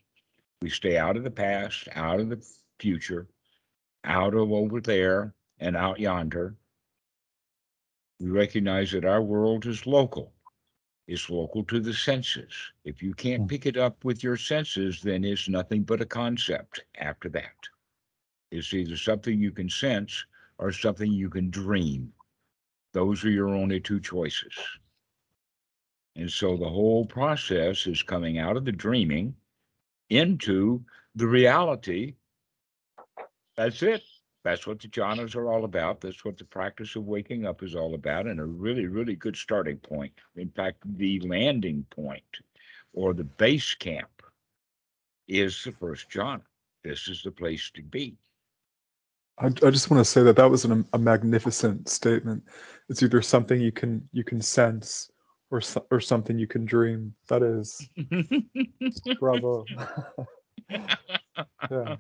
We 0.62 0.70
stay 0.70 0.97
out 0.97 1.16
of 1.16 1.24
the 1.24 1.32
past, 1.32 1.88
out 1.95 2.20
of 2.20 2.30
the 2.30 2.45
future, 2.80 3.28
out 4.04 4.34
of 4.34 4.52
over 4.52 4.82
there 4.82 5.34
and 5.60 5.76
out 5.76 6.00
yonder. 6.00 6.56
We 8.20 8.30
recognize 8.30 8.91
that 8.91 9.06
our 9.06 9.22
world 9.22 9.66
is 9.66 9.86
local. 9.86 10.34
It's 11.08 11.30
local 11.30 11.64
to 11.64 11.80
the 11.80 11.93
senses. 11.93 12.54
If 12.84 13.02
you 13.02 13.14
can't 13.14 13.43
mm. 13.43 13.50
pick 13.50 13.66
it 13.66 13.78
up 13.78 14.06
with 14.06 14.24
your 14.24 14.38
senses, 14.38 15.02
then 15.02 15.24
it's 15.24 15.50
nothing 15.50 15.84
but 15.84 16.02
a 16.02 16.06
concept 16.06 16.84
after 17.00 17.30
that. 17.30 17.56
It's 18.52 18.74
either 18.74 18.95
something 18.95 19.39
you 19.39 19.52
can 19.52 19.70
sense 19.70 20.26
or 20.60 20.72
something 20.72 21.12
you 21.12 21.30
can 21.30 21.50
dream. 21.50 22.14
Those 22.93 23.24
are 23.24 23.32
your 23.32 23.50
only 23.50 23.80
two 23.80 24.00
choices. 24.00 24.54
And 26.16 26.30
so 26.30 26.58
the 26.58 26.70
whole 26.70 27.06
process 27.06 27.88
is 27.88 28.04
coming 28.04 28.39
out 28.39 28.58
of 28.58 28.66
the 28.66 28.72
dreaming 28.72 29.36
into 30.10 30.84
the 31.16 31.28
reality. 31.28 32.16
That's 33.60 33.84
it. 33.84 34.03
That's 34.45 34.66
what 34.66 34.80
the 34.80 34.88
jhanas 34.88 35.36
are 35.36 35.51
all 35.51 35.66
about. 35.66 35.99
That's 35.99 36.24
what 36.24 36.38
the 36.38 36.45
practice 36.45 36.95
of 36.95 37.03
waking 37.03 37.45
up 37.45 37.62
is 37.62 37.76
all 37.76 37.93
about, 37.93 38.26
and 38.26 38.39
a 38.39 38.45
really, 38.45 38.88
really 38.88 39.18
good 39.18 39.36
starting 39.36 39.76
point. 39.80 40.14
In 40.38 40.49
fact, 40.51 40.78
the 40.97 41.20
landing 41.20 41.86
point 41.89 42.24
or 42.93 43.14
the 43.14 43.26
base 43.26 43.76
camp 43.76 44.24
is 45.28 45.62
the 45.62 45.74
first 45.74 46.10
jhana. 46.10 46.39
This 46.86 47.10
is 47.10 47.22
the 47.22 47.32
place 47.32 47.70
to 47.76 47.84
be. 47.84 48.16
I, 49.38 49.47
I 49.47 49.72
just 49.72 49.91
want 49.91 49.99
to 49.99 50.10
say 50.10 50.24
that 50.24 50.38
that 50.38 50.49
was 50.49 50.64
an, 50.64 50.88
a 50.93 50.97
magnificent 50.97 51.89
statement. 51.89 52.41
It's 52.88 53.03
either 53.03 53.22
something 53.22 53.60
you 53.60 53.74
can 53.74 54.07
you 54.14 54.24
can 54.24 54.41
sense 54.41 55.12
or 55.51 55.62
or 55.91 55.99
something 55.99 56.39
you 56.39 56.47
can 56.47 56.64
dream. 56.64 57.14
That 57.28 57.43
is 57.43 57.89
bravo. 59.20 59.66
yeah. 61.72 61.95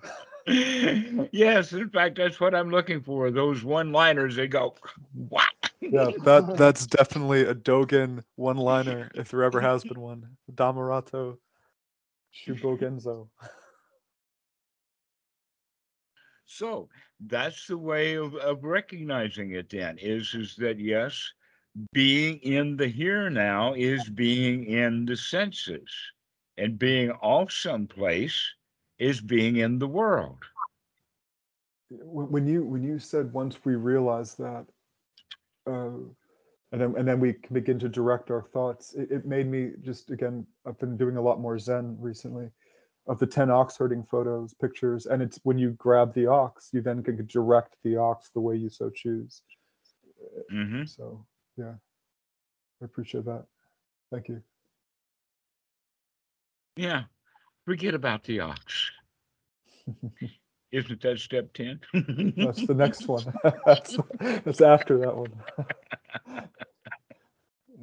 yes, 1.31 1.73
in 1.73 1.89
fact, 1.89 2.17
that's 2.17 2.39
what 2.39 2.55
I'm 2.55 2.71
looking 2.71 3.01
for. 3.01 3.29
Those 3.29 3.63
one-liners. 3.63 4.35
They 4.35 4.47
go, 4.47 4.73
what? 5.13 5.45
Yeah, 5.79 6.11
that 6.23 6.57
that's 6.57 6.87
definitely 6.87 7.43
a 7.43 7.53
Dogen 7.53 8.23
one-liner 8.35 9.11
if 9.13 9.29
there 9.29 9.43
ever 9.43 9.61
has 9.61 9.83
been 9.83 9.99
one. 9.99 10.25
Dhammarato 10.51 11.37
Shobogenzo. 12.33 13.27
So 16.45 16.89
that's 17.27 17.67
the 17.67 17.77
way 17.77 18.15
of, 18.15 18.33
of 18.35 18.63
recognizing 18.63 19.51
it. 19.51 19.69
Then 19.69 19.97
is 19.99 20.33
is 20.33 20.55
that 20.55 20.79
yes, 20.79 21.31
being 21.93 22.39
in 22.39 22.75
the 22.75 22.87
here 22.87 23.29
now 23.29 23.73
is 23.73 24.09
being 24.09 24.65
in 24.65 25.05
the 25.05 25.15
senses, 25.15 25.89
and 26.57 26.79
being 26.79 27.11
off 27.11 27.51
someplace 27.51 28.35
is 28.99 29.21
being 29.21 29.57
in 29.57 29.79
the 29.79 29.87
world. 29.87 30.43
When 31.89 32.45
you 32.45 32.63
when 32.63 32.83
you 32.83 32.99
said 32.99 33.33
once 33.33 33.57
we 33.65 33.75
realize 33.75 34.35
that, 34.35 34.65
uh, 35.65 35.89
and 36.71 36.81
then 36.81 36.93
and 36.97 37.07
then 37.07 37.19
we 37.19 37.33
can 37.33 37.53
begin 37.53 37.79
to 37.79 37.89
direct 37.89 38.29
our 38.29 38.43
thoughts. 38.43 38.93
It, 38.93 39.11
it 39.11 39.25
made 39.25 39.47
me 39.47 39.71
just 39.81 40.11
again. 40.11 40.45
I've 40.67 40.77
been 40.77 40.97
doing 40.97 41.17
a 41.17 41.21
lot 41.21 41.39
more 41.39 41.57
Zen 41.57 41.97
recently, 41.99 42.51
of 43.07 43.17
the 43.17 43.25
ten 43.25 43.49
ox 43.49 43.75
herding 43.75 44.03
photos, 44.03 44.53
pictures, 44.53 45.07
and 45.07 45.21
it's 45.21 45.39
when 45.43 45.57
you 45.57 45.71
grab 45.71 46.13
the 46.13 46.27
ox, 46.27 46.69
you 46.71 46.81
then 46.81 47.01
can 47.01 47.25
direct 47.25 47.75
the 47.83 47.97
ox 47.97 48.29
the 48.29 48.39
way 48.39 48.55
you 48.55 48.69
so 48.69 48.91
choose. 48.91 49.41
hmm 50.51 50.85
So 50.85 51.25
yeah, 51.57 51.73
I 52.81 52.85
appreciate 52.85 53.25
that. 53.25 53.45
Thank 54.11 54.27
you. 54.29 54.43
Yeah. 56.75 57.03
Forget 57.69 57.93
about 57.93 58.23
the 58.23 58.39
ox. 58.39 58.89
Isn't 60.71 61.01
that 61.03 61.19
step 61.19 61.53
10? 61.53 61.79
That's 62.35 62.65
the 62.65 62.73
next 62.73 63.07
one. 63.07 63.31
that's, 63.63 63.95
that's 64.19 64.61
after 64.61 64.97
that 64.97 65.15
one. 65.15 65.31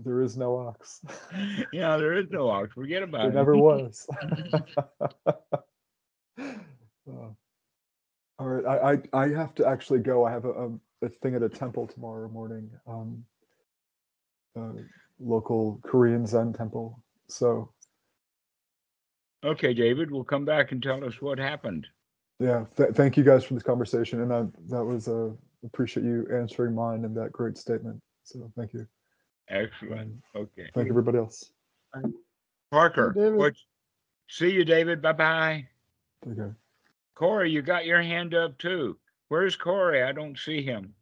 there 0.04 0.22
is 0.22 0.36
no 0.36 0.56
ox. 0.58 1.02
yeah, 1.72 1.96
there 1.98 2.14
is 2.14 2.26
no 2.32 2.50
ox. 2.50 2.72
Forget 2.72 3.04
about 3.04 3.20
There 3.20 3.30
it. 3.30 3.34
never 3.34 3.56
was. 3.56 4.08
Uh, 7.08 7.30
all 8.40 8.48
right, 8.48 8.66
I, 8.66 8.92
I 9.20 9.24
I 9.24 9.28
have 9.28 9.54
to 9.54 9.66
actually 9.68 10.00
go. 10.00 10.24
I 10.26 10.32
have 10.32 10.44
a, 10.44 10.50
a, 10.50 10.70
a 11.02 11.08
thing 11.08 11.36
at 11.36 11.44
a 11.44 11.48
temple 11.48 11.86
tomorrow 11.86 12.28
morning. 12.28 12.68
Um, 12.88 13.24
uh, 14.58 14.72
local 15.20 15.78
Korean 15.84 16.26
Zen 16.26 16.52
temple. 16.52 17.00
So 17.28 17.70
Okay, 19.46 19.72
David, 19.72 20.10
we'll 20.10 20.24
come 20.24 20.44
back 20.44 20.72
and 20.72 20.82
tell 20.82 21.04
us 21.04 21.22
what 21.22 21.38
happened. 21.38 21.86
yeah, 22.40 22.64
th- 22.76 22.90
thank 22.94 23.16
you 23.16 23.22
guys 23.22 23.44
for 23.44 23.54
this 23.54 23.62
conversation, 23.62 24.20
and 24.20 24.30
that 24.30 24.50
that 24.68 24.84
was 24.84 25.06
uh, 25.06 25.30
appreciate 25.64 26.04
you 26.04 26.26
answering 26.34 26.74
mine 26.74 27.04
and 27.04 27.16
that 27.16 27.30
great 27.30 27.56
statement. 27.56 28.00
So 28.24 28.50
thank 28.56 28.72
you. 28.72 28.86
Excellent. 29.48 30.14
Okay. 30.34 30.68
Thank 30.74 30.86
you, 30.86 30.92
everybody 30.92 31.18
else. 31.18 31.52
Parker, 32.72 33.12
David. 33.12 33.36
what? 33.36 33.54
See 34.28 34.50
you, 34.50 34.64
David. 34.64 35.00
Bye 35.00 35.12
bye. 35.12 35.68
Okay. 36.28 36.52
Corey, 37.14 37.50
you 37.50 37.62
got 37.62 37.86
your 37.86 38.02
hand 38.02 38.34
up 38.34 38.58
too. 38.58 38.98
Where's 39.28 39.54
Corey? 39.54 40.02
I 40.02 40.10
don't 40.10 40.36
see 40.36 40.60
him. 40.60 40.92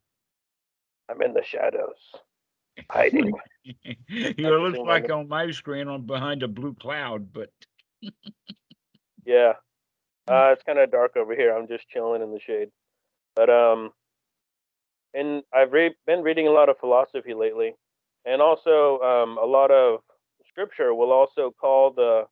I'm 1.08 1.22
in 1.22 1.32
the 1.32 1.42
shadows, 1.42 2.12
hiding. 2.90 3.32
you 4.08 4.34
look 4.36 4.74
seeing 4.74 4.86
like 4.86 5.06
him. 5.06 5.12
on 5.12 5.28
my 5.28 5.50
screen 5.50 5.88
on 5.88 6.02
behind 6.02 6.42
a 6.42 6.48
blue 6.48 6.74
cloud, 6.74 7.32
but 7.32 7.50
yeah, 9.24 9.52
uh, 10.28 10.50
it's 10.52 10.62
kind 10.64 10.78
of 10.78 10.90
dark 10.90 11.16
over 11.16 11.34
here. 11.34 11.56
I'm 11.56 11.68
just 11.68 11.88
chilling 11.88 12.22
in 12.22 12.32
the 12.32 12.40
shade. 12.40 12.68
But 13.36 13.50
um, 13.50 13.90
and 15.14 15.42
I've 15.52 15.72
re- 15.72 15.96
been 16.06 16.22
reading 16.22 16.48
a 16.48 16.52
lot 16.52 16.68
of 16.68 16.78
philosophy 16.78 17.34
lately, 17.34 17.74
and 18.24 18.40
also 18.42 19.00
um, 19.00 19.38
a 19.38 19.46
lot 19.46 19.70
of 19.70 20.00
scripture 20.48 20.94
will 20.94 21.12
also 21.12 21.52
call 21.60 21.92
the 21.92 22.24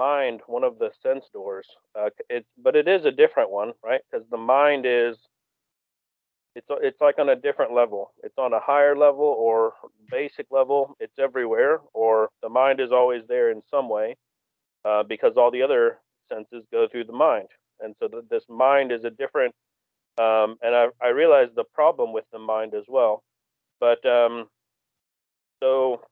mind 0.00 0.40
one 0.46 0.64
of 0.64 0.78
the 0.78 0.90
sense 1.02 1.24
doors. 1.32 1.66
Uh, 1.98 2.10
it's 2.28 2.48
but 2.62 2.76
it 2.76 2.88
is 2.88 3.04
a 3.04 3.10
different 3.10 3.50
one, 3.50 3.72
right? 3.84 4.00
Because 4.10 4.26
the 4.30 4.36
mind 4.36 4.84
is 4.86 5.16
it's 6.54 6.66
it's 6.82 7.00
like 7.00 7.18
on 7.18 7.30
a 7.30 7.36
different 7.36 7.72
level. 7.72 8.12
It's 8.22 8.38
on 8.38 8.52
a 8.52 8.60
higher 8.60 8.96
level 8.96 9.24
or 9.38 9.74
basic 10.10 10.46
level. 10.50 10.96
It's 11.00 11.18
everywhere, 11.18 11.80
or 11.94 12.30
the 12.42 12.48
mind 12.48 12.80
is 12.80 12.92
always 12.92 13.22
there 13.28 13.50
in 13.50 13.62
some 13.70 13.88
way, 13.88 14.16
uh, 14.84 15.02
because 15.02 15.32
all 15.36 15.50
the 15.50 15.62
other 15.62 15.98
senses 16.32 16.64
go 16.72 16.86
through 16.90 17.04
the 17.04 17.12
mind, 17.12 17.48
and 17.80 17.94
so 18.00 18.08
th- 18.08 18.24
this 18.30 18.44
mind 18.48 18.92
is 18.92 19.04
a 19.04 19.10
different. 19.10 19.54
Um, 20.18 20.56
and 20.62 20.74
I 20.74 20.88
I 21.00 21.08
realize 21.08 21.48
the 21.54 21.64
problem 21.74 22.12
with 22.12 22.24
the 22.32 22.38
mind 22.38 22.74
as 22.74 22.84
well, 22.88 23.22
but 23.80 24.04
um, 24.06 24.48
so 25.62 26.02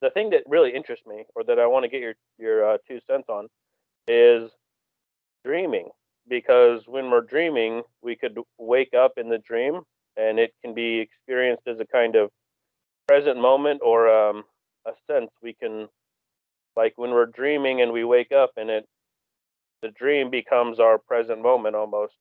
the 0.00 0.10
thing 0.10 0.30
that 0.30 0.42
really 0.46 0.74
interests 0.74 1.06
me, 1.06 1.24
or 1.34 1.42
that 1.44 1.58
I 1.58 1.66
want 1.66 1.84
to 1.84 1.88
get 1.88 2.00
your 2.00 2.14
your 2.38 2.74
uh, 2.74 2.78
two 2.88 3.00
cents 3.08 3.26
on, 3.28 3.48
is 4.06 4.50
dreaming 5.44 5.88
because 6.28 6.82
when 6.86 7.10
we're 7.10 7.20
dreaming, 7.20 7.82
we 8.02 8.16
could 8.16 8.38
wake 8.58 8.94
up 8.94 9.12
in 9.16 9.28
the 9.28 9.38
dream 9.38 9.82
and 10.16 10.38
it 10.38 10.52
can 10.62 10.74
be 10.74 10.98
experienced 10.98 11.66
as 11.66 11.78
a 11.80 11.86
kind 11.86 12.16
of 12.16 12.30
present 13.06 13.40
moment 13.40 13.80
or 13.84 14.08
um, 14.08 14.44
a 14.86 14.92
sense 15.10 15.30
we 15.42 15.54
can, 15.54 15.88
like 16.76 16.94
when 16.96 17.10
we're 17.10 17.26
dreaming 17.26 17.80
and 17.80 17.92
we 17.92 18.04
wake 18.04 18.32
up 18.32 18.52
and 18.56 18.70
it, 18.70 18.86
the 19.82 19.90
dream 19.90 20.30
becomes 20.30 20.80
our 20.80 20.98
present 20.98 21.42
moment 21.42 21.74
almost. 21.76 22.14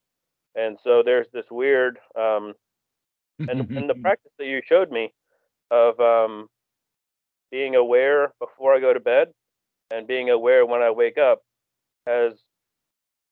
And 0.55 0.77
so 0.83 1.03
there's 1.03 1.27
this 1.33 1.45
weird, 1.51 1.99
um, 2.19 2.53
and, 3.47 3.63
and 3.75 3.89
the 3.89 3.95
practice 3.95 4.31
that 4.39 4.45
you 4.45 4.61
showed 4.67 4.91
me 4.91 5.13
of 5.71 5.99
um, 5.99 6.47
being 7.51 7.75
aware 7.75 8.33
before 8.39 8.75
I 8.75 8.79
go 8.79 8.93
to 8.93 8.99
bed 8.99 9.29
and 9.91 10.07
being 10.07 10.29
aware 10.29 10.65
when 10.65 10.81
I 10.81 10.91
wake 10.91 11.17
up 11.17 11.41
has 12.07 12.33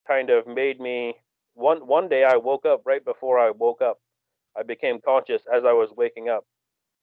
kind 0.07 0.29
of 0.29 0.47
made 0.47 0.79
me 0.79 1.15
one 1.55 1.85
one 1.87 2.09
day 2.09 2.23
I 2.23 2.37
woke 2.37 2.65
up 2.65 2.81
right 2.85 3.03
before 3.03 3.39
I 3.39 3.51
woke 3.51 3.81
up. 3.81 3.97
I 4.57 4.63
became 4.63 4.99
conscious 5.03 5.43
as 5.53 5.63
I 5.65 5.73
was 5.73 5.89
waking 5.95 6.29
up. 6.29 6.45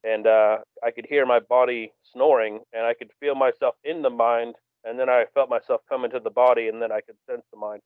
And 0.04 0.26
uh, 0.26 0.58
I 0.84 0.90
could 0.92 1.06
hear 1.08 1.26
my 1.26 1.40
body 1.40 1.92
snoring 2.12 2.60
and 2.72 2.86
I 2.86 2.94
could 2.94 3.10
feel 3.20 3.34
myself 3.34 3.74
in 3.84 4.02
the 4.02 4.10
mind 4.10 4.54
and 4.84 4.98
then 4.98 5.08
I 5.10 5.24
felt 5.34 5.50
myself 5.50 5.82
come 5.88 6.04
into 6.04 6.20
the 6.20 6.30
body 6.30 6.68
and 6.68 6.80
then 6.80 6.92
I 6.92 7.00
could 7.00 7.16
sense 7.28 7.42
the 7.52 7.58
mind. 7.58 7.82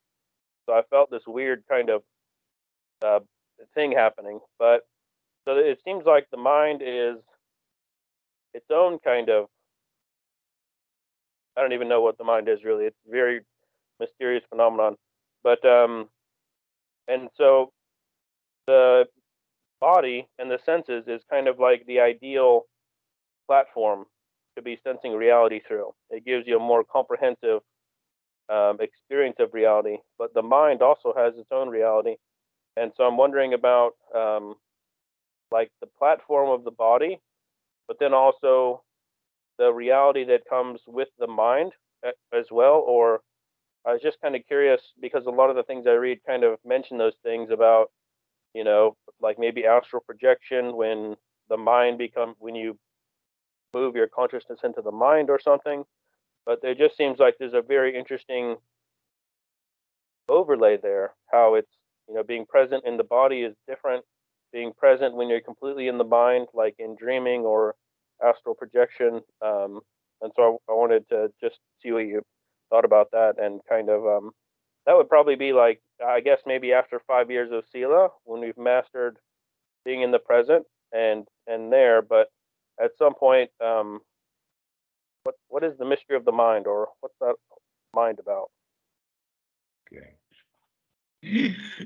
So 0.67 0.75
I 0.75 0.83
felt 0.91 1.11
this 1.11 1.23
weird 1.27 1.65
kind 1.69 1.91
of 1.91 2.03
uh, 3.05 3.21
thing 3.75 3.93
happening. 3.93 4.41
But 4.59 4.83
so 5.47 5.57
it 5.57 5.79
seems 5.85 6.05
like 6.07 6.27
the 6.31 6.37
mind 6.39 6.83
is 6.85 7.17
its 8.55 8.67
own 8.73 8.99
kind 9.01 9.29
of 9.29 9.47
I 11.57 11.61
don't 11.63 11.73
even 11.73 11.89
know 11.89 12.01
what 12.01 12.19
the 12.19 12.25
mind 12.25 12.49
is 12.49 12.65
really. 12.65 12.87
It's 12.87 12.97
a 13.07 13.11
very 13.11 13.41
mysterious 14.01 14.45
phenomenon. 14.51 14.97
But 15.43 15.65
um 15.65 16.09
and 17.09 17.29
so 17.37 17.73
the 18.67 19.05
body 19.85 20.27
and 20.39 20.51
the 20.51 20.59
senses 20.65 21.05
is 21.07 21.21
kind 21.29 21.47
of 21.47 21.59
like 21.59 21.85
the 21.87 22.01
ideal 22.01 22.63
platform 23.47 24.07
to 24.57 24.63
be 24.63 24.79
sensing 24.83 25.13
reality 25.13 25.61
through. 25.67 25.91
It 26.09 26.25
gives 26.25 26.47
you 26.47 26.57
a 26.57 26.69
more 26.73 26.85
comprehensive 26.85 27.61
um, 28.49 28.79
experience 28.81 29.37
of 29.41 29.53
reality, 29.53 29.99
but 30.19 30.33
the 30.33 30.43
mind 30.43 30.81
also 30.81 31.13
has 31.15 31.35
its 31.37 31.53
own 31.53 31.69
reality. 31.69 32.17
And 32.79 32.93
so 32.97 33.05
I'm 33.05 33.19
wondering 33.19 33.53
about 33.53 33.93
um, 34.15 34.55
like 35.51 35.71
the 35.83 35.91
platform 35.99 36.49
of 36.49 36.65
the 36.65 36.71
body, 36.71 37.21
but 37.87 37.99
then 38.01 38.15
also 38.15 38.83
the 39.59 39.71
reality 39.71 40.25
that 40.25 40.49
comes 40.49 40.81
with 40.87 41.09
the 41.19 41.27
mind 41.27 41.73
as 42.33 42.47
well, 42.51 42.83
or 42.87 43.21
I 43.87 43.93
was 43.93 44.03
just 44.03 44.21
kind 44.23 44.35
of 44.35 44.47
curious 44.47 44.81
because 45.01 45.27
a 45.27 45.31
lot 45.41 45.51
of 45.51 45.57
the 45.57 45.63
things 45.63 45.85
I 45.87 45.93
read 46.07 46.19
kind 46.27 46.43
of 46.43 46.59
mention 46.65 46.97
those 46.97 47.19
things 47.23 47.51
about, 47.51 47.91
you 48.55 48.65
know, 48.65 48.97
like 49.21 49.39
maybe 49.39 49.67
astral 49.67 50.03
projection 50.07 50.77
when 50.77 51.17
the 51.49 51.57
mind 51.57 51.99
become 51.99 52.35
when 52.39 52.55
you 52.55 52.79
move 53.75 53.97
your 53.97 54.07
consciousness 54.07 54.61
into 54.65 54.81
the 54.81 54.93
mind 54.93 55.29
or 55.29 55.41
something. 55.41 55.85
But 56.47 56.61
it 56.63 56.79
just 56.79 56.97
seems 56.97 57.19
like 57.19 57.37
there's 57.39 57.55
a 57.55 57.63
very 57.63 57.97
interesting 57.99 58.57
overlay 60.29 60.79
there. 60.81 61.13
How 61.31 61.55
it's 61.55 61.71
you 62.09 62.15
know 62.15 62.23
being 62.23 62.47
present 62.47 62.85
in 62.87 62.97
the 62.97 63.05
body 63.05 63.43
is 63.43 63.55
different. 63.69 64.05
Being 64.53 64.73
present 64.73 65.17
when 65.17 65.29
you're 65.29 65.41
completely 65.41 65.89
in 65.89 65.99
the 65.99 66.05
mind, 66.05 66.47
like 66.55 66.77
in 66.79 66.97
dreaming 66.97 67.41
or 67.41 67.75
astral 68.25 68.55
projection. 68.55 69.21
Um, 69.43 69.81
and 70.23 70.33
so 70.37 70.61
I, 70.69 70.73
I 70.73 70.75
wanted 70.77 71.09
to 71.09 71.33
just 71.43 71.57
see 71.83 71.91
what 71.91 72.07
you 72.07 72.23
thought 72.71 72.85
about 72.85 73.11
that 73.13 73.35
and 73.39 73.61
kind 73.69 73.89
of 73.89 74.07
um, 74.07 74.31
that 74.87 74.97
would 74.97 75.09
probably 75.09 75.37
be 75.37 75.53
like 75.53 75.81
I 76.05 76.21
guess 76.21 76.41
maybe 76.47 76.73
after 76.73 77.01
five 77.07 77.31
years 77.31 77.51
of 77.53 77.65
Sila 77.73 78.09
when 78.25 78.41
we've 78.41 78.59
mastered 78.59 79.19
being 79.85 80.03
in 80.03 80.11
the 80.11 80.19
present 80.19 80.67
and 80.93 81.27
and 81.47 81.73
there, 81.73 82.03
but 82.03 82.29
at 82.83 82.91
some 82.99 83.15
point, 83.15 83.51
um, 83.65 84.01
what 85.25 85.35
what 85.49 85.65
is 85.65 85.77
the 85.79 85.85
mystery 85.85 86.17
of 86.17 86.25
the 86.25 86.33
mind 86.33 86.67
or 86.67 86.89
what's 87.01 87.15
that 87.21 87.35
mind 87.95 88.19
about? 88.19 88.51
Okay. 89.93 90.11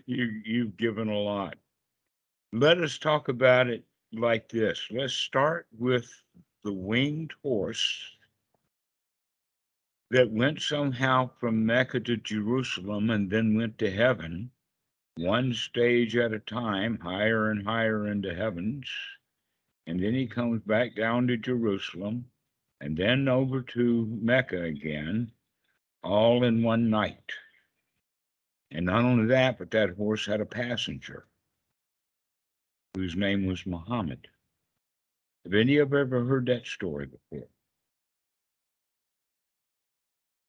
You 0.07 0.40
you've 0.44 0.76
given 0.76 1.09
a 1.09 1.18
lot. 1.18 1.57
Let 2.53 2.78
us 2.78 2.99
talk 2.99 3.28
about 3.28 3.68
it 3.68 3.84
like 4.12 4.49
this. 4.49 4.80
Let's 4.90 5.14
start 5.14 5.66
with 5.78 6.09
the 6.64 6.72
winged 6.72 7.32
horse 7.42 8.18
that 10.11 10.31
went 10.31 10.61
somehow 10.61 11.31
from 11.39 11.67
Mecca 11.67 12.01
to 12.01 12.17
Jerusalem 12.17 13.11
and 13.11 13.31
then 13.31 13.57
went 13.57 13.79
to 13.79 13.91
heaven, 13.91 14.51
one 15.17 15.53
stage 15.53 16.17
at 16.17 16.33
a 16.33 16.39
time, 16.39 16.99
higher 16.99 17.51
and 17.51 17.67
higher 17.67 18.07
into 18.07 18.35
heavens. 18.35 18.89
And 19.87 20.03
then 20.03 20.15
he 20.15 20.27
comes 20.27 20.63
back 20.63 20.95
down 20.95 21.27
to 21.29 21.37
Jerusalem 21.37 22.27
and 22.81 22.97
then 22.97 23.29
over 23.29 23.63
to 23.63 24.07
Mecca 24.21 24.63
again, 24.63 25.33
all 26.03 26.45
in 26.45 26.63
one 26.63 26.89
night. 26.89 27.33
And 28.71 28.87
not 28.87 29.05
only 29.05 29.27
that, 29.27 29.59
but 29.59 29.71
that 29.73 29.97
horse 29.97 30.27
had 30.27 30.41
a 30.41 30.47
passenger 30.47 31.27
whose 32.95 33.17
name 33.17 33.47
was 33.47 33.67
Muhammad. 33.67 34.29
Have 35.45 35.55
any 35.55 35.79
of 35.79 35.91
you 35.93 35.99
ever 35.99 36.25
heard 36.25 36.47
that 36.47 36.67
story 36.67 37.07
before? 37.07 37.49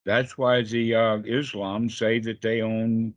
That's 0.06 0.38
why 0.38 0.64
the 0.64 0.96
uh, 0.96 1.18
Islam 1.26 1.90
say 1.90 2.20
that 2.20 2.42
they 2.42 2.62
own 2.62 3.14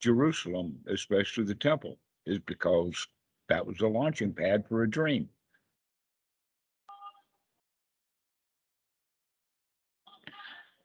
Jerusalem, 0.00 0.78
especially 0.88 1.44
the 1.44 1.54
temple, 1.54 1.98
is 2.26 2.38
because 2.40 3.06
that 3.48 3.66
was 3.66 3.80
a 3.80 3.86
launching 3.86 4.32
pad 4.32 4.66
for 4.68 4.82
a 4.82 4.90
dream. 4.90 5.28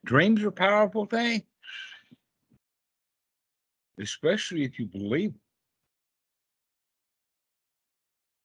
Dreams 0.05 0.43
are 0.43 0.51
powerful 0.51 1.05
things, 1.05 1.43
especially 3.99 4.63
if 4.63 4.79
you 4.79 4.85
believe. 4.85 5.33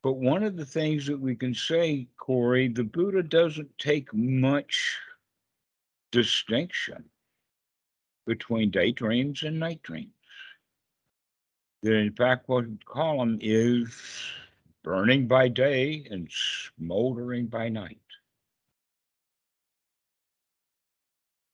But 0.03 0.15
one 0.15 0.43
of 0.43 0.57
the 0.57 0.67
things 0.67 1.07
that 1.07 1.21
we 1.21 1.37
can 1.37 1.55
say, 1.55 2.09
Corey, 2.17 2.67
the 2.67 2.83
Buddha 2.83 3.23
doesn't 3.23 3.79
take 3.79 4.13
much 4.13 4.99
distinction 6.13 7.05
between 8.27 8.71
daydreams 8.71 9.43
and 9.43 9.59
night 9.59 9.83
dreams. 9.83 10.13
That 11.83 11.95
in 11.97 12.13
fact, 12.13 12.49
what 12.49 12.69
we 12.69 12.77
call 12.85 13.19
them 13.19 13.39
is 13.41 13.93
burning 14.85 15.27
by 15.27 15.49
day 15.49 16.07
and 16.09 16.31
smoldering 16.31 17.47
by 17.47 17.69
night. 17.69 17.99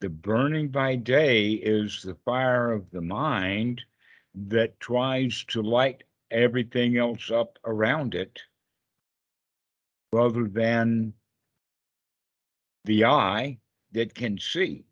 The 0.00 0.10
burning 0.10 0.68
by 0.68 0.96
day 0.96 1.52
is 1.52 2.02
the 2.02 2.14
fire 2.24 2.70
of 2.72 2.90
the 2.90 3.00
mind 3.00 3.82
that 4.34 4.78
tries 4.78 5.44
to 5.48 5.62
light 5.62 6.04
everything 6.30 6.98
else 6.98 7.30
up 7.30 7.58
around 7.64 8.14
it 8.14 8.38
rather 10.12 10.46
than 10.46 11.14
the 12.84 13.06
eye 13.06 13.58
that 13.92 14.14
can 14.14 14.38
see 14.38 14.84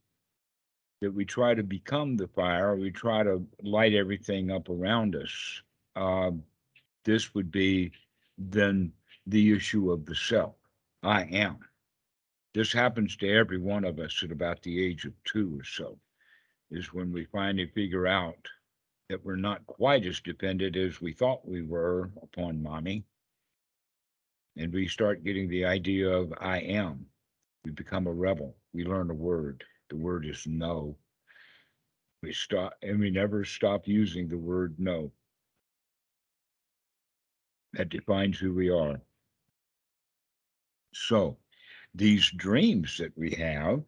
that 1.00 1.12
we 1.12 1.24
try 1.24 1.54
to 1.54 1.62
become 1.62 2.16
the 2.16 2.28
fire 2.28 2.76
we 2.76 2.90
try 2.90 3.22
to 3.22 3.44
light 3.62 3.94
everything 3.94 4.50
up 4.50 4.68
around 4.68 5.14
us 5.14 5.62
uh, 5.96 6.30
this 7.04 7.34
would 7.34 7.50
be 7.50 7.90
then 8.38 8.92
the 9.26 9.52
issue 9.52 9.90
of 9.90 10.04
the 10.06 10.14
self 10.14 10.54
i 11.02 11.22
am 11.24 11.58
this 12.54 12.72
happens 12.72 13.16
to 13.16 13.30
every 13.30 13.58
one 13.58 13.84
of 13.84 13.98
us 13.98 14.22
at 14.22 14.32
about 14.32 14.62
the 14.62 14.82
age 14.82 15.04
of 15.04 15.12
two 15.24 15.58
or 15.60 15.64
so 15.64 15.98
is 16.70 16.92
when 16.92 17.12
we 17.12 17.24
finally 17.26 17.66
figure 17.66 18.06
out 18.06 18.48
that 19.08 19.24
we're 19.24 19.36
not 19.36 19.66
quite 19.66 20.04
as 20.04 20.20
dependent 20.20 20.76
as 20.76 21.00
we 21.00 21.12
thought 21.12 21.46
we 21.46 21.62
were 21.62 22.10
upon 22.22 22.62
mommy. 22.62 23.04
And 24.56 24.72
we 24.72 24.88
start 24.88 25.22
getting 25.22 25.48
the 25.48 25.64
idea 25.64 26.08
of 26.08 26.32
I 26.40 26.58
am. 26.60 27.06
We 27.64 27.70
become 27.70 28.06
a 28.06 28.12
rebel. 28.12 28.56
We 28.76 28.84
learn 28.84 29.10
a 29.10 29.14
word. 29.14 29.64
The 29.88 29.96
word 29.96 30.26
is 30.26 30.46
no. 30.46 30.98
We 32.22 32.34
stop 32.34 32.74
and 32.82 33.00
we 33.00 33.08
never 33.08 33.42
stop 33.42 33.88
using 33.88 34.28
the 34.28 34.36
word 34.36 34.74
no. 34.78 35.10
That 37.72 37.88
defines 37.88 38.38
who 38.38 38.52
we 38.52 38.68
are. 38.68 39.00
So 40.92 41.38
these 41.94 42.30
dreams 42.36 42.98
that 42.98 43.16
we 43.16 43.30
have 43.30 43.82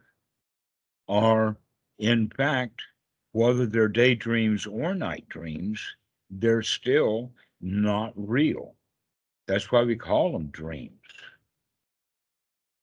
are, 1.07 1.59
in 1.99 2.31
fact, 2.31 2.81
whether 3.33 3.67
they're 3.67 3.89
daydreams 3.89 4.67
or 4.67 4.95
night 4.95 5.29
dreams, 5.29 5.87
they're 6.31 6.63
still 6.63 7.31
not 7.61 8.15
real. 8.17 8.75
That's 9.49 9.71
why 9.71 9.83
we 9.83 9.97
call 9.97 10.33
them 10.33 10.47
dreams, 10.47 10.95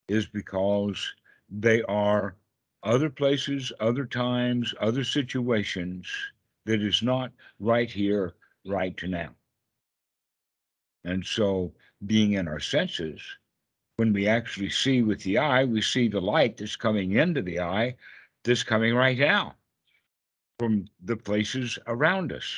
is 0.07 0.27
because 0.27 1.11
they 1.49 1.81
are 1.83 2.35
other 2.83 3.09
places, 3.09 3.71
other 3.79 4.05
times, 4.05 4.73
other 4.79 5.03
situations 5.03 6.07
that 6.65 6.81
is 6.81 7.01
not 7.01 7.31
right 7.59 7.89
here, 7.89 8.33
right 8.65 8.99
now. 9.03 9.29
And 11.03 11.25
so, 11.25 11.73
being 12.05 12.33
in 12.33 12.47
our 12.47 12.59
senses, 12.59 13.21
when 13.97 14.11
we 14.11 14.27
actually 14.27 14.69
see 14.69 15.01
with 15.01 15.21
the 15.23 15.37
eye, 15.37 15.63
we 15.63 15.81
see 15.81 16.07
the 16.07 16.21
light 16.21 16.57
that's 16.57 16.75
coming 16.75 17.13
into 17.13 17.41
the 17.41 17.59
eye 17.59 17.95
that's 18.43 18.63
coming 18.63 18.93
right 18.93 19.17
now 19.17 19.55
from 20.59 20.87
the 21.03 21.15
places 21.15 21.77
around 21.87 22.31
us. 22.31 22.53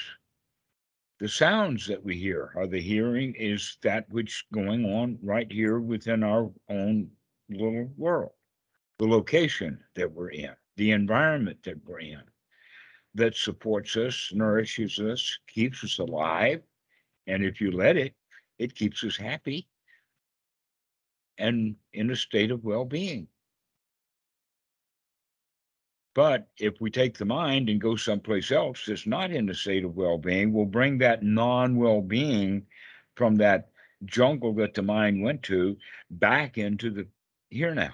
The 1.19 1.27
sounds 1.27 1.87
that 1.87 2.03
we 2.03 2.15
hear 2.17 2.51
are 2.55 2.67
the 2.67 2.81
hearing 2.81 3.33
is 3.35 3.77
that 3.81 4.09
which 4.09 4.45
going 4.53 4.85
on 4.85 5.17
right 5.23 5.51
here 5.51 5.79
within 5.79 6.23
our 6.23 6.51
own 6.69 7.09
little 7.49 7.89
world. 7.97 8.31
The 8.99 9.07
location 9.07 9.83
that 9.95 10.11
we're 10.11 10.31
in, 10.31 10.55
the 10.75 10.91
environment 10.91 11.59
that 11.63 11.83
we're 11.85 11.99
in, 11.99 12.21
that 13.15 13.35
supports 13.35 13.95
us, 13.95 14.31
nourishes 14.33 14.99
us, 14.99 15.37
keeps 15.47 15.83
us 15.83 15.99
alive. 15.99 16.61
And 17.27 17.43
if 17.43 17.61
you 17.61 17.71
let 17.71 17.97
it, 17.97 18.13
it 18.57 18.75
keeps 18.75 19.03
us 19.03 19.17
happy 19.17 19.67
and 21.37 21.75
in 21.93 22.09
a 22.09 22.15
state 22.15 22.51
of 22.51 22.63
well 22.63 22.85
being. 22.85 23.27
But 26.15 26.47
if 26.57 26.81
we 26.81 26.89
take 26.89 27.15
the 27.17 27.25
mind 27.25 27.69
and 27.69 27.79
go 27.79 27.95
someplace 27.95 28.51
else 28.51 28.85
that's 28.87 29.05
not 29.05 29.31
in 29.31 29.49
a 29.49 29.53
state 29.53 29.85
of 29.85 29.95
well 29.95 30.17
being, 30.17 30.51
we'll 30.51 30.65
bring 30.65 30.97
that 30.99 31.21
non 31.21 31.75
well 31.75 32.01
being 32.01 32.65
from 33.15 33.35
that 33.35 33.69
jungle 34.05 34.53
that 34.55 34.73
the 34.73 34.81
mind 34.81 35.21
went 35.21 35.43
to 35.43 35.77
back 36.09 36.57
into 36.57 36.89
the 36.89 37.07
here 37.49 37.75
now. 37.75 37.93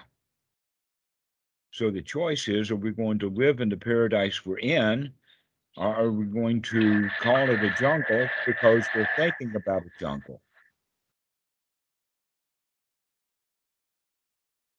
So 1.74 1.90
the 1.90 2.02
choice 2.02 2.46
is 2.46 2.70
are 2.70 2.76
we 2.76 2.92
going 2.92 3.18
to 3.18 3.28
live 3.28 3.60
in 3.60 3.68
the 3.68 3.76
paradise 3.76 4.46
we're 4.46 4.60
in, 4.60 5.12
or 5.76 5.92
are 5.92 6.10
we 6.12 6.24
going 6.24 6.62
to 6.62 7.08
call 7.20 7.50
it 7.50 7.64
a 7.64 7.74
jungle 7.80 8.28
because 8.46 8.86
we're 8.94 9.08
thinking 9.16 9.52
about 9.56 9.82
a 9.82 9.90
jungle? 9.98 10.40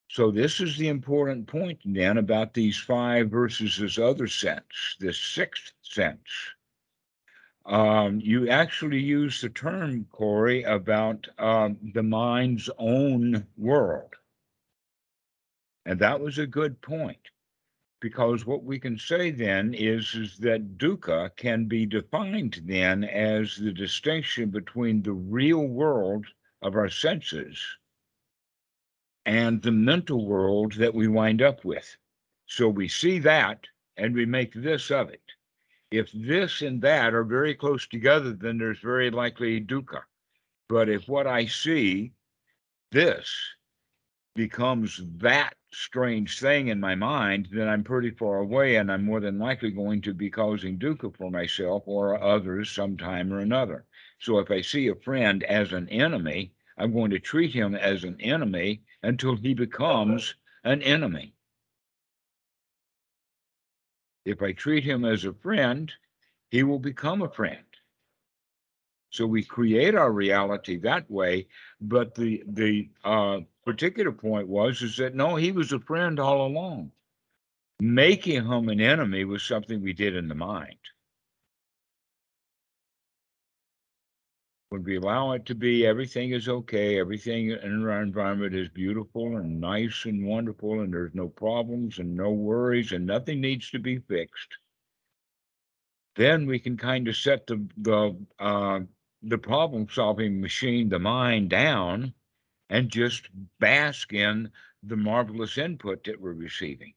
So 0.09 0.31
this 0.31 0.61
is 0.61 0.77
the 0.77 0.87
important 0.87 1.47
point 1.47 1.81
then 1.83 2.17
about 2.17 2.53
these 2.53 2.77
five 2.77 3.29
versus 3.29 3.75
this 3.75 3.97
other 3.97 4.27
sense, 4.27 4.95
this 4.97 5.19
sixth 5.19 5.73
sense. 5.81 6.29
Um, 7.65 8.21
you 8.21 8.47
actually 8.47 9.01
use 9.01 9.41
the 9.41 9.49
term, 9.49 10.07
Corey, 10.13 10.63
about 10.63 11.27
um, 11.39 11.77
the 11.93 12.03
mind's 12.03 12.69
own 12.77 13.45
world. 13.57 14.13
And 15.85 15.99
that 15.99 16.19
was 16.19 16.37
a 16.37 16.47
good 16.47 16.81
point 16.81 17.29
because 18.01 18.45
what 18.45 18.63
we 18.63 18.79
can 18.79 18.97
say 18.97 19.31
then 19.31 19.73
is, 19.73 20.13
is 20.15 20.37
that 20.37 20.77
dukkha 20.77 21.35
can 21.37 21.65
be 21.65 21.85
defined 21.85 22.61
then 22.65 23.03
as 23.03 23.55
the 23.55 23.71
distinction 23.71 24.49
between 24.49 25.01
the 25.01 25.13
real 25.13 25.65
world 25.65 26.25
of 26.61 26.75
our 26.75 26.89
senses 26.89 27.59
and 29.25 29.61
the 29.61 29.71
mental 29.71 30.25
world 30.27 30.73
that 30.73 30.93
we 30.93 31.07
wind 31.07 31.41
up 31.41 31.65
with. 31.65 31.97
So 32.47 32.69
we 32.69 32.87
see 32.87 33.19
that 33.19 33.65
and 33.97 34.13
we 34.13 34.25
make 34.25 34.53
this 34.53 34.91
of 34.91 35.09
it. 35.09 35.21
If 35.91 36.11
this 36.11 36.61
and 36.61 36.81
that 36.81 37.13
are 37.13 37.23
very 37.23 37.55
close 37.55 37.87
together, 37.87 38.33
then 38.33 38.57
there's 38.57 38.79
very 38.79 39.09
likely 39.09 39.61
dukkha. 39.61 40.01
But 40.67 40.89
if 40.89 41.07
what 41.07 41.27
I 41.27 41.45
see, 41.45 42.11
this, 42.91 43.35
becomes 44.35 45.01
that 45.17 45.55
strange 45.71 46.39
thing 46.39 46.67
in 46.67 46.79
my 46.79 46.93
mind, 46.93 47.47
then 47.51 47.67
I'm 47.67 47.83
pretty 47.83 48.11
far 48.11 48.37
away 48.37 48.75
and 48.75 48.91
I'm 48.91 49.05
more 49.05 49.19
than 49.21 49.39
likely 49.39 49.71
going 49.71 50.01
to 50.03 50.13
be 50.13 50.29
causing 50.29 50.77
dukkha 50.77 51.15
for 51.15 51.31
myself 51.31 51.83
or 51.85 52.21
others 52.21 52.69
sometime 52.69 53.33
or 53.33 53.39
another. 53.39 53.85
So 54.19 54.39
if 54.39 54.51
I 54.51 54.61
see 54.61 54.89
a 54.89 54.95
friend 54.95 55.43
as 55.43 55.71
an 55.73 55.89
enemy, 55.89 56.53
I'm 56.77 56.93
going 56.93 57.11
to 57.11 57.19
treat 57.19 57.53
him 57.53 57.75
as 57.75 58.03
an 58.03 58.19
enemy 58.19 58.83
until 59.03 59.35
he 59.35 59.53
becomes 59.53 60.35
an 60.63 60.81
enemy. 60.81 61.33
If 64.25 64.41
I 64.41 64.51
treat 64.51 64.83
him 64.83 65.05
as 65.05 65.23
a 65.23 65.33
friend, 65.33 65.91
he 66.49 66.63
will 66.63 66.79
become 66.79 67.21
a 67.21 67.29
friend. 67.29 67.63
So 69.11 69.25
we 69.25 69.43
create 69.43 69.95
our 69.95 70.11
reality 70.11 70.77
that 70.79 71.09
way. 71.09 71.47
But 71.79 72.15
the 72.15 72.43
the 72.47 72.89
uh, 73.03 73.39
particular 73.65 74.11
point 74.11 74.47
was 74.47 74.81
is 74.81 74.97
that 74.97 75.15
no, 75.15 75.35
he 75.35 75.51
was 75.51 75.71
a 75.71 75.79
friend 75.79 76.19
all 76.19 76.45
along. 76.45 76.91
Making 77.79 78.45
him 78.45 78.69
an 78.69 78.79
enemy 78.79 79.25
was 79.25 79.43
something 79.43 79.81
we 79.81 79.93
did 79.93 80.15
in 80.15 80.27
the 80.27 80.35
mind. 80.35 80.77
when 84.75 84.83
we 84.83 84.97
allow 84.97 85.31
it 85.31 85.45
to 85.45 85.55
be, 85.55 85.85
everything 85.85 86.31
is 86.31 86.49
okay, 86.49 86.99
everything 86.99 87.51
in 87.51 87.87
our 87.87 88.01
environment 88.01 88.53
is 88.53 88.67
beautiful 88.67 89.37
and 89.37 89.61
nice 89.61 90.03
and 90.03 90.25
wonderful, 90.25 90.81
and 90.81 90.93
there's 90.93 91.13
no 91.13 91.29
problems 91.29 91.99
and 91.99 92.13
no 92.13 92.31
worries, 92.31 92.91
and 92.91 93.05
nothing 93.05 93.39
needs 93.39 93.71
to 93.71 93.79
be 93.79 93.99
fixed. 93.99 94.57
Then 96.17 96.45
we 96.45 96.59
can 96.59 96.75
kind 96.75 97.07
of 97.07 97.15
set 97.15 97.47
the 97.47 97.65
the 97.77 98.17
uh, 98.37 98.79
the 99.23 99.37
problem 99.37 99.87
solving 99.89 100.41
machine, 100.41 100.89
the 100.89 100.99
mind, 100.99 101.49
down, 101.49 102.13
and 102.69 102.89
just 102.89 103.29
bask 103.59 104.13
in 104.13 104.49
the 104.83 104.97
marvelous 104.97 105.57
input 105.57 106.03
that 106.03 106.19
we're 106.19 106.33
receiving. 106.33 106.93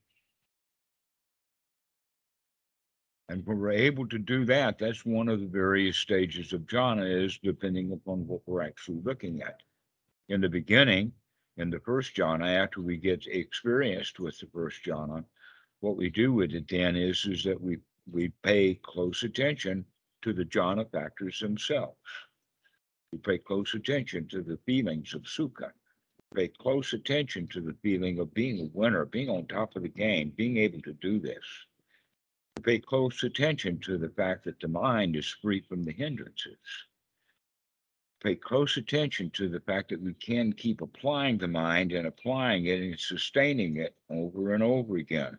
And 3.29 3.45
when 3.45 3.59
we're 3.59 3.73
able 3.73 4.09
to 4.09 4.19
do 4.19 4.47
that, 4.47 4.79
that's 4.79 5.05
one 5.05 5.29
of 5.29 5.41
the 5.41 5.47
various 5.47 5.99
stages 5.99 6.55
of 6.55 6.63
jhana 6.63 7.25
is 7.25 7.39
depending 7.39 7.93
upon 7.93 8.27
what 8.27 8.41
we're 8.47 8.63
actually 8.63 9.01
looking 9.03 9.43
at. 9.43 9.61
In 10.31 10.41
the 10.41 10.49
beginning, 10.49 11.13
in 11.59 11.69
the 11.69 11.81
first 11.81 12.15
jhana, 12.17 12.47
after 12.47 12.81
we 12.81 12.97
get 12.97 13.27
experienced 13.27 14.19
with 14.19 14.39
the 14.39 14.47
first 14.47 14.83
jhana, 14.85 15.25
what 15.81 15.97
we 15.97 16.09
do 16.09 16.33
with 16.33 16.53
it 16.53 16.69
then 16.69 16.97
is, 16.97 17.27
is 17.27 17.45
that 17.45 17.61
we, 17.61 17.79
we 18.11 18.29
pay 18.43 18.75
close 18.83 19.23
attention 19.23 19.85
to 20.23 20.33
the 20.33 20.45
jhana 20.45 20.91
factors 20.91 21.39
themselves. 21.39 21.99
We 23.13 23.19
pay 23.19 23.39
close 23.39 23.75
attention 23.75 24.29
to 24.29 24.43
the 24.43 24.59
feelings 24.67 25.15
of 25.15 25.23
sukha. 25.23 25.71
Pay 26.35 26.49
close 26.49 26.93
attention 26.93 27.49
to 27.49 27.61
the 27.61 27.77
feeling 27.83 28.19
of 28.19 28.35
being 28.35 28.61
a 28.61 28.79
winner, 28.79 29.05
being 29.07 29.31
on 29.31 29.47
top 29.47 29.77
of 29.77 29.83
the 29.83 29.89
game, 29.89 30.31
being 30.37 30.59
able 30.59 30.83
to 30.83 30.93
do 30.93 31.19
this 31.19 31.45
pay 32.59 32.79
close 32.79 33.23
attention 33.23 33.79
to 33.79 33.99
the 33.99 34.11
fact 34.11 34.45
that 34.45 34.61
the 34.61 34.69
mind 34.69 35.17
is 35.17 35.37
free 35.41 35.61
from 35.61 35.85
the 35.85 35.93
hindrances. 35.93 36.59
Pay 38.23 38.35
close 38.35 38.77
attention 38.77 39.31
to 39.31 39.49
the 39.49 39.61
fact 39.61 39.91
that 39.91 40.03
we 40.03 40.13
can 40.15 40.53
keep 40.53 40.81
applying 40.81 41.39
the 41.39 41.47
mind 41.47 41.93
and 41.93 42.07
applying 42.07 42.67
it 42.67 42.81
and 42.81 42.99
sustaining 42.99 43.77
it 43.77 43.95
over 44.11 44.55
and 44.55 44.63
over 44.63 44.97
again, 44.97 45.39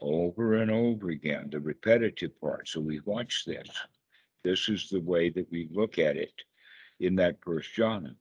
over 0.00 0.56
and 0.56 0.70
over 0.70 1.08
again, 1.08 1.48
the 1.50 1.58
repetitive 1.58 2.38
part. 2.40 2.68
So 2.68 2.80
we 2.80 3.00
watch 3.00 3.44
this. 3.46 3.68
This 4.44 4.68
is 4.68 4.88
the 4.88 5.00
way 5.00 5.30
that 5.30 5.50
we 5.50 5.68
look 5.72 5.98
at 5.98 6.16
it 6.16 6.34
in 7.00 7.16
that 7.16 7.40
first 7.42 7.70
jhana. 7.76 8.14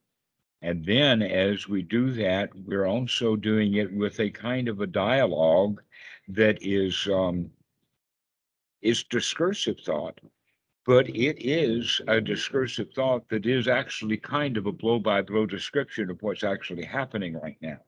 And 0.62 0.86
then 0.86 1.22
as 1.22 1.68
we 1.68 1.84
do 1.84 2.12
that, 2.14 2.50
we're 2.66 2.88
also 2.88 3.36
doing 3.36 3.76
it 3.76 3.94
with 3.94 4.20
a 4.20 4.30
kind 4.30 4.68
of 4.68 4.82
a 4.82 4.88
dialogue 4.88 5.82
that 6.30 6.58
is 6.62 7.08
um, 7.08 7.52
is 8.82 9.04
discursive 9.04 9.80
thought, 9.80 10.20
but 10.86 11.10
it 11.10 11.38
is 11.40 12.02
a 12.08 12.20
discursive 12.22 12.92
thought 12.94 13.28
that 13.30 13.46
is 13.46 13.68
actually 13.68 14.18
kind 14.18 14.58
of 14.58 14.66
a 14.66 14.72
blow 14.72 15.00
by 15.00 15.22
blow 15.22 15.46
description 15.46 16.10
of 16.10 16.22
what's 16.22 16.44
actually 16.44 16.86
happening 16.86 17.34
right 17.34 17.58
now. 17.62 17.80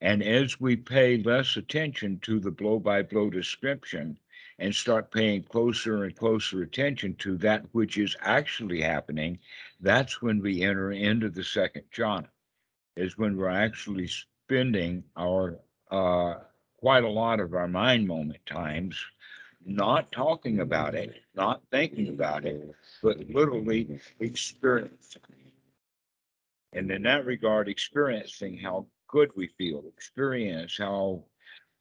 And 0.00 0.22
as 0.22 0.60
we 0.60 0.76
pay 0.76 1.22
less 1.22 1.56
attention 1.56 2.20
to 2.20 2.38
the 2.38 2.52
blow 2.52 2.78
by 2.78 3.02
blow 3.02 3.30
description 3.30 4.18
and 4.58 4.74
start 4.74 5.12
paying 5.12 5.42
closer 5.42 6.04
and 6.04 6.16
closer 6.16 6.62
attention 6.62 7.14
to 7.14 7.36
that 7.38 7.64
which 7.72 7.96
is 7.96 8.16
actually 8.20 8.80
happening, 8.80 9.38
that's 9.80 10.20
when 10.20 10.40
we 10.40 10.62
enter 10.62 10.92
into 10.92 11.28
the 11.28 11.44
second 11.44 11.84
jhana, 11.94 12.28
is 12.96 13.16
when 13.16 13.36
we're 13.36 13.48
actually 13.48 14.08
spending 14.08 15.04
our 15.16 15.58
uh, 15.90 16.34
quite 16.78 17.04
a 17.04 17.08
lot 17.08 17.40
of 17.40 17.54
our 17.54 17.68
mind 17.68 18.06
moment 18.06 18.44
times 18.46 18.96
not 19.64 20.10
talking 20.12 20.60
about 20.60 20.94
it, 20.94 21.16
not 21.34 21.62
thinking 21.70 22.08
about 22.08 22.44
it, 22.44 22.74
but 23.02 23.18
literally 23.28 24.00
experiencing. 24.20 25.22
And 26.72 26.90
in 26.90 27.02
that 27.02 27.26
regard, 27.26 27.68
experiencing 27.68 28.58
how 28.58 28.86
good 29.08 29.30
we 29.36 29.48
feel, 29.58 29.84
experience 29.86 30.76
how 30.78 31.24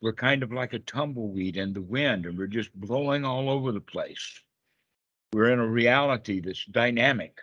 we're 0.02 0.14
kind 0.14 0.44
of 0.44 0.52
like 0.52 0.74
a 0.74 0.80
tumbleweed 0.80 1.58
in 1.58 1.74
the 1.74 1.82
wind 1.82 2.26
and 2.26 2.38
we're 2.38 2.48
just 2.48 2.74
blowing 2.74 3.26
all 3.26 3.50
over 3.50 3.72
the 3.72 3.82
place. 3.82 4.42
We're 5.34 5.52
in 5.52 5.60
a 5.60 5.68
reality 5.68 6.40
that's 6.40 6.66
dynamic, 6.66 7.38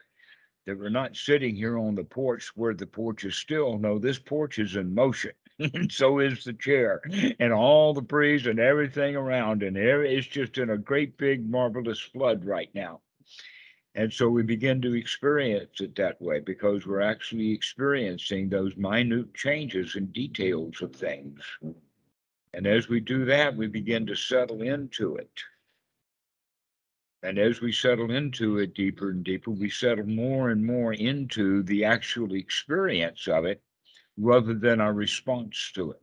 that 0.66 0.78
we're 0.78 0.88
not 0.88 1.16
sitting 1.16 1.54
here 1.54 1.78
on 1.78 1.94
the 1.94 2.04
porch 2.04 2.50
where 2.54 2.74
the 2.74 2.86
porch 2.86 3.24
is 3.24 3.36
still. 3.36 3.78
No, 3.78 3.98
this 3.98 4.18
porch 4.18 4.58
is 4.58 4.76
in 4.76 4.94
motion 4.94 5.32
and 5.58 5.90
so 5.90 6.18
is 6.18 6.44
the 6.44 6.52
chair 6.52 7.00
and 7.38 7.52
all 7.52 7.94
the 7.94 8.02
breeze 8.02 8.46
and 8.46 8.58
everything 8.58 9.14
around 9.14 9.62
and 9.62 9.76
it's 9.76 10.26
just 10.26 10.58
in 10.58 10.70
a 10.70 10.78
great 10.78 11.16
big 11.16 11.48
marvelous 11.48 12.00
flood 12.00 12.44
right 12.44 12.70
now 12.74 13.00
and 13.94 14.12
so 14.12 14.28
we 14.28 14.42
begin 14.42 14.82
to 14.82 14.94
experience 14.94 15.80
it 15.80 15.94
that 15.94 16.20
way 16.20 16.40
because 16.40 16.86
we're 16.86 17.00
actually 17.00 17.52
experiencing 17.52 18.48
those 18.48 18.76
minute 18.76 19.32
changes 19.34 19.94
and 19.94 20.12
details 20.12 20.82
of 20.82 20.94
things 20.94 21.40
and 22.54 22.66
as 22.66 22.88
we 22.88 23.00
do 23.00 23.24
that 23.24 23.56
we 23.56 23.66
begin 23.66 24.06
to 24.06 24.14
settle 24.14 24.62
into 24.62 25.16
it 25.16 25.30
and 27.24 27.38
as 27.38 27.62
we 27.62 27.72
settle 27.72 28.10
into 28.10 28.58
it 28.58 28.74
deeper 28.74 29.08
and 29.08 29.24
deeper, 29.24 29.50
we 29.50 29.70
settle 29.70 30.06
more 30.06 30.50
and 30.50 30.62
more 30.62 30.92
into 30.92 31.62
the 31.62 31.82
actual 31.82 32.34
experience 32.34 33.26
of 33.28 33.46
it 33.46 33.62
rather 34.18 34.52
than 34.52 34.78
our 34.78 34.92
response 34.92 35.72
to 35.74 35.92
it. 35.92 36.02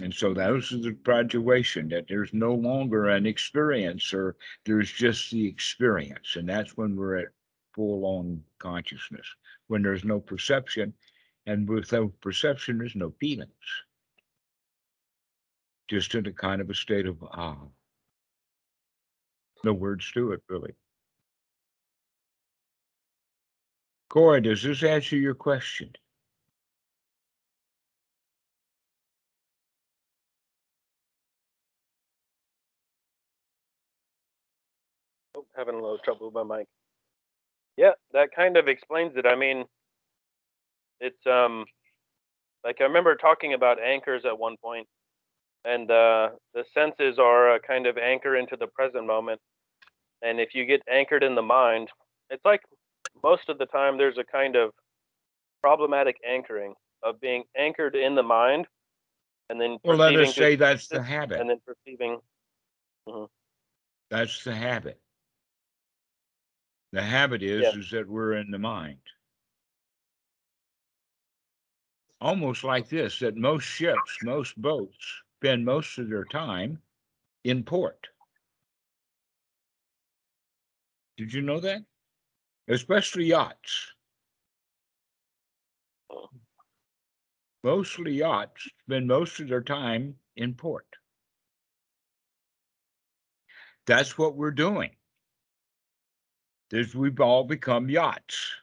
And 0.00 0.14
so 0.14 0.32
that 0.34 0.50
was 0.50 0.70
the 0.70 0.92
graduation 0.92 1.88
that 1.88 2.06
there's 2.06 2.32
no 2.32 2.54
longer 2.54 3.08
an 3.08 3.24
experiencer, 3.24 4.34
there's 4.64 4.92
just 4.92 5.32
the 5.32 5.48
experience. 5.48 6.36
And 6.36 6.48
that's 6.48 6.76
when 6.76 6.94
we're 6.94 7.16
at 7.16 7.28
full 7.74 8.04
on 8.04 8.44
consciousness, 8.60 9.26
when 9.66 9.82
there's 9.82 10.04
no 10.04 10.20
perception. 10.20 10.94
And 11.46 11.68
without 11.68 12.12
perception, 12.20 12.78
there's 12.78 12.96
no 12.96 13.12
feelings. 13.20 13.50
Just 15.88 16.14
in 16.14 16.26
a 16.26 16.32
kind 16.32 16.60
of 16.60 16.70
a 16.70 16.74
state 16.74 17.06
of 17.06 17.22
ah. 17.22 17.56
No 19.64 19.72
words 19.72 20.10
to 20.12 20.32
it, 20.32 20.42
really. 20.48 20.74
Corey, 24.08 24.40
does 24.40 24.62
this 24.62 24.82
answer 24.82 25.16
your 25.16 25.34
question? 25.34 25.90
Having 35.56 35.76
a 35.76 35.80
little 35.80 35.98
trouble 36.04 36.30
with 36.30 36.48
my 36.48 36.58
mic. 36.58 36.66
Yeah, 37.76 37.92
that 38.12 38.30
kind 38.34 38.56
of 38.56 38.68
explains 38.68 39.16
it. 39.16 39.26
I 39.26 39.36
mean, 39.36 39.64
it's 41.00 41.26
um, 41.26 41.64
like 42.64 42.76
I 42.80 42.84
remember 42.84 43.14
talking 43.16 43.54
about 43.54 43.80
anchors 43.80 44.22
at 44.24 44.38
one 44.38 44.56
point, 44.62 44.86
and 45.64 45.90
uh, 45.90 46.30
the 46.54 46.64
senses 46.74 47.18
are 47.18 47.54
a 47.54 47.60
kind 47.60 47.86
of 47.86 47.98
anchor 47.98 48.36
into 48.36 48.56
the 48.56 48.66
present 48.66 49.06
moment. 49.06 49.40
And 50.22 50.40
if 50.40 50.54
you 50.54 50.64
get 50.64 50.80
anchored 50.90 51.22
in 51.22 51.34
the 51.34 51.42
mind, 51.42 51.88
it's 52.30 52.44
like 52.44 52.62
most 53.22 53.48
of 53.48 53.58
the 53.58 53.66
time 53.66 53.98
there's 53.98 54.18
a 54.18 54.24
kind 54.24 54.56
of 54.56 54.70
problematic 55.62 56.16
anchoring 56.28 56.74
of 57.02 57.20
being 57.20 57.44
anchored 57.56 57.94
in 57.94 58.14
the 58.14 58.22
mind 58.22 58.66
and 59.50 59.60
then 59.60 59.78
well 59.84 59.96
let 59.96 60.14
us 60.16 60.34
say 60.34 60.56
that's 60.56 60.88
the 60.88 61.02
habit 61.02 61.40
and 61.40 61.50
then 61.50 61.58
perceiving 61.66 62.18
mm-hmm. 63.08 63.24
that's 64.10 64.42
the 64.44 64.54
habit 64.54 65.00
the 66.92 67.02
habit 67.02 67.42
is 67.42 67.62
yeah. 67.62 67.78
is 67.78 67.90
that 67.90 68.08
we're 68.08 68.34
in 68.34 68.50
the 68.50 68.58
mind 68.58 68.98
almost 72.20 72.64
like 72.64 72.88
this 72.88 73.18
that 73.20 73.36
most 73.36 73.64
ships 73.64 74.18
most 74.22 74.60
boats 74.60 75.22
spend 75.38 75.64
most 75.64 75.98
of 75.98 76.08
their 76.08 76.24
time 76.24 76.80
in 77.44 77.62
port 77.62 78.08
did 81.16 81.32
you 81.32 81.42
know 81.42 81.60
that 81.60 81.82
especially 82.68 83.24
yachts. 83.26 83.92
Mostly 87.62 88.12
yachts 88.12 88.68
spend 88.84 89.08
most 89.08 89.40
of 89.40 89.48
their 89.48 89.62
time 89.62 90.16
in 90.36 90.54
port. 90.54 90.86
That's 93.86 94.16
what 94.18 94.36
we're 94.36 94.52
doing. 94.52 94.90
Is 96.70 96.94
we've 96.94 97.20
all 97.20 97.44
become 97.44 97.88
yachts. 97.88 98.54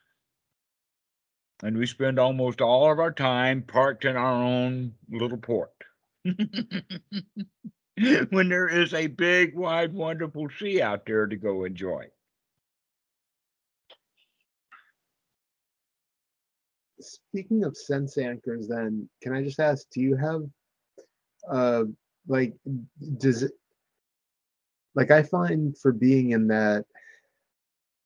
And 1.62 1.78
we 1.78 1.86
spend 1.86 2.20
almost 2.20 2.62
all 2.62 2.92
of 2.92 3.00
our 3.00 3.12
time 3.12 3.62
parked 3.62 4.06
in 4.06 4.16
our 4.16 4.34
own 4.34 4.94
little 5.10 5.38
port. 5.38 5.72
when 6.24 6.50
there 8.50 8.68
is 8.68 8.94
a 8.94 9.08
big, 9.08 9.56
wide, 9.56 9.94
wonderful 9.94 10.48
sea 10.60 10.82
out 10.82 11.06
there 11.06 11.28
to 11.28 11.36
go 11.36 11.64
enjoy. 11.64 12.06
speaking 17.04 17.64
of 17.64 17.78
sense 17.78 18.18
anchors, 18.18 18.68
then 18.68 19.08
can 19.22 19.34
I 19.34 19.44
just 19.44 19.60
ask, 19.60 19.88
do 19.92 20.02
you 20.02 20.16
have, 20.16 20.42
uh, 21.50 21.84
like, 22.28 22.54
does 23.18 23.44
it, 23.44 23.52
like 24.96 25.12
I 25.12 25.24
find 25.24 25.78
for 25.78 25.92
being 25.92 26.32
in 26.32 26.48
that, 26.48 26.86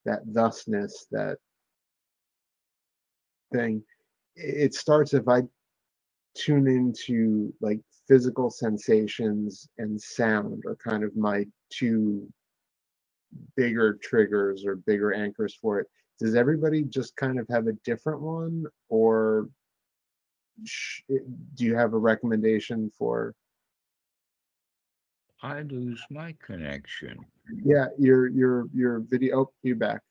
that 0.05 0.21
thusness, 0.33 1.05
that 1.11 1.37
thing, 3.53 3.83
it 4.35 4.73
starts 4.73 5.13
if 5.13 5.27
I 5.27 5.41
tune 6.35 6.67
into 6.67 7.53
like 7.61 7.79
physical 8.07 8.49
sensations 8.49 9.67
and 9.77 9.99
sound 9.99 10.63
are 10.65 10.75
kind 10.75 11.03
of 11.03 11.15
my 11.15 11.45
two 11.69 12.27
bigger 13.55 13.97
triggers 14.01 14.65
or 14.65 14.75
bigger 14.75 15.13
anchors 15.13 15.57
for 15.61 15.79
it. 15.79 15.87
Does 16.19 16.35
everybody 16.35 16.83
just 16.83 17.15
kind 17.15 17.39
of 17.39 17.47
have 17.49 17.67
a 17.67 17.73
different 17.83 18.21
one, 18.21 18.65
or 18.89 19.49
sh- 20.63 21.01
do 21.07 21.65
you 21.65 21.75
have 21.75 21.93
a 21.93 21.97
recommendation 21.97 22.91
for? 22.97 23.35
I 25.43 25.61
lose 25.61 26.03
my 26.09 26.35
connection. 26.43 27.19
Yeah, 27.63 27.85
your 27.99 28.29
your 28.29 28.67
your 28.73 28.99
video. 29.01 29.41
Oh, 29.41 29.51
you 29.61 29.75
back. 29.75 30.01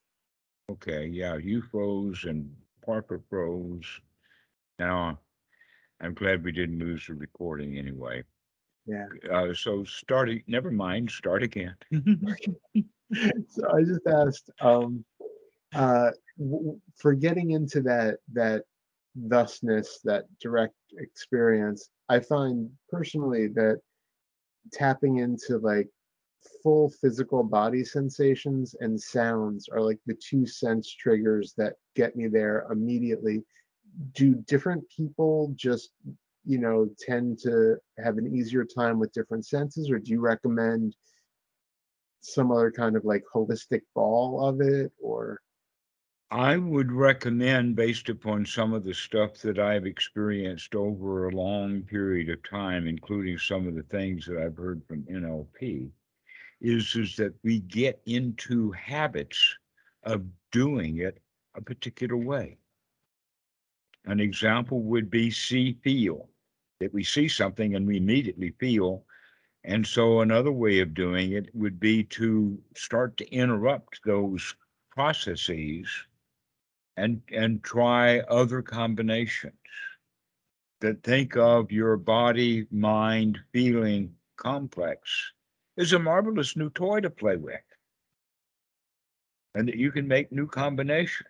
Okay, 0.71 1.07
yeah, 1.07 1.37
you 1.37 1.63
froze 1.63 2.25
and 2.25 2.55
Parker 2.87 3.21
froze. 3.29 4.01
Now, 4.79 5.19
I'm 6.01 6.15
glad 6.15 6.45
we 6.45 6.53
didn't 6.53 6.79
lose 6.79 7.07
the 7.07 7.15
recording 7.15 7.77
anyway. 7.77 8.23
Yeah. 8.87 9.07
Uh, 9.31 9.53
so 9.53 9.85
starting, 9.85 10.43
never 10.47 10.71
mind, 10.71 11.11
start 11.11 11.43
again. 11.43 11.75
so 13.49 13.73
I 13.73 13.83
just 13.83 14.07
asked, 14.07 14.51
um, 14.61 15.05
uh, 15.75 16.11
w- 16.39 16.81
for 16.97 17.15
getting 17.15 17.51
into 17.51 17.83
that 17.83 18.19
that 18.33 18.63
thusness, 19.29 20.01
that 20.05 20.25
direct 20.41 20.75
experience, 20.99 21.89
I 22.09 22.21
find 22.21 22.71
personally 22.91 23.49
that 23.49 23.81
tapping 24.73 25.19
into 25.19 25.59
like 25.59 25.89
full 26.63 26.91
physical 26.91 27.43
body 27.43 27.85
sensations 27.85 28.75
and 28.81 29.01
sounds 29.01 29.69
are 29.69 29.81
like 29.81 29.99
the 30.07 30.15
two 30.15 30.47
sense 30.47 30.91
triggers 30.93 31.55
that 31.57 31.75
get 31.95 32.17
me 32.17 32.29
there 32.29 32.67
immediately. 32.71 33.45
Do 34.13 34.35
different 34.47 34.85
people 34.89 35.53
just 35.57 35.91
you 36.45 36.59
know 36.59 36.89
tend 36.99 37.39
to 37.41 37.77
have 37.99 38.19
an 38.19 38.35
easier 38.35 38.65
time 38.65 38.99
with 38.99 39.13
different 39.13 39.45
senses 39.45 39.91
or 39.91 39.99
do 39.99 40.13
you 40.13 40.21
recommend 40.21 40.95
some 42.21 42.53
other 42.53 42.71
kind 42.71 42.97
of 42.97 43.05
like 43.05 43.25
holistic 43.35 43.81
ball 43.95 44.49
of 44.49 44.61
it 44.61 44.93
or 45.03 45.41
I 46.31 46.57
would 46.57 46.91
recommend, 46.91 47.77
based 47.77 48.09
upon 48.09 48.47
some 48.47 48.73
of 48.73 48.83
the 48.83 48.95
stuff 48.95 49.39
that 49.43 49.61
I've 49.61 49.87
experienced 49.87 50.75
over 50.75 51.29
a 51.29 51.31
long 51.31 51.83
period 51.83 52.31
of 52.31 52.43
time, 52.43 52.89
including 52.89 53.39
some 53.39 53.69
of 53.69 53.77
the 53.77 53.85
things 53.85 54.27
that 54.27 54.37
I've 54.37 54.57
heard 54.57 54.85
from 54.85 55.05
NLP, 55.05 55.89
is, 56.61 56.95
is 56.97 57.17
that 57.17 57.35
we 57.43 57.61
get 57.61 58.01
into 58.07 58.73
habits 58.73 59.57
of 60.03 60.25
doing 60.53 60.99
it 60.99 61.21
a 61.55 61.61
particular 61.61 62.17
way. 62.17 62.59
An 64.05 64.21
example 64.21 64.83
would 64.83 65.11
be 65.11 65.31
see 65.31 65.75
feel, 65.83 66.29
that 66.81 66.93
we 66.93 67.03
see 67.03 67.29
something 67.29 67.75
and 67.75 67.87
we 67.87 67.97
immediately 67.97 68.51
feel. 68.59 69.05
And 69.65 69.85
so 69.87 70.21
another 70.21 70.53
way 70.53 70.81
of 70.81 70.95
doing 70.95 71.33
it 71.33 71.55
would 71.55 71.81
be 71.81 72.05
to 72.05 72.63
start 72.77 73.17
to 73.17 73.29
interrupt 73.33 74.01
those 74.05 74.55
processes 74.91 75.89
and 76.97 77.21
and 77.33 77.63
try 77.63 78.21
other 78.21 78.63
combinations 78.63 79.53
that 80.81 81.03
think 81.03 81.37
of 81.37 81.71
your 81.71 81.97
body 81.97 82.67
mind 82.71 83.39
feeling 83.53 84.15
complex 84.37 85.33
is 85.77 85.93
a 85.93 85.99
marvelous 85.99 86.57
new 86.57 86.71
toy 86.71 87.01
to 87.01 87.11
play 87.11 87.37
with. 87.37 87.61
And 89.55 89.69
that 89.69 89.77
you 89.77 89.91
can 89.91 90.07
make 90.07 90.33
new 90.33 90.47
combinations. 90.47 91.29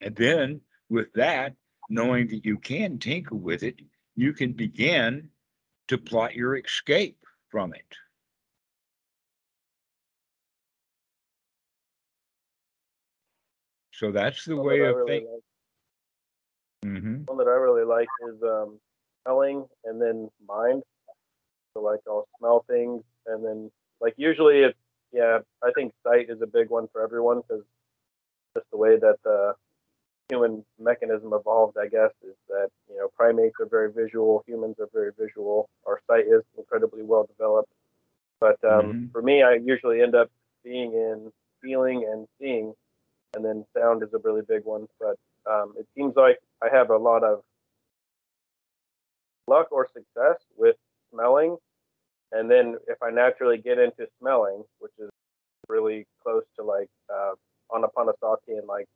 And 0.00 0.14
then 0.16 0.60
with 0.88 1.12
that 1.14 1.54
knowing 1.88 2.28
that 2.28 2.44
you 2.44 2.58
can 2.58 2.98
tinker 2.98 3.34
with 3.34 3.62
it 3.62 3.80
you 4.16 4.32
can 4.32 4.52
begin 4.52 5.28
to 5.88 5.98
plot 5.98 6.34
your 6.34 6.56
escape 6.56 7.18
from 7.50 7.74
it. 7.74 7.84
So 13.92 14.10
that's 14.10 14.44
the 14.44 14.56
One 14.56 14.66
way 14.66 14.80
that 14.80 14.88
of 14.88 14.96
really 14.96 15.10
thinking 15.10 15.32
like- 15.32 15.42
hmm 16.84 17.22
One 17.24 17.38
that 17.38 17.48
I 17.48 17.56
really 17.56 17.84
like 17.84 18.08
is 18.28 18.42
um, 18.42 18.80
smelling 19.22 19.66
and 19.84 20.00
then 20.00 20.30
mind. 20.46 20.82
So 21.76 21.82
like 21.82 22.00
I'll 22.08 22.26
smell 22.38 22.64
things 22.68 23.02
and 23.26 23.44
then 23.44 23.70
like 24.00 24.14
usually 24.16 24.60
it's 24.60 24.78
yeah 25.12 25.40
I 25.62 25.70
think 25.74 25.92
sight 26.02 26.30
is 26.30 26.40
a 26.40 26.46
big 26.46 26.70
one 26.70 26.88
for 26.90 27.02
everyone 27.02 27.42
because 27.42 27.64
just 28.56 28.66
the 28.70 28.78
way 28.78 28.96
that 28.98 29.16
the 29.24 29.52
human 30.30 30.64
mechanism 30.78 31.34
evolved 31.34 31.76
I 31.78 31.88
guess 31.88 32.12
is 32.22 32.34
that 32.48 32.68
you 32.88 32.96
know 32.96 33.08
primates 33.14 33.56
are 33.60 33.66
very 33.66 33.92
visual 33.92 34.42
humans 34.46 34.76
are 34.80 34.88
very 34.92 35.12
visual 35.18 35.68
our 35.86 36.00
sight 36.06 36.24
is 36.26 36.42
incredibly 36.56 37.02
well 37.02 37.24
developed 37.24 37.70
but 38.40 38.58
um, 38.64 38.86
Mhm. 38.86 39.12
for 39.12 39.20
me 39.20 39.42
I 39.42 39.54
usually 39.56 40.00
end 40.00 40.14
up 40.14 40.30
being 40.64 40.94
in 40.94 41.30
feeling 41.60 42.04
and 42.10 42.26
seeing 42.38 42.74
and 43.34 43.44
then 43.44 43.66
sound 43.76 44.02
is 44.02 44.14
a 44.14 44.18
really 44.18 44.42
big 44.48 44.64
one 44.64 44.88
but 44.98 45.16
um, 45.44 45.74
it 45.78 45.86
seems 45.94 46.16
like 46.16 46.38
I 46.62 46.74
have 46.74 46.88
a 46.88 46.96
lot 46.96 47.22
of 47.22 47.42
luck 49.46 49.68
or 49.70 49.86
success 49.86 50.38
with 50.56 50.76
smelling. 51.12 51.56
And 52.32 52.50
then 52.50 52.76
if 52.88 53.02
I 53.02 53.10
naturally 53.10 53.58
get 53.58 53.78
into 53.78 54.08
smelling, 54.20 54.64
which 54.78 54.92
is 54.98 55.10
really 55.68 56.06
close 56.22 56.44
to 56.56 56.64
like 56.64 56.88
uh, 57.12 57.32
Anapanasati 57.70 58.58
and 58.58 58.66
like, 58.66 58.86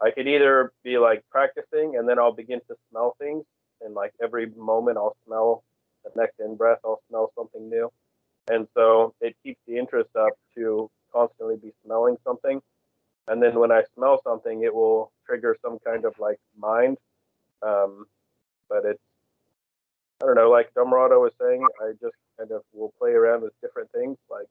I 0.00 0.10
could 0.10 0.28
either 0.28 0.72
be 0.84 0.98
like 0.98 1.24
practicing 1.30 1.96
and 1.96 2.08
then 2.08 2.18
I'll 2.18 2.32
begin 2.32 2.60
to 2.68 2.76
smell 2.90 3.16
things. 3.18 3.44
And 3.80 3.94
like 3.94 4.12
every 4.22 4.46
moment 4.46 4.98
I'll 4.98 5.16
smell 5.26 5.64
the 6.04 6.10
next 6.16 6.38
in 6.40 6.56
breath, 6.56 6.78
I'll 6.84 7.02
smell 7.08 7.32
something 7.36 7.68
new. 7.68 7.90
And 8.48 8.68
so 8.74 9.14
it 9.20 9.36
keeps 9.42 9.60
the 9.66 9.76
interest 9.76 10.10
up 10.16 10.32
to 10.54 10.90
constantly 11.12 11.56
be 11.56 11.72
smelling 11.84 12.16
something 12.24 12.60
and 13.28 13.42
then 13.42 13.58
when 13.58 13.72
I 13.72 13.82
smell 13.94 14.20
something, 14.22 14.62
it 14.62 14.74
will 14.74 15.10
trigger 15.26 15.56
some 15.62 15.78
kind 15.84 16.04
of 16.04 16.14
like 16.18 16.38
mind. 16.56 16.96
Um, 17.62 18.06
but 18.68 18.84
it's 18.84 19.02
I 20.22 20.26
don't 20.26 20.34
know, 20.34 20.50
like 20.50 20.72
Dhammarato 20.74 21.20
was 21.20 21.32
saying, 21.40 21.66
I 21.82 21.92
just 22.00 22.16
kind 22.38 22.50
of 22.50 22.62
will 22.72 22.92
play 22.98 23.10
around 23.10 23.42
with 23.42 23.52
different 23.60 23.90
things 23.92 24.16
like 24.30 24.46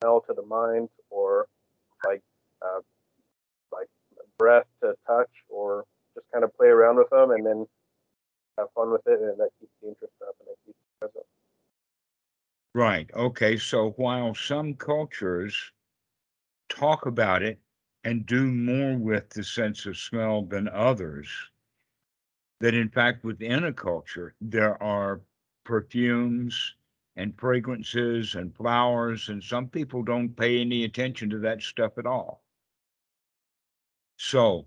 smell 0.00 0.20
to 0.28 0.34
the 0.34 0.44
mind 0.44 0.88
or 1.08 1.46
like 2.06 2.22
uh, 2.62 2.80
like 3.72 3.88
breath 4.38 4.66
to 4.82 4.94
touch 5.06 5.30
or 5.48 5.84
just 6.14 6.26
kind 6.32 6.44
of 6.44 6.54
play 6.56 6.68
around 6.68 6.96
with 6.96 7.10
them 7.10 7.30
and 7.30 7.46
then 7.46 7.66
have 8.58 8.68
fun 8.74 8.90
with 8.90 9.06
it 9.06 9.20
and 9.20 9.38
that 9.38 9.50
keeps 9.58 9.72
the 9.82 9.88
interest 9.88 10.12
up 10.26 10.34
and 10.40 10.48
it 10.48 10.58
keeps 10.66 10.78
it 10.78 11.00
present. 11.00 11.26
Right. 12.74 13.10
Okay. 13.14 13.56
So 13.56 13.90
while 13.96 14.34
some 14.34 14.74
cultures 14.74 15.72
talk 16.68 17.06
about 17.06 17.42
it 17.42 17.58
and 18.04 18.26
do 18.26 18.46
more 18.46 18.96
with 18.96 19.28
the 19.30 19.44
sense 19.44 19.86
of 19.86 19.96
smell 19.96 20.42
than 20.42 20.68
others, 20.68 21.28
that 22.60 22.74
in 22.74 22.88
fact 22.88 23.24
within 23.24 23.64
a 23.64 23.72
culture 23.72 24.34
there 24.40 24.80
are 24.82 25.20
perfumes 25.64 26.74
and 27.16 27.38
fragrances 27.38 28.34
and 28.34 28.54
flowers, 28.56 29.28
and 29.28 29.42
some 29.42 29.68
people 29.68 30.02
don't 30.02 30.36
pay 30.36 30.60
any 30.60 30.84
attention 30.84 31.28
to 31.30 31.38
that 31.38 31.60
stuff 31.62 31.98
at 31.98 32.06
all. 32.06 32.42
So, 34.16 34.66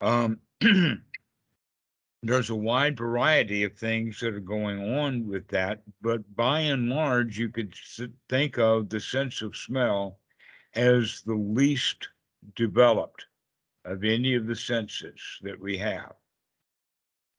um, 0.00 0.40
there's 2.22 2.50
a 2.50 2.54
wide 2.54 2.96
variety 2.96 3.64
of 3.64 3.74
things 3.74 4.20
that 4.20 4.34
are 4.34 4.40
going 4.40 4.98
on 4.98 5.26
with 5.26 5.46
that, 5.48 5.82
but 6.00 6.22
by 6.36 6.60
and 6.60 6.88
large, 6.88 7.38
you 7.38 7.48
could 7.48 7.74
think 8.28 8.58
of 8.58 8.88
the 8.88 9.00
sense 9.00 9.42
of 9.42 9.56
smell 9.56 10.18
as 10.74 11.22
the 11.26 11.34
least 11.34 12.08
developed 12.54 13.26
of 13.84 14.04
any 14.04 14.34
of 14.34 14.46
the 14.46 14.56
senses 14.56 15.20
that 15.42 15.58
we 15.58 15.76
have. 15.76 16.14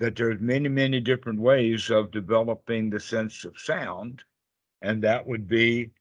That 0.01 0.15
there's 0.15 0.41
many, 0.41 0.67
many 0.67 0.99
different 0.99 1.39
ways 1.39 1.89
of 1.91 2.11
developing 2.11 2.89
the 2.89 2.99
sense 2.99 3.45
of 3.45 3.59
sound, 3.59 4.23
and 4.81 5.03
that 5.03 5.25
would 5.27 5.47
be, 5.47 5.91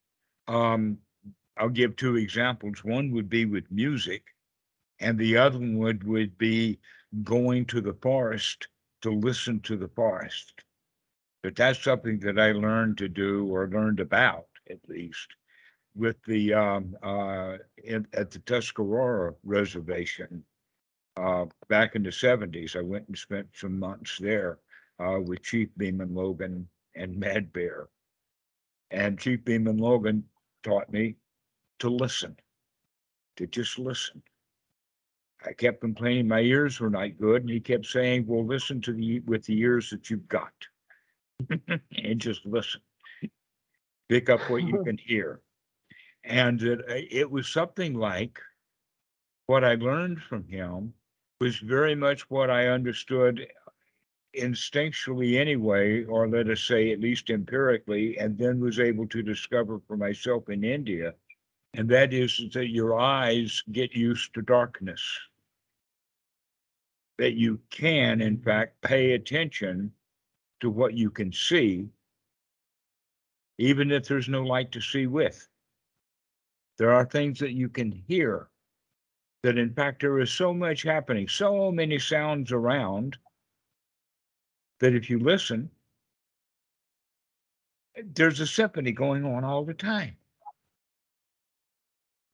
um, 0.48 0.98
I'll 1.58 1.68
give 1.68 1.94
two 1.96 2.16
examples. 2.16 2.82
One 2.82 3.12
would 3.12 3.28
be 3.28 3.44
with 3.44 3.70
music, 3.70 4.24
and 5.00 5.18
the 5.18 5.36
other 5.36 5.58
one 5.58 5.76
would, 5.78 6.04
would 6.04 6.38
be 6.38 6.80
going 7.22 7.66
to 7.66 7.82
the 7.82 7.94
forest 7.94 8.68
to 9.02 9.10
listen 9.10 9.60
to 9.60 9.76
the 9.76 9.88
forest. 9.88 10.64
But 11.42 11.56
that's 11.56 11.82
something 11.82 12.18
that 12.20 12.38
I 12.38 12.52
learned 12.52 12.98
to 12.98 13.08
do 13.08 13.46
or 13.54 13.68
learned 13.68 14.00
about 14.00 14.46
at 14.70 14.78
least 14.88 15.28
with 15.94 16.16
the 16.24 16.54
um, 16.54 16.96
uh, 17.02 17.58
in, 17.84 18.06
at 18.14 18.30
the 18.30 18.38
Tuscarora 18.40 19.34
Reservation 19.44 20.44
uh, 21.16 21.46
back 21.68 21.94
in 21.94 22.02
the 22.02 22.10
70s. 22.10 22.76
I 22.76 22.82
went 22.82 23.08
and 23.08 23.16
spent 23.16 23.48
some 23.54 23.78
months 23.78 24.18
there 24.18 24.58
uh, 24.98 25.20
with 25.20 25.42
Chief 25.42 25.68
Beeman 25.76 26.14
Logan 26.14 26.68
and 26.94 27.16
Mad 27.16 27.52
Bear. 27.52 27.88
And 28.90 29.18
Chief 29.18 29.44
Beeman 29.44 29.78
Logan 29.78 30.24
taught 30.62 30.90
me 30.92 31.16
to 31.78 31.88
listen, 31.88 32.36
to 33.36 33.46
just 33.46 33.78
listen. 33.78 34.22
I 35.46 35.52
kept 35.52 35.80
complaining 35.80 36.28
my 36.28 36.40
ears 36.40 36.80
were 36.80 36.90
not 36.90 37.18
good, 37.18 37.42
and 37.42 37.50
he 37.50 37.60
kept 37.60 37.86
saying, 37.86 38.26
"Well, 38.26 38.44
listen 38.44 38.82
to 38.82 38.92
the 38.92 39.20
with 39.20 39.44
the 39.46 39.58
ears 39.58 39.88
that 39.88 40.10
you've 40.10 40.28
got, 40.28 40.52
and 41.48 42.20
just 42.20 42.44
listen." 42.44 42.82
pick 44.10 44.28
up 44.28 44.40
what 44.50 44.64
you 44.64 44.82
can 44.84 44.98
hear. 44.98 45.40
And 46.24 46.60
it, 46.62 46.80
it 47.10 47.30
was 47.30 47.48
something 47.48 47.94
like 47.94 48.38
what 49.46 49.64
I 49.64 49.76
learned 49.76 50.20
from 50.20 50.44
him 50.46 50.92
was 51.40 51.56
very 51.58 51.94
much 51.94 52.28
what 52.28 52.50
I 52.50 52.68
understood 52.68 53.46
instinctually 54.36 55.40
anyway, 55.40 56.04
or 56.04 56.28
let 56.28 56.48
us 56.48 56.60
say 56.60 56.92
at 56.92 57.00
least 57.00 57.30
empirically, 57.30 58.18
and 58.18 58.36
then 58.38 58.60
was 58.60 58.78
able 58.78 59.06
to 59.08 59.22
discover 59.22 59.80
for 59.86 59.96
myself 59.96 60.48
in 60.50 60.62
India. 60.62 61.14
And 61.74 61.88
that 61.88 62.12
is 62.12 62.42
that 62.52 62.68
your 62.68 62.98
eyes 63.00 63.62
get 63.72 63.94
used 63.94 64.34
to 64.34 64.42
darkness. 64.42 65.02
That 67.18 67.34
you 67.34 67.58
can, 67.70 68.20
in 68.20 68.38
fact, 68.38 68.80
pay 68.82 69.12
attention 69.12 69.92
to 70.60 70.70
what 70.70 70.94
you 70.94 71.10
can 71.10 71.32
see, 71.32 71.88
even 73.58 73.90
if 73.90 74.06
there's 74.06 74.28
no 74.28 74.42
light 74.42 74.72
to 74.72 74.80
see 74.80 75.06
with. 75.06 75.48
There 76.76 76.92
are 76.92 77.04
things 77.04 77.38
that 77.38 77.52
you 77.52 77.68
can 77.68 77.90
hear. 77.90 78.49
That 79.42 79.56
in 79.56 79.72
fact, 79.72 80.02
there 80.02 80.20
is 80.20 80.30
so 80.30 80.52
much 80.52 80.82
happening, 80.82 81.26
so 81.26 81.72
many 81.72 81.98
sounds 81.98 82.52
around 82.52 83.16
that 84.80 84.94
if 84.94 85.08
you 85.08 85.18
listen, 85.18 85.70
there's 88.04 88.40
a 88.40 88.46
symphony 88.46 88.92
going 88.92 89.24
on 89.24 89.44
all 89.44 89.64
the 89.64 89.74
time. 89.74 90.16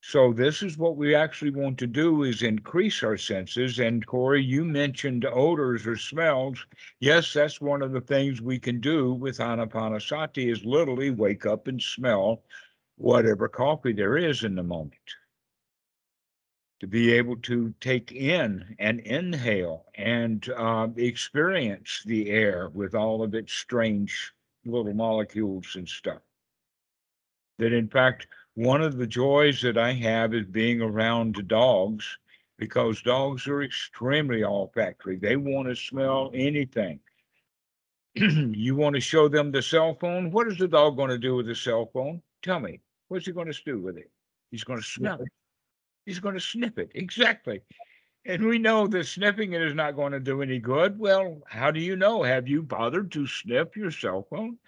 So 0.09 0.33
this 0.33 0.63
is 0.63 0.79
what 0.79 0.97
we 0.97 1.17
actually 1.17 1.51
want 1.51 1.79
to 1.79 1.87
do 1.89 2.23
is 2.23 2.43
increase 2.43 3.03
our 3.03 3.17
senses. 3.17 3.81
And 3.81 4.07
Corey, 4.07 4.41
you 4.41 4.65
mentioned 4.65 5.25
odors 5.25 5.85
or 5.85 5.97
smells. 5.97 6.65
Yes, 7.01 7.33
that's 7.33 7.61
one 7.61 7.83
of 7.83 7.91
the 7.91 8.01
things 8.01 8.41
we 8.41 8.61
can 8.61 8.81
do 8.81 9.13
with 9.13 9.39
Anapanasati 9.39 10.49
is 10.53 10.65
literally 10.65 11.11
wake 11.11 11.45
up 11.45 11.67
and 11.67 11.83
smell 11.83 12.45
whatever 12.97 13.49
coffee 13.49 13.93
there 13.93 14.17
is 14.17 14.45
in 14.45 14.55
the 14.55 14.63
moment. 14.63 14.95
To 16.81 16.87
be 16.87 17.12
able 17.14 17.37
to 17.37 17.74
take 17.81 18.12
in 18.12 18.77
and 18.79 19.01
inhale 19.01 19.87
and 19.95 20.47
uh, 20.51 20.89
experience 20.97 22.03
the 22.05 22.29
air 22.31 22.68
with 22.68 22.95
all 22.95 23.22
of 23.22 23.35
its 23.35 23.55
strange 23.55 24.33
little 24.66 24.93
molecules 24.93 25.74
and 25.74 25.89
stuff. 25.89 26.20
That 27.59 27.72
in 27.72 27.89
fact, 27.89 28.27
one 28.55 28.83
of 28.83 28.99
the 28.99 29.07
joys 29.07 29.62
that 29.62 29.79
I 29.79 29.93
have 29.93 30.35
is 30.35 30.47
being 30.47 30.83
around 30.83 31.49
dogs 31.49 32.18
because 32.59 33.03
dogs 33.03 33.47
are 33.47 33.62
extremely 33.62 34.45
olfactory. 34.45 35.16
They 35.16 35.37
want 35.37 35.68
to 35.68 35.77
smell 35.77 36.31
anything. 36.35 37.01
you 38.14 38.77
want 38.77 38.95
to 38.95 39.01
show 39.01 39.29
them 39.29 39.53
the 39.53 39.62
cell 39.62 39.95
phone? 40.01 40.31
What 40.31 40.49
is 40.49 40.59
the 40.59 40.68
dog 40.68 40.97
going 40.97 41.11
to 41.11 41.18
do 41.18 41.37
with 41.37 41.47
the 41.47 41.55
cell 41.55 41.91
phone? 41.93 42.22
Tell 42.43 42.61
me. 42.61 42.81
What's 43.09 43.27
he 43.27 43.33
going 43.33 43.53
to 43.53 43.59
do 43.64 43.81
with 43.81 43.99
it? 43.99 44.11
He's 44.51 44.64
going 44.64 44.81
to 44.81 44.87
smell 44.87 45.20
it. 45.20 45.29
He's 46.07 46.21
going 46.21 46.35
to 46.35 46.41
sniff 46.41 46.79
it. 46.79 46.93
Exactly. 46.95 47.61
And 48.25 48.45
we 48.45 48.59
know 48.59 48.87
that 48.89 49.07
sniffing 49.07 49.53
it 49.53 49.63
is 49.63 49.75
not 49.75 49.95
going 49.95 50.13
to 50.13 50.21
do 50.21 50.43
any 50.43 50.59
good. 50.59 50.99
Well, 50.99 51.43
how 51.47 51.71
do 51.71 51.81
you 51.81 51.95
know? 51.95 52.23
Have 52.23 52.49
you 52.49 52.63
bothered 52.63 53.13
to 53.13 53.27
sniff 53.27 53.77
your 53.77 53.91
cell 53.91 54.27
phone? 54.31 54.59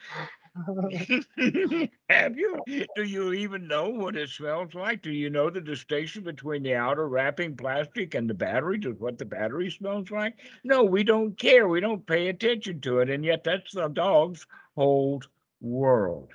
Have 2.10 2.36
you? 2.36 2.60
Do 2.96 3.04
you 3.04 3.32
even 3.32 3.68
know 3.68 3.88
what 3.88 4.16
it 4.16 4.28
smells 4.30 4.74
like? 4.74 5.02
Do 5.02 5.10
you 5.12 5.30
know 5.30 5.50
the 5.50 5.60
distinction 5.60 6.24
between 6.24 6.62
the 6.62 6.74
outer 6.74 7.08
wrapping 7.08 7.56
plastic 7.56 8.14
and 8.14 8.28
the 8.28 8.34
battery? 8.34 8.78
Just 8.78 8.98
what 9.00 9.18
the 9.18 9.24
battery 9.24 9.70
smells 9.70 10.10
like? 10.10 10.34
No, 10.64 10.84
we 10.84 11.04
don't 11.04 11.38
care. 11.38 11.68
We 11.68 11.80
don't 11.80 12.06
pay 12.06 12.28
attention 12.28 12.80
to 12.82 13.00
it. 13.00 13.10
And 13.10 13.24
yet 13.24 13.44
that's 13.44 13.72
the 13.72 13.88
dog's 13.88 14.46
whole 14.76 15.22
world. 15.60 16.34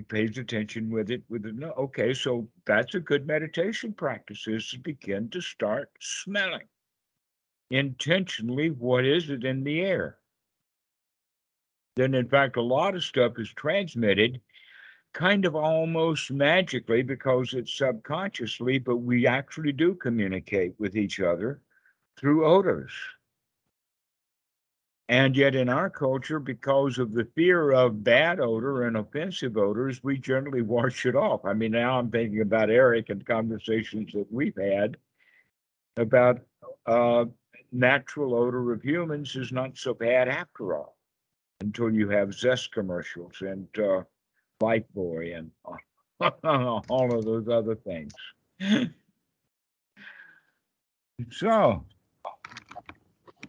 He 0.00 0.04
pays 0.04 0.38
attention 0.38 0.88
with 0.88 1.10
it 1.10 1.22
with 1.28 1.44
it. 1.44 1.54
No, 1.54 1.72
okay, 1.72 2.14
so 2.14 2.48
that's 2.64 2.94
a 2.94 3.00
good 3.00 3.26
meditation 3.26 3.92
practice 3.92 4.46
is 4.48 4.70
to 4.70 4.78
begin 4.78 5.28
to 5.28 5.42
start 5.42 5.90
smelling 6.00 6.66
intentionally 7.68 8.70
what 8.70 9.04
is 9.04 9.28
it 9.28 9.44
in 9.44 9.62
the 9.62 9.82
air 9.82 10.16
then 11.96 12.14
in 12.14 12.26
fact 12.26 12.56
a 12.56 12.62
lot 12.62 12.94
of 12.94 13.04
stuff 13.04 13.38
is 13.38 13.52
transmitted 13.52 14.40
kind 15.12 15.44
of 15.44 15.54
almost 15.54 16.30
magically 16.30 17.02
because 17.02 17.52
it's 17.52 17.76
subconsciously 17.76 18.78
but 18.78 18.96
we 18.96 19.26
actually 19.26 19.70
do 19.70 19.94
communicate 19.94 20.72
with 20.78 20.96
each 20.96 21.20
other 21.20 21.60
through 22.16 22.46
odors 22.46 22.90
and 25.10 25.36
yet 25.36 25.56
in 25.56 25.68
our 25.68 25.90
culture 25.90 26.38
because 26.38 26.98
of 26.98 27.12
the 27.12 27.26
fear 27.34 27.72
of 27.72 28.04
bad 28.04 28.38
odor 28.38 28.84
and 28.84 28.96
offensive 28.96 29.56
odors 29.56 30.02
we 30.04 30.16
generally 30.16 30.62
wash 30.62 31.04
it 31.04 31.16
off 31.16 31.44
i 31.44 31.52
mean 31.52 31.72
now 31.72 31.98
i'm 31.98 32.10
thinking 32.10 32.40
about 32.40 32.70
eric 32.70 33.10
and 33.10 33.26
conversations 33.26 34.12
that 34.12 34.32
we've 34.32 34.56
had 34.56 34.96
about 35.96 36.40
uh, 36.86 37.24
natural 37.72 38.34
odor 38.34 38.72
of 38.72 38.82
humans 38.82 39.36
is 39.36 39.52
not 39.52 39.76
so 39.76 39.92
bad 39.92 40.28
after 40.28 40.76
all 40.76 40.96
until 41.60 41.90
you 41.90 42.08
have 42.08 42.32
Zest 42.32 42.72
commercials 42.72 43.34
and 43.40 43.68
uh, 43.78 44.02
Boy 44.58 45.34
and 45.34 45.50
all 46.44 47.18
of 47.18 47.24
those 47.24 47.48
other 47.48 47.74
things. 47.74 48.12
so, 51.30 51.84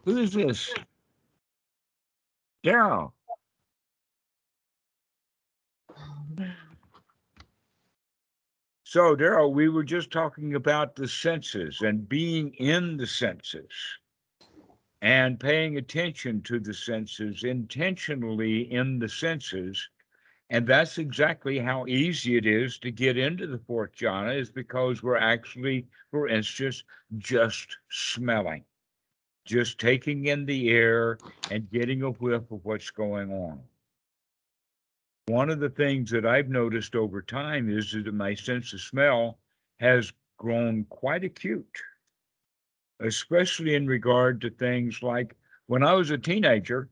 who 0.05 0.17
is 0.17 0.31
this? 0.31 0.73
Daryl. 2.63 3.11
So, 8.83 9.15
Daryl, 9.15 9.53
we 9.53 9.69
were 9.69 9.83
just 9.83 10.11
talking 10.11 10.55
about 10.55 10.95
the 10.95 11.07
senses 11.07 11.81
and 11.81 12.09
being 12.09 12.53
in 12.55 12.97
the 12.97 13.07
senses 13.07 13.71
and 15.01 15.39
paying 15.39 15.77
attention 15.77 16.41
to 16.43 16.59
the 16.59 16.73
senses 16.73 17.43
intentionally 17.43 18.71
in 18.71 18.99
the 18.99 19.09
senses. 19.09 19.89
And 20.49 20.67
that's 20.67 20.97
exactly 20.97 21.57
how 21.57 21.85
easy 21.87 22.35
it 22.35 22.45
is 22.45 22.77
to 22.79 22.91
get 22.91 23.17
into 23.17 23.47
the 23.47 23.59
fourth 23.59 23.95
jhana, 23.95 24.37
is 24.37 24.51
because 24.51 25.01
we're 25.01 25.15
actually, 25.15 25.87
for 26.11 26.27
instance, 26.27 26.83
just 27.17 27.77
smelling, 27.89 28.65
just 29.45 29.79
taking 29.79 30.25
in 30.25 30.45
the 30.45 30.69
air 30.69 31.17
and 31.49 31.69
getting 31.71 32.03
a 32.03 32.11
whiff 32.11 32.51
of 32.51 32.63
what's 32.63 32.91
going 32.91 33.31
on. 33.31 33.59
One 35.27 35.49
of 35.49 35.59
the 35.59 35.69
things 35.69 36.09
that 36.11 36.25
I've 36.25 36.49
noticed 36.49 36.95
over 36.95 37.21
time 37.21 37.69
is 37.69 37.91
that 37.91 38.13
my 38.13 38.35
sense 38.35 38.73
of 38.73 38.81
smell 38.81 39.39
has 39.79 40.11
grown 40.37 40.85
quite 40.85 41.23
acute 41.23 41.81
especially 43.01 43.75
in 43.75 43.87
regard 43.87 44.41
to 44.41 44.49
things 44.49 45.01
like 45.01 45.35
when 45.67 45.83
I 45.83 45.93
was 45.93 46.11
a 46.11 46.17
teenager, 46.17 46.89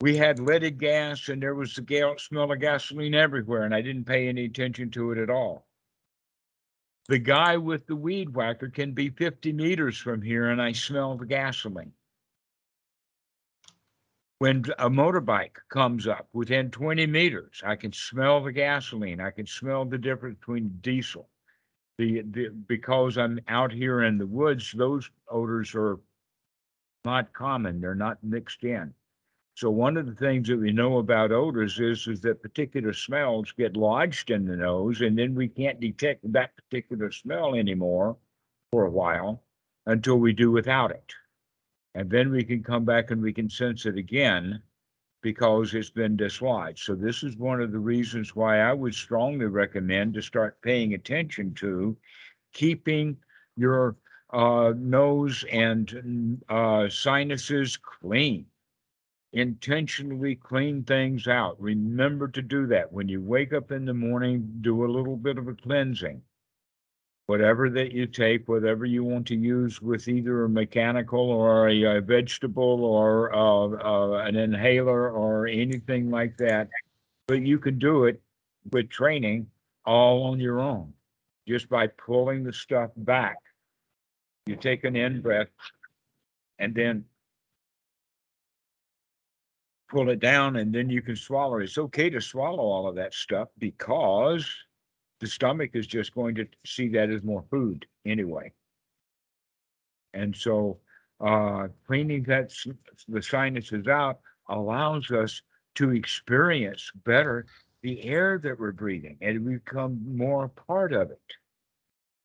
we 0.00 0.16
had 0.16 0.38
leaded 0.38 0.78
gas 0.78 1.28
and 1.28 1.42
there 1.42 1.54
was 1.54 1.74
the 1.74 2.16
smell 2.18 2.52
of 2.52 2.60
gasoline 2.60 3.14
everywhere, 3.14 3.62
and 3.62 3.74
I 3.74 3.80
didn't 3.80 4.04
pay 4.04 4.28
any 4.28 4.44
attention 4.44 4.90
to 4.92 5.12
it 5.12 5.18
at 5.18 5.30
all. 5.30 5.66
The 7.08 7.18
guy 7.18 7.56
with 7.56 7.86
the 7.86 7.96
weed 7.96 8.34
whacker 8.34 8.68
can 8.68 8.92
be 8.92 9.10
50 9.10 9.52
meters 9.52 9.98
from 9.98 10.22
here, 10.22 10.50
and 10.50 10.60
I 10.60 10.72
smell 10.72 11.16
the 11.16 11.26
gasoline. 11.26 11.92
When 14.38 14.64
a 14.78 14.90
motorbike 14.90 15.56
comes 15.68 16.06
up 16.06 16.28
within 16.32 16.70
20 16.70 17.06
meters, 17.06 17.62
I 17.64 17.76
can 17.76 17.92
smell 17.92 18.42
the 18.42 18.52
gasoline. 18.52 19.20
I 19.20 19.30
can 19.30 19.46
smell 19.46 19.84
the 19.84 19.98
difference 19.98 20.38
between 20.38 20.78
diesel 20.80 21.30
the, 21.98 22.22
the 22.22 22.48
because 22.48 23.16
I'm 23.16 23.40
out 23.48 23.72
here 23.72 24.02
in 24.02 24.18
the 24.18 24.26
woods, 24.26 24.72
those 24.72 25.10
odors 25.30 25.74
are 25.74 25.98
not 27.04 27.32
common. 27.32 27.80
They're 27.80 27.94
not 27.94 28.22
mixed 28.22 28.64
in. 28.64 28.92
So 29.56 29.70
one 29.70 29.96
of 29.96 30.04
the 30.04 30.14
things 30.14 30.48
that 30.48 30.58
we 30.58 30.70
know 30.70 30.98
about 30.98 31.32
odors 31.32 31.80
is 31.80 32.06
is 32.06 32.20
that 32.20 32.42
particular 32.42 32.92
smells 32.92 33.52
get 33.52 33.74
lodged 33.74 34.30
in 34.30 34.44
the 34.44 34.54
nose, 34.54 35.00
and 35.00 35.16
then 35.16 35.34
we 35.34 35.48
can't 35.48 35.80
detect 35.80 36.30
that 36.30 36.54
particular 36.56 37.10
smell 37.10 37.54
anymore 37.54 38.18
for 38.70 38.84
a 38.84 38.90
while 38.90 39.42
until 39.86 40.18
we 40.18 40.34
do 40.34 40.50
without 40.50 40.90
it. 40.90 41.14
And 41.94 42.10
then 42.10 42.30
we 42.30 42.44
can 42.44 42.62
come 42.62 42.84
back 42.84 43.10
and 43.10 43.22
we 43.22 43.32
can 43.32 43.48
sense 43.48 43.86
it 43.86 43.96
again 43.96 44.62
because 45.22 45.72
it's 45.72 45.88
been 45.88 46.18
dislodged. 46.18 46.84
So 46.84 46.94
this 46.94 47.22
is 47.22 47.38
one 47.38 47.62
of 47.62 47.72
the 47.72 47.78
reasons 47.78 48.36
why 48.36 48.60
I 48.60 48.74
would 48.74 48.94
strongly 48.94 49.46
recommend 49.46 50.12
to 50.14 50.20
start 50.20 50.60
paying 50.60 50.92
attention 50.92 51.54
to 51.54 51.96
keeping 52.52 53.16
your 53.56 53.96
uh, 54.34 54.74
nose 54.76 55.46
and 55.50 56.44
uh, 56.50 56.90
sinuses 56.90 57.78
clean. 57.78 58.44
Intentionally 59.36 60.34
clean 60.34 60.82
things 60.82 61.28
out. 61.28 61.60
Remember 61.60 62.26
to 62.28 62.42
do 62.42 62.66
that. 62.68 62.92
When 62.92 63.08
you 63.08 63.20
wake 63.20 63.52
up 63.52 63.70
in 63.70 63.84
the 63.84 63.94
morning, 63.94 64.58
do 64.62 64.84
a 64.84 64.88
little 64.90 65.16
bit 65.16 65.38
of 65.38 65.46
a 65.48 65.54
cleansing. 65.54 66.22
whatever 67.26 67.68
that 67.70 67.92
you 67.92 68.06
take, 68.06 68.48
whatever 68.48 68.84
you 68.86 69.04
want 69.04 69.26
to 69.28 69.36
use 69.36 69.82
with 69.82 70.08
either 70.08 70.44
a 70.44 70.48
mechanical 70.48 71.20
or 71.30 71.68
a, 71.68 71.98
uh 71.98 72.00
vegetable 72.00 72.84
or 72.84 73.34
uh, 73.34 73.68
uh, 73.84 74.24
an 74.24 74.36
inhaler 74.36 75.10
or 75.10 75.46
anything 75.46 76.10
like 76.10 76.36
that. 76.38 76.68
But 77.26 77.42
you 77.42 77.58
can 77.58 77.78
do 77.78 78.04
it 78.04 78.20
with 78.70 78.90
training 78.90 79.48
all 79.84 80.24
on 80.24 80.40
your 80.40 80.60
own, 80.60 80.92
just 81.48 81.68
by 81.68 81.88
pulling 81.88 82.44
the 82.44 82.52
stuff 82.52 82.90
back. 82.96 83.36
You 84.46 84.56
take 84.56 84.84
an 84.84 84.96
in 84.96 85.20
breath 85.20 85.48
and 86.58 86.74
then 86.74 87.04
pull 89.88 90.10
it 90.10 90.20
down 90.20 90.56
and 90.56 90.74
then 90.74 90.90
you 90.90 91.02
can 91.02 91.16
swallow. 91.16 91.58
it. 91.58 91.64
It's 91.64 91.78
okay 91.78 92.10
to 92.10 92.20
swallow 92.20 92.62
all 92.62 92.88
of 92.88 92.96
that 92.96 93.14
stuff 93.14 93.48
because 93.58 94.46
the 95.20 95.26
stomach 95.26 95.70
is 95.74 95.86
just 95.86 96.14
going 96.14 96.34
to 96.36 96.46
see 96.64 96.88
that 96.88 97.10
as 97.10 97.22
more 97.22 97.44
food 97.50 97.86
anyway. 98.04 98.52
And 100.12 100.34
so 100.34 100.78
uh, 101.20 101.68
cleaning 101.86 102.24
that 102.24 102.52
the 103.08 103.22
sinuses 103.22 103.86
out 103.86 104.20
allows 104.48 105.10
us 105.10 105.42
to 105.76 105.90
experience 105.92 106.90
better 107.04 107.46
the 107.82 108.02
air 108.04 108.38
that 108.42 108.58
we're 108.58 108.72
breathing 108.72 109.16
and 109.20 109.44
we 109.44 109.54
become 109.54 110.00
more 110.16 110.48
part 110.48 110.92
of 110.92 111.10
it. 111.10 111.20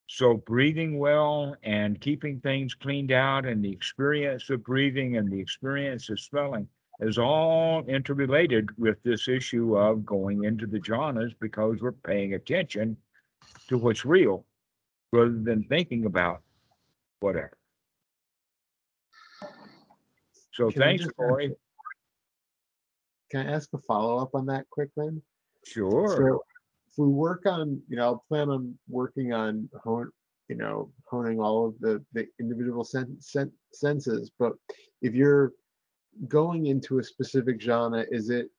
So 0.08 0.36
breathing 0.36 1.00
well 1.00 1.56
and 1.64 2.00
keeping 2.02 2.40
things 2.42 2.74
cleaned 2.74 3.12
out 3.12 3.46
and 3.46 3.64
the 3.64 3.72
experience 3.72 4.50
of 4.50 4.64
breathing 4.64 5.16
and 5.18 5.32
the 5.32 5.40
experience 5.40 6.10
of 6.10 6.20
smelling 6.20 6.68
is 7.02 7.18
all 7.18 7.84
interrelated 7.88 8.70
with 8.78 9.02
this 9.04 9.28
issue 9.28 9.76
of 9.76 10.06
going 10.06 10.44
into 10.44 10.68
the 10.68 10.80
jhanas 10.80 11.34
because 11.40 11.82
we're 11.82 11.92
paying 11.92 12.36
attention 12.36 12.96
to 13.68 13.78
what's 13.78 14.06
real 14.06 14.46
rather 15.12 15.40
than 15.42 15.64
thinking 15.64 16.06
about 16.06 16.42
whatever. 17.20 17.58
So 20.54 20.70
Can 20.70 20.82
thanks, 20.82 21.08
Corey. 21.18 21.56
Can 23.32 23.48
I 23.48 23.54
ask 23.54 23.70
a 23.74 23.80
follow-up 23.80 24.36
on 24.36 24.46
that 24.48 24.66
quick 24.70 24.90
then? 24.96 25.22
Sure. 25.66 26.18
So 26.18 26.44
if 26.92 26.98
we 26.98 27.08
work 27.08 27.46
on, 27.46 27.82
you 27.88 27.96
know, 27.96 28.04
I'll 28.04 28.26
plan 28.28 28.50
on 28.50 28.78
working 28.90 29.34
on 29.34 29.70
hone, 29.84 30.12
you 30.50 30.58
know, 30.58 30.92
honing 31.08 31.40
all 31.40 31.68
of 31.68 31.80
the, 31.80 32.04
the 32.14 32.28
individual 32.40 32.84
sen- 32.84 33.16
sen- 33.22 33.54
senses, 33.72 34.32
but 34.38 34.54
if 35.02 35.14
you're 35.14 35.54
going 36.28 36.68
into 36.68 37.00
a 37.00 37.04
specific 37.04 37.60
jhana, 37.60 38.06
is 38.12 38.30
it 38.30 38.50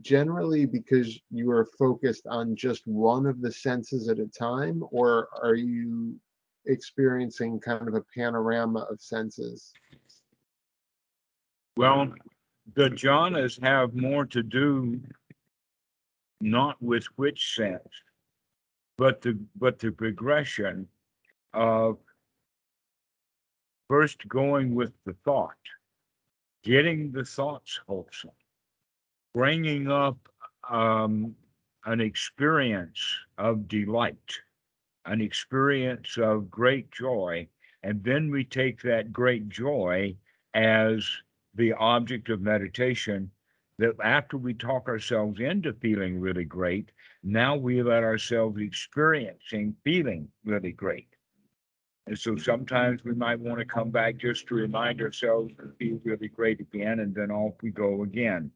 generally 0.00 0.66
because 0.66 1.18
you 1.30 1.50
are 1.50 1.68
focused 1.78 2.26
on 2.26 2.56
just 2.56 2.86
one 2.86 3.26
of 3.26 3.40
the 3.40 3.52
senses 3.52 4.08
at 4.08 4.18
a 4.18 4.26
time, 4.26 4.82
or 4.90 5.28
are 5.42 5.54
you 5.54 6.14
experiencing 6.66 7.60
kind 7.60 7.88
of 7.88 7.94
a 7.94 8.04
panorama 8.14 8.80
of 8.90 9.00
senses? 9.00 9.72
Well, 11.76 12.12
the 12.74 12.90
jhanas 12.90 13.62
have 13.62 13.94
more 13.94 14.24
to 14.26 14.42
do 14.42 15.00
not 16.40 16.80
with 16.82 17.06
which 17.16 17.54
sense, 17.54 17.88
but 18.98 19.20
the 19.20 19.38
but 19.56 19.78
the 19.78 19.90
progression 19.90 20.88
of 21.54 21.98
first 23.88 24.26
going 24.28 24.74
with 24.74 24.92
the 25.04 25.14
thought, 25.24 25.54
getting 26.66 27.12
the 27.12 27.24
thoughts 27.24 27.78
wholesome, 27.86 28.32
bringing 29.32 29.88
up 29.88 30.18
um, 30.68 31.32
an 31.84 32.00
experience 32.00 33.00
of 33.38 33.68
delight, 33.68 34.32
an 35.04 35.20
experience 35.20 36.18
of 36.18 36.50
great 36.50 36.90
joy, 36.90 37.46
and 37.84 38.02
then 38.02 38.32
we 38.32 38.42
take 38.42 38.82
that 38.82 39.12
great 39.12 39.48
joy 39.48 40.12
as 40.54 41.08
the 41.54 41.72
object 41.74 42.30
of 42.30 42.40
meditation 42.40 43.30
that 43.78 43.94
after 44.02 44.36
we 44.36 44.52
talk 44.52 44.88
ourselves 44.88 45.38
into 45.38 45.72
feeling 45.74 46.18
really 46.18 46.44
great, 46.44 46.90
now 47.22 47.54
we 47.54 47.80
let 47.80 48.02
ourselves 48.02 48.60
experiencing 48.60 49.72
feeling 49.84 50.26
really 50.44 50.72
great. 50.72 51.15
And 52.06 52.18
so 52.18 52.36
sometimes 52.36 53.04
we 53.04 53.14
might 53.14 53.40
want 53.40 53.58
to 53.58 53.64
come 53.64 53.90
back 53.90 54.16
just 54.16 54.46
to 54.46 54.54
remind 54.54 55.00
ourselves 55.00 55.52
to 55.58 55.72
feel 55.78 56.00
really 56.04 56.28
great 56.28 56.60
again, 56.60 57.00
and 57.00 57.14
then 57.14 57.30
off 57.30 57.54
we 57.62 57.70
go 57.70 58.02
again 58.02 58.50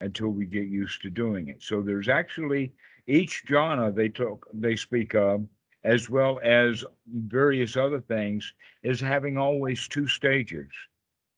until 0.00 0.28
we 0.28 0.46
get 0.46 0.68
used 0.68 1.02
to 1.02 1.10
doing 1.10 1.48
it. 1.48 1.62
So 1.62 1.82
there's 1.82 2.08
actually 2.08 2.72
each 3.06 3.44
jhana 3.46 3.94
they 3.94 4.08
talk 4.08 4.46
they 4.52 4.76
speak 4.76 5.14
of, 5.14 5.44
as 5.82 6.08
well 6.08 6.40
as 6.42 6.84
various 7.12 7.76
other 7.76 8.00
things, 8.00 8.52
is 8.82 9.00
having 9.00 9.36
always 9.38 9.88
two 9.88 10.06
stages: 10.06 10.70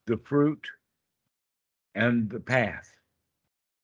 the 0.07 0.19
fruit 0.19 0.67
and 1.95 2.29
the 2.29 2.41
path. 2.41 2.93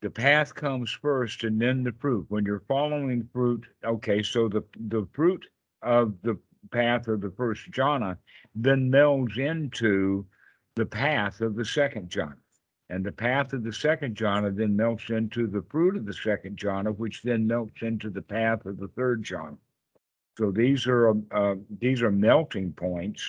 The 0.02 0.10
path 0.10 0.54
comes 0.54 0.90
first 0.90 1.44
and 1.44 1.60
then 1.60 1.84
the 1.84 1.92
fruit. 1.92 2.26
When 2.28 2.44
you're 2.44 2.64
following 2.68 3.28
fruit, 3.32 3.64
okay, 3.82 4.22
so 4.22 4.48
the 4.48 4.62
the 4.88 5.06
fruit 5.14 5.46
of 5.80 6.14
the 6.22 6.38
path 6.70 7.08
of 7.08 7.20
the 7.20 7.30
first 7.30 7.70
jhana 7.70 8.16
then 8.54 8.90
melds 8.90 9.38
into 9.38 10.26
the 10.76 10.86
path 10.86 11.40
of 11.40 11.54
the 11.54 11.64
second 11.64 12.08
jhana. 12.08 12.36
And 12.90 13.04
the 13.04 13.12
path 13.12 13.52
of 13.52 13.64
the 13.64 13.72
second 13.72 14.16
jhana 14.16 14.54
then 14.54 14.76
melts 14.76 15.08
into 15.08 15.46
the 15.46 15.62
fruit 15.70 15.96
of 15.96 16.04
the 16.04 16.12
second 16.12 16.58
jhana, 16.58 16.94
which 16.96 17.22
then 17.22 17.46
melts 17.46 17.82
into 17.82 18.10
the 18.10 18.22
path 18.22 18.66
of 18.66 18.78
the 18.78 18.88
third 18.88 19.24
jhana. 19.24 19.56
So 20.38 20.50
these 20.50 20.86
are 20.86 21.10
um, 21.10 21.26
uh, 21.30 21.54
these 21.78 22.02
are 22.02 22.10
melting 22.10 22.72
points 22.72 23.22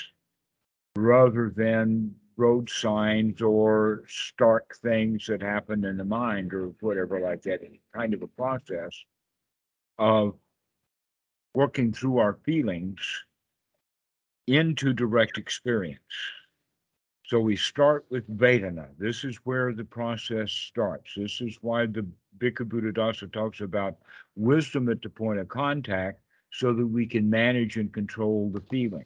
rather 0.96 1.52
than 1.56 2.16
road 2.38 2.70
signs 2.70 3.42
or 3.42 4.04
stark 4.08 4.76
things 4.82 5.28
that 5.28 5.42
happen 5.42 5.86
in 5.86 5.98
the 5.98 6.06
mind 6.06 6.54
or 6.54 6.68
whatever 6.80 7.20
like 7.20 7.42
that. 7.44 7.62
It's 7.62 7.78
kind 7.94 8.14
of 8.14 8.22
a 8.22 8.28
process 8.28 8.92
of 9.98 10.36
working 11.54 11.94
through 11.94 12.18
our 12.18 12.34
feelings 12.44 13.00
into 14.48 14.94
direct 14.94 15.38
experience. 15.38 16.00
So 17.26 17.40
we 17.40 17.56
start 17.56 18.06
with 18.10 18.28
Vedana. 18.38 18.88
This 18.98 19.24
is 19.24 19.38
where 19.44 19.74
the 19.74 19.86
process 19.86 20.52
starts. 20.52 21.14
This 21.16 21.40
is 21.42 21.58
why 21.62 21.86
the 21.86 22.06
Bhikkhu 22.40 22.68
Buddhadasa 22.68 23.32
talks 23.32 23.62
about 23.62 23.98
wisdom 24.36 24.90
at 24.90 25.02
the 25.02 25.10
point 25.10 25.40
of 25.40 25.48
contact 25.48 26.20
so 26.52 26.74
that 26.74 26.86
we 26.86 27.06
can 27.06 27.30
manage 27.30 27.78
and 27.78 27.92
control 27.94 28.50
the 28.54 28.62
feelings. 28.62 29.06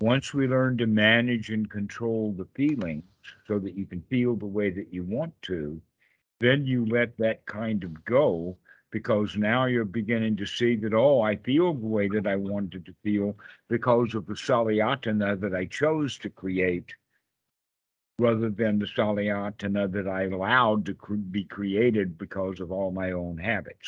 Once 0.00 0.34
we 0.34 0.46
learn 0.46 0.76
to 0.76 0.86
manage 0.86 1.50
and 1.50 1.70
control 1.70 2.32
the 2.36 2.46
feelings 2.54 3.04
so 3.46 3.58
that 3.58 3.74
you 3.74 3.86
can 3.86 4.02
feel 4.10 4.36
the 4.36 4.46
way 4.46 4.70
that 4.70 4.92
you 4.92 5.02
want 5.02 5.32
to, 5.42 5.80
then 6.38 6.66
you 6.66 6.84
let 6.86 7.16
that 7.16 7.44
kind 7.46 7.82
of 7.82 8.04
go 8.04 8.56
because 8.96 9.36
now 9.36 9.66
you're 9.66 9.84
beginning 9.84 10.34
to 10.34 10.46
see 10.46 10.74
that, 10.74 10.94
oh, 10.94 11.20
I 11.20 11.36
feel 11.36 11.74
the 11.74 11.86
way 11.86 12.08
that 12.08 12.26
I 12.26 12.36
wanted 12.36 12.86
to 12.86 12.94
feel 13.04 13.36
because 13.68 14.14
of 14.14 14.24
the 14.24 14.32
salayatana 14.32 15.38
that 15.38 15.54
I 15.54 15.66
chose 15.66 16.16
to 16.20 16.30
create 16.30 16.94
rather 18.18 18.48
than 18.48 18.78
the 18.78 18.86
salayatana 18.86 19.92
that 19.92 20.08
I 20.08 20.22
allowed 20.22 20.86
to 20.86 20.94
be 21.30 21.44
created 21.44 22.16
because 22.16 22.58
of 22.58 22.72
all 22.72 22.90
my 22.90 23.12
own 23.12 23.36
habits. 23.36 23.86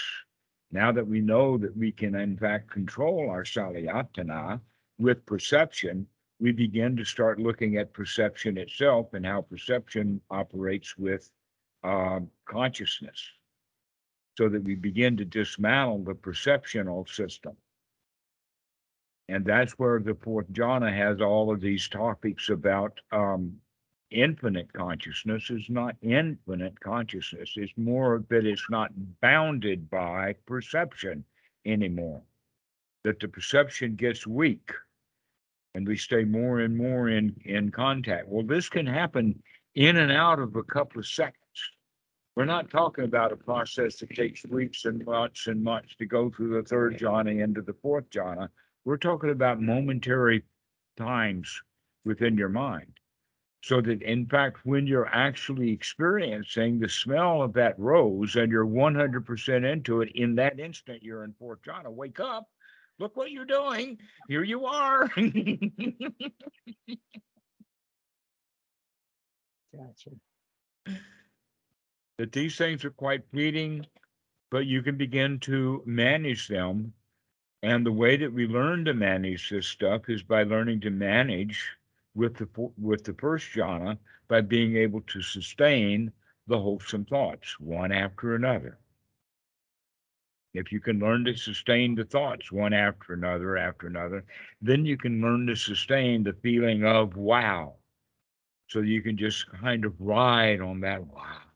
Now 0.72 0.92
that 0.92 1.06
we 1.06 1.22
know 1.22 1.56
that 1.56 1.74
we 1.74 1.90
can, 1.90 2.14
in 2.14 2.36
fact, 2.36 2.70
control 2.70 3.30
our 3.30 3.44
salayatana 3.44 4.60
with 4.98 5.24
perception, 5.24 6.06
we 6.38 6.52
begin 6.52 6.98
to 6.98 7.04
start 7.06 7.40
looking 7.40 7.78
at 7.78 7.94
perception 7.94 8.58
itself 8.58 9.14
and 9.14 9.24
how 9.24 9.40
perception 9.40 10.20
operates 10.30 10.98
with 10.98 11.30
um, 11.82 12.28
consciousness 12.44 13.26
so 14.38 14.48
that 14.48 14.62
we 14.62 14.76
begin 14.76 15.16
to 15.16 15.24
dismantle 15.24 16.04
the 16.04 16.14
perceptional 16.14 17.04
system. 17.06 17.56
And 19.28 19.44
that's 19.44 19.72
where 19.72 19.98
the 19.98 20.14
fourth 20.14 20.46
jhana 20.52 20.96
has 20.96 21.20
all 21.20 21.50
of 21.50 21.60
these 21.60 21.88
topics 21.88 22.48
about 22.48 23.00
um, 23.10 23.56
infinite 24.12 24.72
consciousness 24.72 25.50
is 25.50 25.66
not 25.68 25.96
infinite 26.02 26.78
consciousness. 26.78 27.54
It's 27.56 27.72
more 27.76 28.22
that 28.28 28.46
it's 28.46 28.70
not 28.70 28.92
bounded 29.20 29.90
by 29.90 30.36
perception 30.46 31.24
anymore. 31.66 32.22
That 33.02 33.18
the 33.18 33.26
perception 33.26 33.96
gets 33.96 34.24
weak 34.24 34.70
and 35.74 35.84
we 35.84 35.96
stay 35.96 36.22
more 36.22 36.60
and 36.60 36.76
more 36.76 37.08
in, 37.08 37.34
in 37.44 37.72
contact. 37.72 38.28
Well, 38.28 38.46
this 38.46 38.68
can 38.68 38.86
happen 38.86 39.42
in 39.74 39.96
and 39.96 40.12
out 40.12 40.38
of 40.38 40.54
a 40.54 40.62
couple 40.62 41.00
of 41.00 41.08
seconds. 41.08 41.47
We're 42.38 42.44
not 42.44 42.70
talking 42.70 43.02
about 43.02 43.32
a 43.32 43.36
process 43.36 43.96
that 43.96 44.10
takes 44.10 44.46
weeks 44.46 44.84
and 44.84 45.04
months 45.04 45.48
and 45.48 45.60
months 45.60 45.96
to 45.96 46.06
go 46.06 46.30
through 46.30 46.54
the 46.54 46.62
third 46.62 46.96
jhana 46.96 47.42
into 47.42 47.62
the 47.62 47.74
fourth 47.82 48.08
jhana. 48.10 48.48
We're 48.84 48.96
talking 48.96 49.30
about 49.30 49.60
momentary 49.60 50.44
times 50.96 51.60
within 52.04 52.38
your 52.38 52.48
mind. 52.48 52.92
So 53.64 53.80
that 53.80 54.02
in 54.02 54.24
fact, 54.24 54.58
when 54.62 54.86
you're 54.86 55.08
actually 55.08 55.72
experiencing 55.72 56.78
the 56.78 56.88
smell 56.88 57.42
of 57.42 57.54
that 57.54 57.76
rose 57.76 58.36
and 58.36 58.52
you're 58.52 58.64
100% 58.64 59.72
into 59.72 60.02
it, 60.02 60.12
in 60.14 60.36
that 60.36 60.60
instant, 60.60 61.02
you're 61.02 61.24
in 61.24 61.34
fourth 61.40 61.62
jhana. 61.62 61.90
Wake 61.90 62.20
up 62.20 62.46
look 63.00 63.16
what 63.16 63.32
you're 63.32 63.46
doing. 63.46 63.98
Here 64.28 64.44
you 64.44 64.64
are. 64.66 65.08
Gotcha. 69.74 70.10
That 72.18 72.32
these 72.32 72.56
things 72.56 72.84
are 72.84 72.90
quite 72.90 73.30
fleeting, 73.30 73.86
but 74.50 74.66
you 74.66 74.82
can 74.82 74.96
begin 74.96 75.38
to 75.38 75.82
manage 75.86 76.48
them. 76.48 76.92
And 77.62 77.86
the 77.86 77.92
way 77.92 78.16
that 78.16 78.32
we 78.32 78.46
learn 78.46 78.84
to 78.84 78.94
manage 78.94 79.50
this 79.50 79.66
stuff 79.66 80.08
is 80.08 80.22
by 80.22 80.42
learning 80.42 80.80
to 80.80 80.90
manage 80.90 81.64
with 82.14 82.36
the 82.36 82.48
with 82.76 83.04
the 83.04 83.14
first 83.14 83.52
jhana 83.52 83.98
by 84.26 84.40
being 84.40 84.76
able 84.76 85.00
to 85.02 85.22
sustain 85.22 86.12
the 86.48 86.58
wholesome 86.58 87.04
thoughts 87.04 87.58
one 87.60 87.92
after 87.92 88.34
another. 88.34 88.78
If 90.54 90.72
you 90.72 90.80
can 90.80 90.98
learn 90.98 91.24
to 91.26 91.36
sustain 91.36 91.94
the 91.94 92.04
thoughts 92.04 92.50
one 92.50 92.72
after 92.72 93.12
another 93.12 93.56
after 93.56 93.86
another, 93.86 94.24
then 94.60 94.84
you 94.84 94.96
can 94.96 95.20
learn 95.20 95.46
to 95.46 95.54
sustain 95.54 96.24
the 96.24 96.32
feeling 96.42 96.84
of 96.84 97.16
wow. 97.16 97.74
So 98.68 98.80
you 98.80 99.02
can 99.02 99.16
just 99.16 99.46
kind 99.60 99.84
of 99.84 99.94
ride 100.00 100.60
on 100.60 100.80
that 100.80 101.06
wow. 101.06 101.47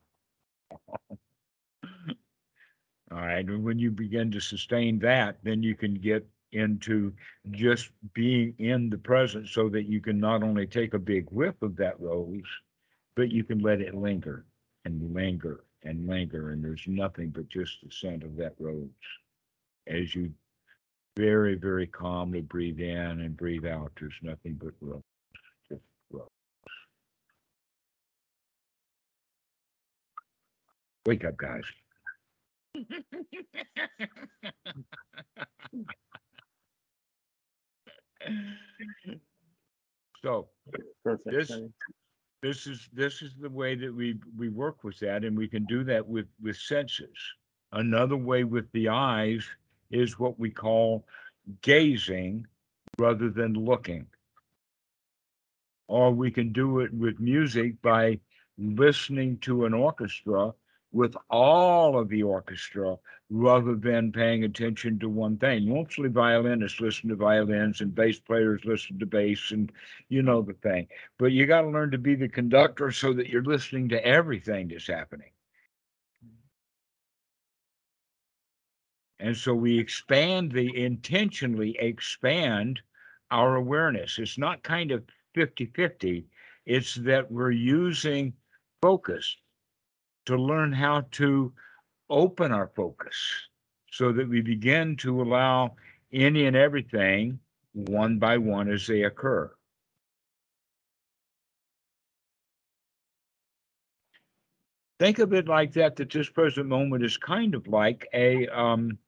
All 3.11 3.19
right, 3.19 3.44
and 3.44 3.62
when 3.65 3.78
you 3.78 3.90
begin 3.90 4.31
to 4.32 4.40
sustain 4.40 4.99
that, 5.01 5.36
then 5.43 5.62
you 5.62 5.74
can 5.74 5.94
get 5.94 6.27
into 6.53 7.12
just 7.51 7.90
being 8.15 8.55
in 8.59 8.90
the 8.90 8.99
present 8.99 9.49
so 9.49 9.69
that 9.69 9.85
you 9.85 10.01
can 10.01 10.19
not 10.19 10.43
only 10.43 10.66
take 10.66 10.94
a 10.94 10.99
big 10.99 11.27
whiff 11.31 11.61
of 11.62 11.77
that 11.77 11.99
rose, 12.01 12.43
but 13.16 13.31
you 13.31 13.44
can 13.44 13.59
let 13.59 13.81
it 13.81 13.94
linger 13.94 14.44
and 14.85 15.15
linger 15.15 15.65
and 15.85 16.07
linger, 16.07 16.51
and 16.51 16.65
there's 16.65 16.85
nothing 16.86 17.31
but 17.31 17.49
just 17.49 17.78
the 17.82 17.90
scent 17.90 18.23
of 18.23 18.36
that 18.36 18.55
rose 18.59 18.89
as 19.86 20.15
you 20.15 20.32
very, 21.16 21.55
very 21.55 21.86
calmly 21.86 22.40
breathe 22.40 22.81
in 22.81 23.20
and 23.20 23.36
breathe 23.36 23.66
out. 23.66 23.93
There's 23.99 24.15
nothing 24.23 24.55
but 24.55 24.73
rose, 24.81 25.03
just 25.69 25.82
rose. 26.11 26.28
Wake 31.06 31.24
up, 31.24 31.36
guys. 31.36 31.64
So 40.22 40.48
Perfect. 41.04 41.30
This- 41.30 41.60
this 42.42 42.66
is, 42.66 42.88
this 42.92 43.22
is 43.22 43.36
the 43.36 43.48
way 43.48 43.76
that 43.76 43.94
we, 43.94 44.18
we 44.36 44.48
work 44.48 44.82
with 44.82 44.98
that 44.98 45.24
and 45.24 45.36
we 45.36 45.46
can 45.46 45.64
do 45.66 45.84
that 45.84 46.04
with, 46.04 46.26
with 46.42 46.56
senses. 46.56 47.16
Another 47.70 48.16
way 48.16 48.42
with 48.42 48.70
the 48.72 48.88
eyes 48.88 49.46
is 49.92 50.18
what 50.18 50.40
we 50.40 50.50
call 50.50 51.06
gazing 51.62 52.44
rather 52.98 53.30
than 53.30 53.54
looking. 53.54 54.06
Or 55.86 56.10
we 56.12 56.32
can 56.32 56.52
do 56.52 56.80
it 56.80 56.92
with 56.92 57.20
music 57.20 57.80
by 57.80 58.18
listening 58.58 59.38
to 59.42 59.64
an 59.64 59.72
orchestra 59.72 60.52
with 60.93 61.16
all 61.31 61.98
of 61.98 62.09
the 62.09 62.23
orchestra 62.23 62.97
rather 63.31 63.74
than 63.74 64.12
paying 64.12 64.44
attention 64.44 64.98
to 64.98 65.09
one 65.09 65.39
thing. 65.39 65.66
Mostly 65.66 66.10
violinists 66.10 66.81
listen 66.81 67.09
to 67.09 67.16
violins 67.16 67.81
and 67.81 67.94
bass 67.94 68.20
players 68.20 68.60
listen 68.64 68.98
to 68.98 69.06
bass 69.06 69.52
and 69.52 69.73
you 70.10 70.23
know 70.23 70.43
the 70.43 70.52
thing. 70.52 70.86
But 71.19 71.32
you 71.32 71.47
got 71.47 71.62
to 71.62 71.69
learn 71.69 71.90
to 71.93 71.98
be 71.98 72.14
the 72.14 72.28
conductor 72.28 72.93
so 72.93 73.14
that 73.14 73.28
you're 73.28 73.43
listening 73.43 73.89
to 73.89 74.05
everything 74.05 74.69
that's 74.69 74.86
happening. 74.86 75.31
And 79.19 79.36
so 79.36 79.55
we 79.55 79.78
expand 79.78 80.52
the 80.52 80.77
intentionally 80.77 81.77
expand 81.78 82.81
our 83.31 83.55
awareness. 83.56 84.19
It's 84.19 84.36
not 84.36 84.62
kind 84.62 84.90
of 84.90 85.05
50 85.35 85.66
50, 85.66 86.27
it's 86.66 86.97
that 86.97 87.31
we're 87.31 87.52
using 87.52 88.35
focus 88.82 89.36
to 90.27 90.36
learn 90.36 90.73
how 90.73 91.03
to 91.12 91.53
open 92.11 92.53
our 92.53 92.70
focus 92.74 93.16
so 93.90 94.12
that 94.12 94.28
we 94.28 94.40
begin 94.40 94.97
to 94.97 95.23
allow 95.23 95.74
any 96.12 96.47
and 96.47 96.57
everything 96.57 97.39
one 97.73 98.19
by 98.19 98.39
one 98.39 98.70
as 98.70 98.86
they 98.86 99.03
occur. 99.03 99.51
Think 104.99 105.19
of 105.19 105.32
it 105.32 105.49
like 105.49 105.73
that, 105.73 105.97
that 105.97 106.11
this 106.11 106.28
present 106.28 106.69
moment 106.69 107.05
is 107.05 107.16
kind 107.16 107.55
of 107.55 107.66
like 107.66 108.07
a 108.15 108.47
um, 108.49 108.99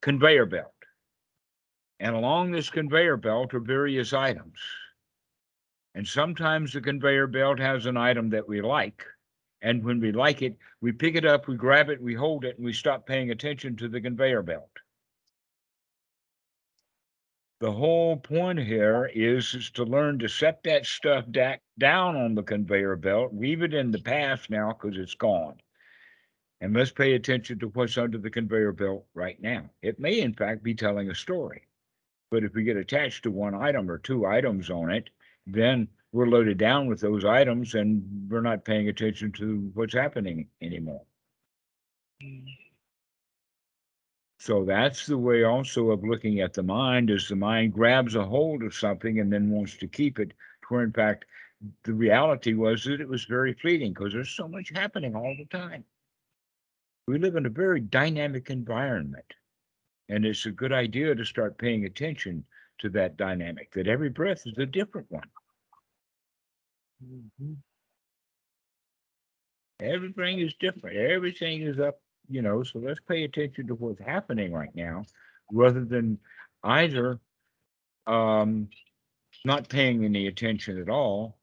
conveyor 0.00 0.46
belt. 0.46 0.70
And 1.98 2.14
along 2.14 2.50
this 2.50 2.70
conveyor 2.70 3.16
belt 3.16 3.52
are 3.54 3.60
various 3.60 4.12
items. 4.12 4.58
And 5.94 6.06
sometimes 6.06 6.72
the 6.72 6.80
conveyor 6.80 7.26
belt 7.26 7.58
has 7.58 7.86
an 7.86 7.96
item 7.96 8.30
that 8.30 8.46
we 8.46 8.60
like. 8.60 9.04
And 9.64 9.82
when 9.82 9.98
we 9.98 10.12
like 10.12 10.42
it, 10.42 10.58
we 10.82 10.92
pick 10.92 11.16
it 11.16 11.24
up, 11.24 11.48
we 11.48 11.56
grab 11.56 11.88
it, 11.88 12.00
we 12.00 12.12
hold 12.14 12.44
it, 12.44 12.58
and 12.58 12.66
we 12.66 12.74
stop 12.74 13.06
paying 13.06 13.30
attention 13.30 13.76
to 13.76 13.88
the 13.88 14.00
conveyor 14.00 14.42
belt. 14.42 14.68
The 17.60 17.72
whole 17.72 18.18
point 18.18 18.58
here 18.58 19.10
is, 19.14 19.54
is 19.54 19.70
to 19.70 19.84
learn 19.84 20.18
to 20.18 20.28
set 20.28 20.62
that 20.64 20.84
stuff 20.84 21.24
da- 21.30 21.56
down 21.78 22.14
on 22.14 22.34
the 22.34 22.42
conveyor 22.42 22.96
belt, 22.96 23.32
leave 23.32 23.62
it 23.62 23.72
in 23.72 23.90
the 23.90 24.02
past 24.02 24.50
now 24.50 24.68
because 24.78 24.98
it's 24.98 25.14
gone. 25.14 25.56
And 26.60 26.74
let's 26.74 26.90
pay 26.90 27.14
attention 27.14 27.58
to 27.60 27.68
what's 27.68 27.96
under 27.96 28.18
the 28.18 28.30
conveyor 28.30 28.72
belt 28.72 29.06
right 29.14 29.40
now. 29.40 29.70
It 29.80 29.98
may, 29.98 30.20
in 30.20 30.34
fact, 30.34 30.62
be 30.62 30.74
telling 30.74 31.08
a 31.08 31.14
story. 31.14 31.62
But 32.30 32.44
if 32.44 32.52
we 32.52 32.64
get 32.64 32.76
attached 32.76 33.22
to 33.22 33.30
one 33.30 33.54
item 33.54 33.90
or 33.90 33.96
two 33.96 34.26
items 34.26 34.68
on 34.68 34.90
it, 34.90 35.08
then 35.46 35.88
we're 36.14 36.28
loaded 36.28 36.58
down 36.58 36.86
with 36.86 37.00
those 37.00 37.24
items 37.24 37.74
and 37.74 38.00
we're 38.30 38.40
not 38.40 38.64
paying 38.64 38.88
attention 38.88 39.32
to 39.32 39.68
what's 39.74 39.94
happening 39.94 40.46
anymore. 40.62 41.02
So 44.38 44.64
that's 44.64 45.06
the 45.06 45.18
way 45.18 45.42
also 45.42 45.90
of 45.90 46.04
looking 46.04 46.38
at 46.38 46.52
the 46.52 46.62
mind 46.62 47.10
is 47.10 47.28
the 47.28 47.34
mind 47.34 47.72
grabs 47.72 48.14
a 48.14 48.24
hold 48.24 48.62
of 48.62 48.76
something 48.76 49.18
and 49.18 49.32
then 49.32 49.50
wants 49.50 49.76
to 49.78 49.88
keep 49.88 50.20
it, 50.20 50.30
where 50.68 50.84
in 50.84 50.92
fact 50.92 51.24
the 51.82 51.92
reality 51.92 52.54
was 52.54 52.84
that 52.84 53.00
it 53.00 53.08
was 53.08 53.24
very 53.24 53.52
fleeting 53.54 53.92
because 53.92 54.12
there's 54.12 54.36
so 54.36 54.46
much 54.46 54.70
happening 54.72 55.16
all 55.16 55.34
the 55.36 55.46
time. 55.46 55.84
We 57.08 57.18
live 57.18 57.34
in 57.34 57.46
a 57.46 57.50
very 57.50 57.80
dynamic 57.80 58.50
environment. 58.50 59.34
And 60.08 60.24
it's 60.24 60.46
a 60.46 60.52
good 60.52 60.72
idea 60.72 61.16
to 61.16 61.24
start 61.24 61.58
paying 61.58 61.86
attention 61.86 62.44
to 62.78 62.88
that 62.90 63.16
dynamic, 63.16 63.72
that 63.72 63.88
every 63.88 64.10
breath 64.10 64.46
is 64.46 64.58
a 64.58 64.66
different 64.66 65.10
one. 65.10 65.28
Mhm. 67.04 67.56
Everything 69.80 70.40
is 70.40 70.54
different. 70.60 70.96
Everything 70.96 71.62
is 71.62 71.78
up, 71.78 72.00
you 72.28 72.42
know, 72.42 72.62
so 72.62 72.78
let's 72.78 73.00
pay 73.08 73.24
attention 73.24 73.66
to 73.68 73.74
what's 73.74 74.00
happening 74.00 74.52
right 74.52 74.74
now 74.74 75.04
rather 75.52 75.84
than 75.84 76.18
either 76.62 77.20
um 78.06 78.68
not 79.44 79.68
paying 79.68 80.04
any 80.04 80.26
attention 80.28 80.80
at 80.80 80.88
all 80.88 81.38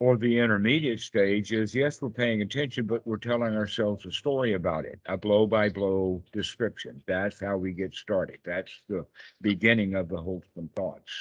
or 0.00 0.16
the 0.16 0.38
intermediate 0.38 1.00
stage 1.00 1.52
is 1.52 1.74
yes, 1.74 2.02
we're 2.02 2.10
paying 2.10 2.42
attention, 2.42 2.86
but 2.86 3.06
we're 3.06 3.16
telling 3.18 3.56
ourselves 3.56 4.06
a 4.06 4.12
story 4.12 4.54
about 4.54 4.84
it, 4.84 5.00
a 5.06 5.16
blow 5.16 5.46
by 5.46 5.68
blow 5.70 6.22
description. 6.32 7.02
That's 7.06 7.40
how 7.40 7.56
we 7.58 7.72
get 7.72 7.94
started. 7.94 8.40
That's 8.44 8.72
the 8.88 9.06
beginning 9.42 9.94
of 9.96 10.08
the 10.08 10.18
wholesome 10.18 10.70
thoughts. 10.76 11.12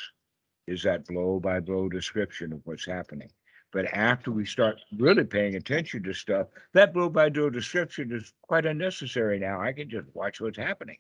Is 0.68 0.84
that 0.84 1.06
blow 1.08 1.40
by 1.40 1.60
blow 1.62 1.90
description 1.90 2.54
of 2.54 2.62
what's 2.66 2.86
happening. 2.86 3.32
But 3.78 3.94
after 3.94 4.32
we 4.32 4.44
start 4.44 4.82
really 4.98 5.24
paying 5.24 5.54
attention 5.54 6.02
to 6.02 6.12
stuff, 6.12 6.48
that 6.74 6.96
blow 6.96 7.10
by 7.10 7.30
blow 7.30 7.52
description 7.52 8.12
is 8.12 8.34
quite 8.42 8.66
unnecessary 8.66 9.38
now. 9.38 9.62
I 9.62 9.72
can 9.72 9.88
just 9.88 10.08
watch 10.16 10.42
what's 10.42 10.58
happening. 10.58 10.98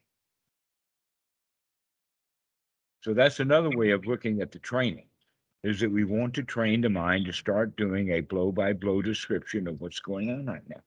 So 3.01 3.15
that's 3.15 3.39
another 3.39 3.75
way 3.75 3.89
of 3.89 4.05
looking 4.05 4.41
at 4.41 4.51
the 4.51 4.59
training 4.59 5.07
is 5.63 5.79
that 5.79 5.91
we 5.91 6.03
want 6.03 6.35
to 6.35 6.43
train 6.43 6.81
the 6.81 6.89
mind 6.91 7.25
to 7.25 7.33
start 7.33 7.75
doing 7.77 8.11
a 8.11 8.21
blow 8.21 8.51
by 8.51 8.73
blow 8.73 9.01
description 9.01 9.67
of 9.67 9.81
what's 9.81 9.99
going 9.99 10.29
on 10.29 10.45
right 10.45 10.69
now. 10.69 10.83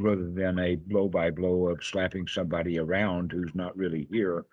Rather 0.00 0.30
than 0.30 0.58
a 0.58 0.76
blow 0.76 1.06
by 1.06 1.30
blow 1.30 1.68
of 1.68 1.84
slapping 1.84 2.26
somebody 2.26 2.78
around 2.78 3.30
who's 3.30 3.54
not 3.54 3.76
really 3.76 4.08
here. 4.10 4.46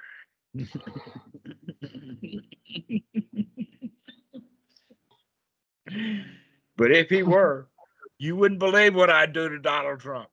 But 6.78 6.92
if 6.92 7.10
he 7.10 7.24
were, 7.24 7.68
you 8.20 8.36
wouldn't 8.36 8.60
believe 8.60 8.96
what 8.96 9.10
I'd 9.10 9.34
do 9.34 9.50
to 9.50 9.60
Donald 9.60 10.00
Trump. 10.00 10.30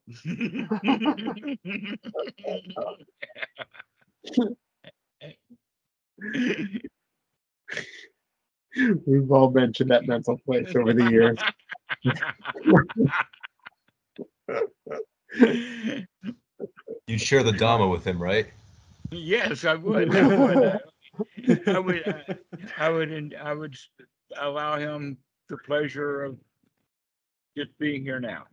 We've 9.05 9.31
all 9.31 9.51
mentioned 9.51 9.91
that 9.91 10.07
mental 10.07 10.37
place 10.45 10.75
over 10.75 10.93
the 10.93 11.09
years. 11.09 11.37
You 12.03 12.13
You'd 17.07 17.21
share 17.21 17.43
the 17.43 17.51
Dhamma 17.51 17.89
with 17.91 18.05
him, 18.05 18.21
right? 18.21 18.47
Yes, 19.11 19.63
I 19.65 19.75
would. 19.75 20.15
I 20.15 20.27
would. 20.27 20.81
I 21.67 21.79
would. 21.79 22.07
uh, 22.07 22.33
I 22.77 22.89
would. 22.89 23.35
I 23.39 23.53
would 23.53 23.77
allow 24.37 24.77
him 24.77 25.17
the 25.49 25.57
pleasure 25.57 26.23
of 26.23 26.37
just 27.57 27.77
being 27.77 28.03
here 28.03 28.19
now. 28.19 28.43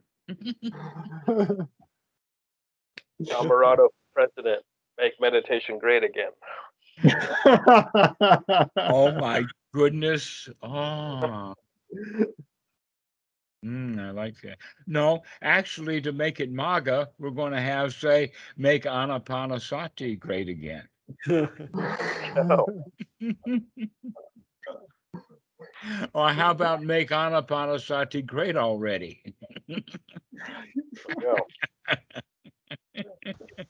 Dhammarato 3.22 3.88
president, 4.14 4.62
make 4.98 5.12
meditation 5.20 5.78
great 5.78 6.04
again. 6.04 6.30
Oh 8.76 9.12
my 9.18 9.44
goodness. 9.72 10.48
Oh. 10.62 11.54
Mm, 13.64 14.00
I 14.00 14.10
like 14.10 14.40
that. 14.42 14.58
No, 14.86 15.22
actually, 15.40 16.00
to 16.02 16.12
make 16.12 16.40
it 16.40 16.50
MAGA, 16.50 17.08
we're 17.18 17.30
going 17.30 17.52
to 17.52 17.60
have 17.60 17.94
say, 17.94 18.32
make 18.56 18.84
Anapanasati 18.84 20.18
great 20.18 20.48
again. 20.48 20.88
No. 25.88 26.06
Or 26.14 26.28
how 26.28 26.50
about 26.50 26.82
make 26.82 27.10
Anapanasati 27.10 28.24
great 28.24 28.56
already? 28.56 29.22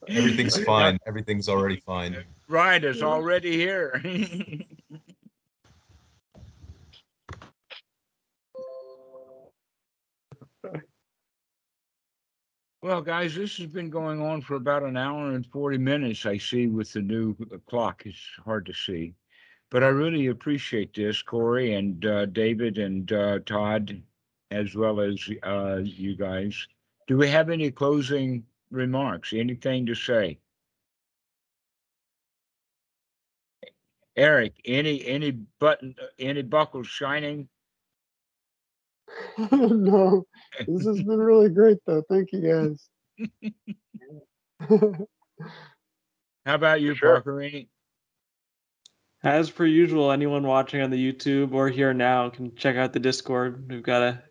Everything's 0.08 0.62
fine. 0.64 0.98
Everything's 1.06 1.48
already 1.48 1.80
fine. 1.80 2.24
Right, 2.48 2.82
it's 2.82 3.02
already 3.02 3.56
here. 3.56 4.02
Well, 12.82 13.00
guys, 13.00 13.36
this 13.36 13.58
has 13.58 13.68
been 13.68 13.90
going 13.90 14.20
on 14.20 14.42
for 14.42 14.56
about 14.56 14.82
an 14.82 14.96
hour 14.96 15.30
and 15.30 15.46
40 15.46 15.78
minutes, 15.78 16.26
I 16.26 16.36
see 16.36 16.66
with 16.66 16.92
the 16.92 17.00
new 17.00 17.36
uh, 17.52 17.58
clock. 17.70 18.02
It's 18.04 18.18
hard 18.44 18.66
to 18.66 18.74
see. 18.74 19.14
But 19.72 19.82
I 19.82 19.88
really 19.88 20.26
appreciate 20.26 20.92
this, 20.92 21.22
Corey 21.22 21.72
and 21.72 22.04
uh, 22.04 22.26
David 22.26 22.76
and 22.76 23.10
uh, 23.10 23.38
Todd, 23.46 24.02
as 24.50 24.74
well 24.74 25.00
as 25.00 25.18
uh, 25.42 25.80
you 25.82 26.14
guys. 26.14 26.68
Do 27.08 27.16
we 27.16 27.26
have 27.28 27.48
any 27.48 27.70
closing 27.70 28.44
remarks? 28.70 29.32
Anything 29.32 29.86
to 29.86 29.94
say? 29.94 30.38
Eric, 34.14 34.60
any, 34.66 35.06
any 35.06 35.30
button, 35.30 35.94
any 36.18 36.42
buckles 36.42 36.86
shining? 36.86 37.48
no, 39.52 40.26
this 40.66 40.84
has 40.84 41.02
been 41.02 41.18
really 41.18 41.48
great 41.48 41.78
though. 41.86 42.02
Thank 42.10 42.28
you 42.32 42.76
guys. 43.18 43.52
How 46.44 46.54
about 46.54 46.82
you, 46.82 46.94
Sure. 46.94 47.14
Parker? 47.14 47.40
Any? 47.40 47.70
As 49.24 49.50
per 49.50 49.66
usual, 49.66 50.10
anyone 50.10 50.44
watching 50.44 50.80
on 50.80 50.90
the 50.90 51.12
YouTube 51.12 51.52
or 51.52 51.68
here 51.68 51.94
now 51.94 52.28
can 52.28 52.54
check 52.56 52.76
out 52.76 52.92
the 52.92 52.98
Discord. 52.98 53.70
We've 53.70 53.82
got 53.82 54.02
a 54.02 54.22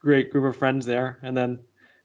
great 0.00 0.30
group 0.30 0.44
of 0.44 0.58
friends 0.58 0.84
there. 0.84 1.18
And 1.22 1.34
then 1.34 1.60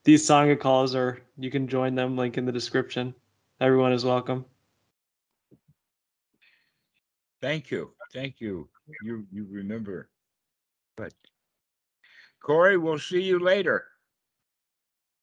these 0.05 0.25
Sangha 0.25 0.57
calls 0.57 0.95
are 0.95 1.21
you 1.37 1.51
can 1.51 1.67
join 1.67 1.95
them, 1.95 2.15
link 2.15 2.37
in 2.37 2.45
the 2.45 2.51
description. 2.51 3.13
Everyone 3.59 3.91
is 3.91 4.05
welcome. 4.05 4.45
Thank 7.41 7.71
you, 7.71 7.91
thank 8.13 8.39
you. 8.39 8.69
You, 9.03 9.25
you 9.31 9.45
remember. 9.49 10.09
But 10.95 11.13
Corey, 12.41 12.77
we'll 12.77 12.99
see 12.99 13.21
you 13.21 13.39
later. 13.39 13.85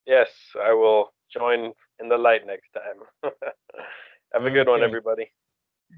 Yes, 0.06 0.28
I 0.62 0.74
will 0.74 1.14
join 1.32 1.72
in 1.98 2.08
the 2.10 2.18
light 2.18 2.46
next 2.46 2.68
time. 2.74 3.32
Have 4.34 4.44
a 4.44 4.50
good 4.50 4.68
one, 4.68 4.82
everybody. 4.82 5.30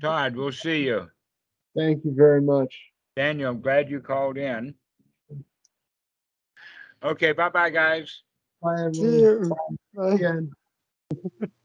Todd, 0.01 0.37
we'll 0.37 0.53
see 0.53 0.85
you. 0.85 1.09
Thank 1.77 2.05
you 2.05 2.15
very 2.15 2.43
much. 2.43 2.75
Daniel, 3.17 3.51
I'm 3.51 3.61
glad 3.61 3.91
you 3.91 4.01
called 4.01 4.39
in. 4.39 4.75
Okay, 7.03 7.33
bye-bye, 7.33 7.71
guys. 7.71 8.23
Bye, 8.63 8.85
everyone. 8.85 9.19
you. 9.19 9.57
Bye. 9.97 10.15
Again. 10.15 10.51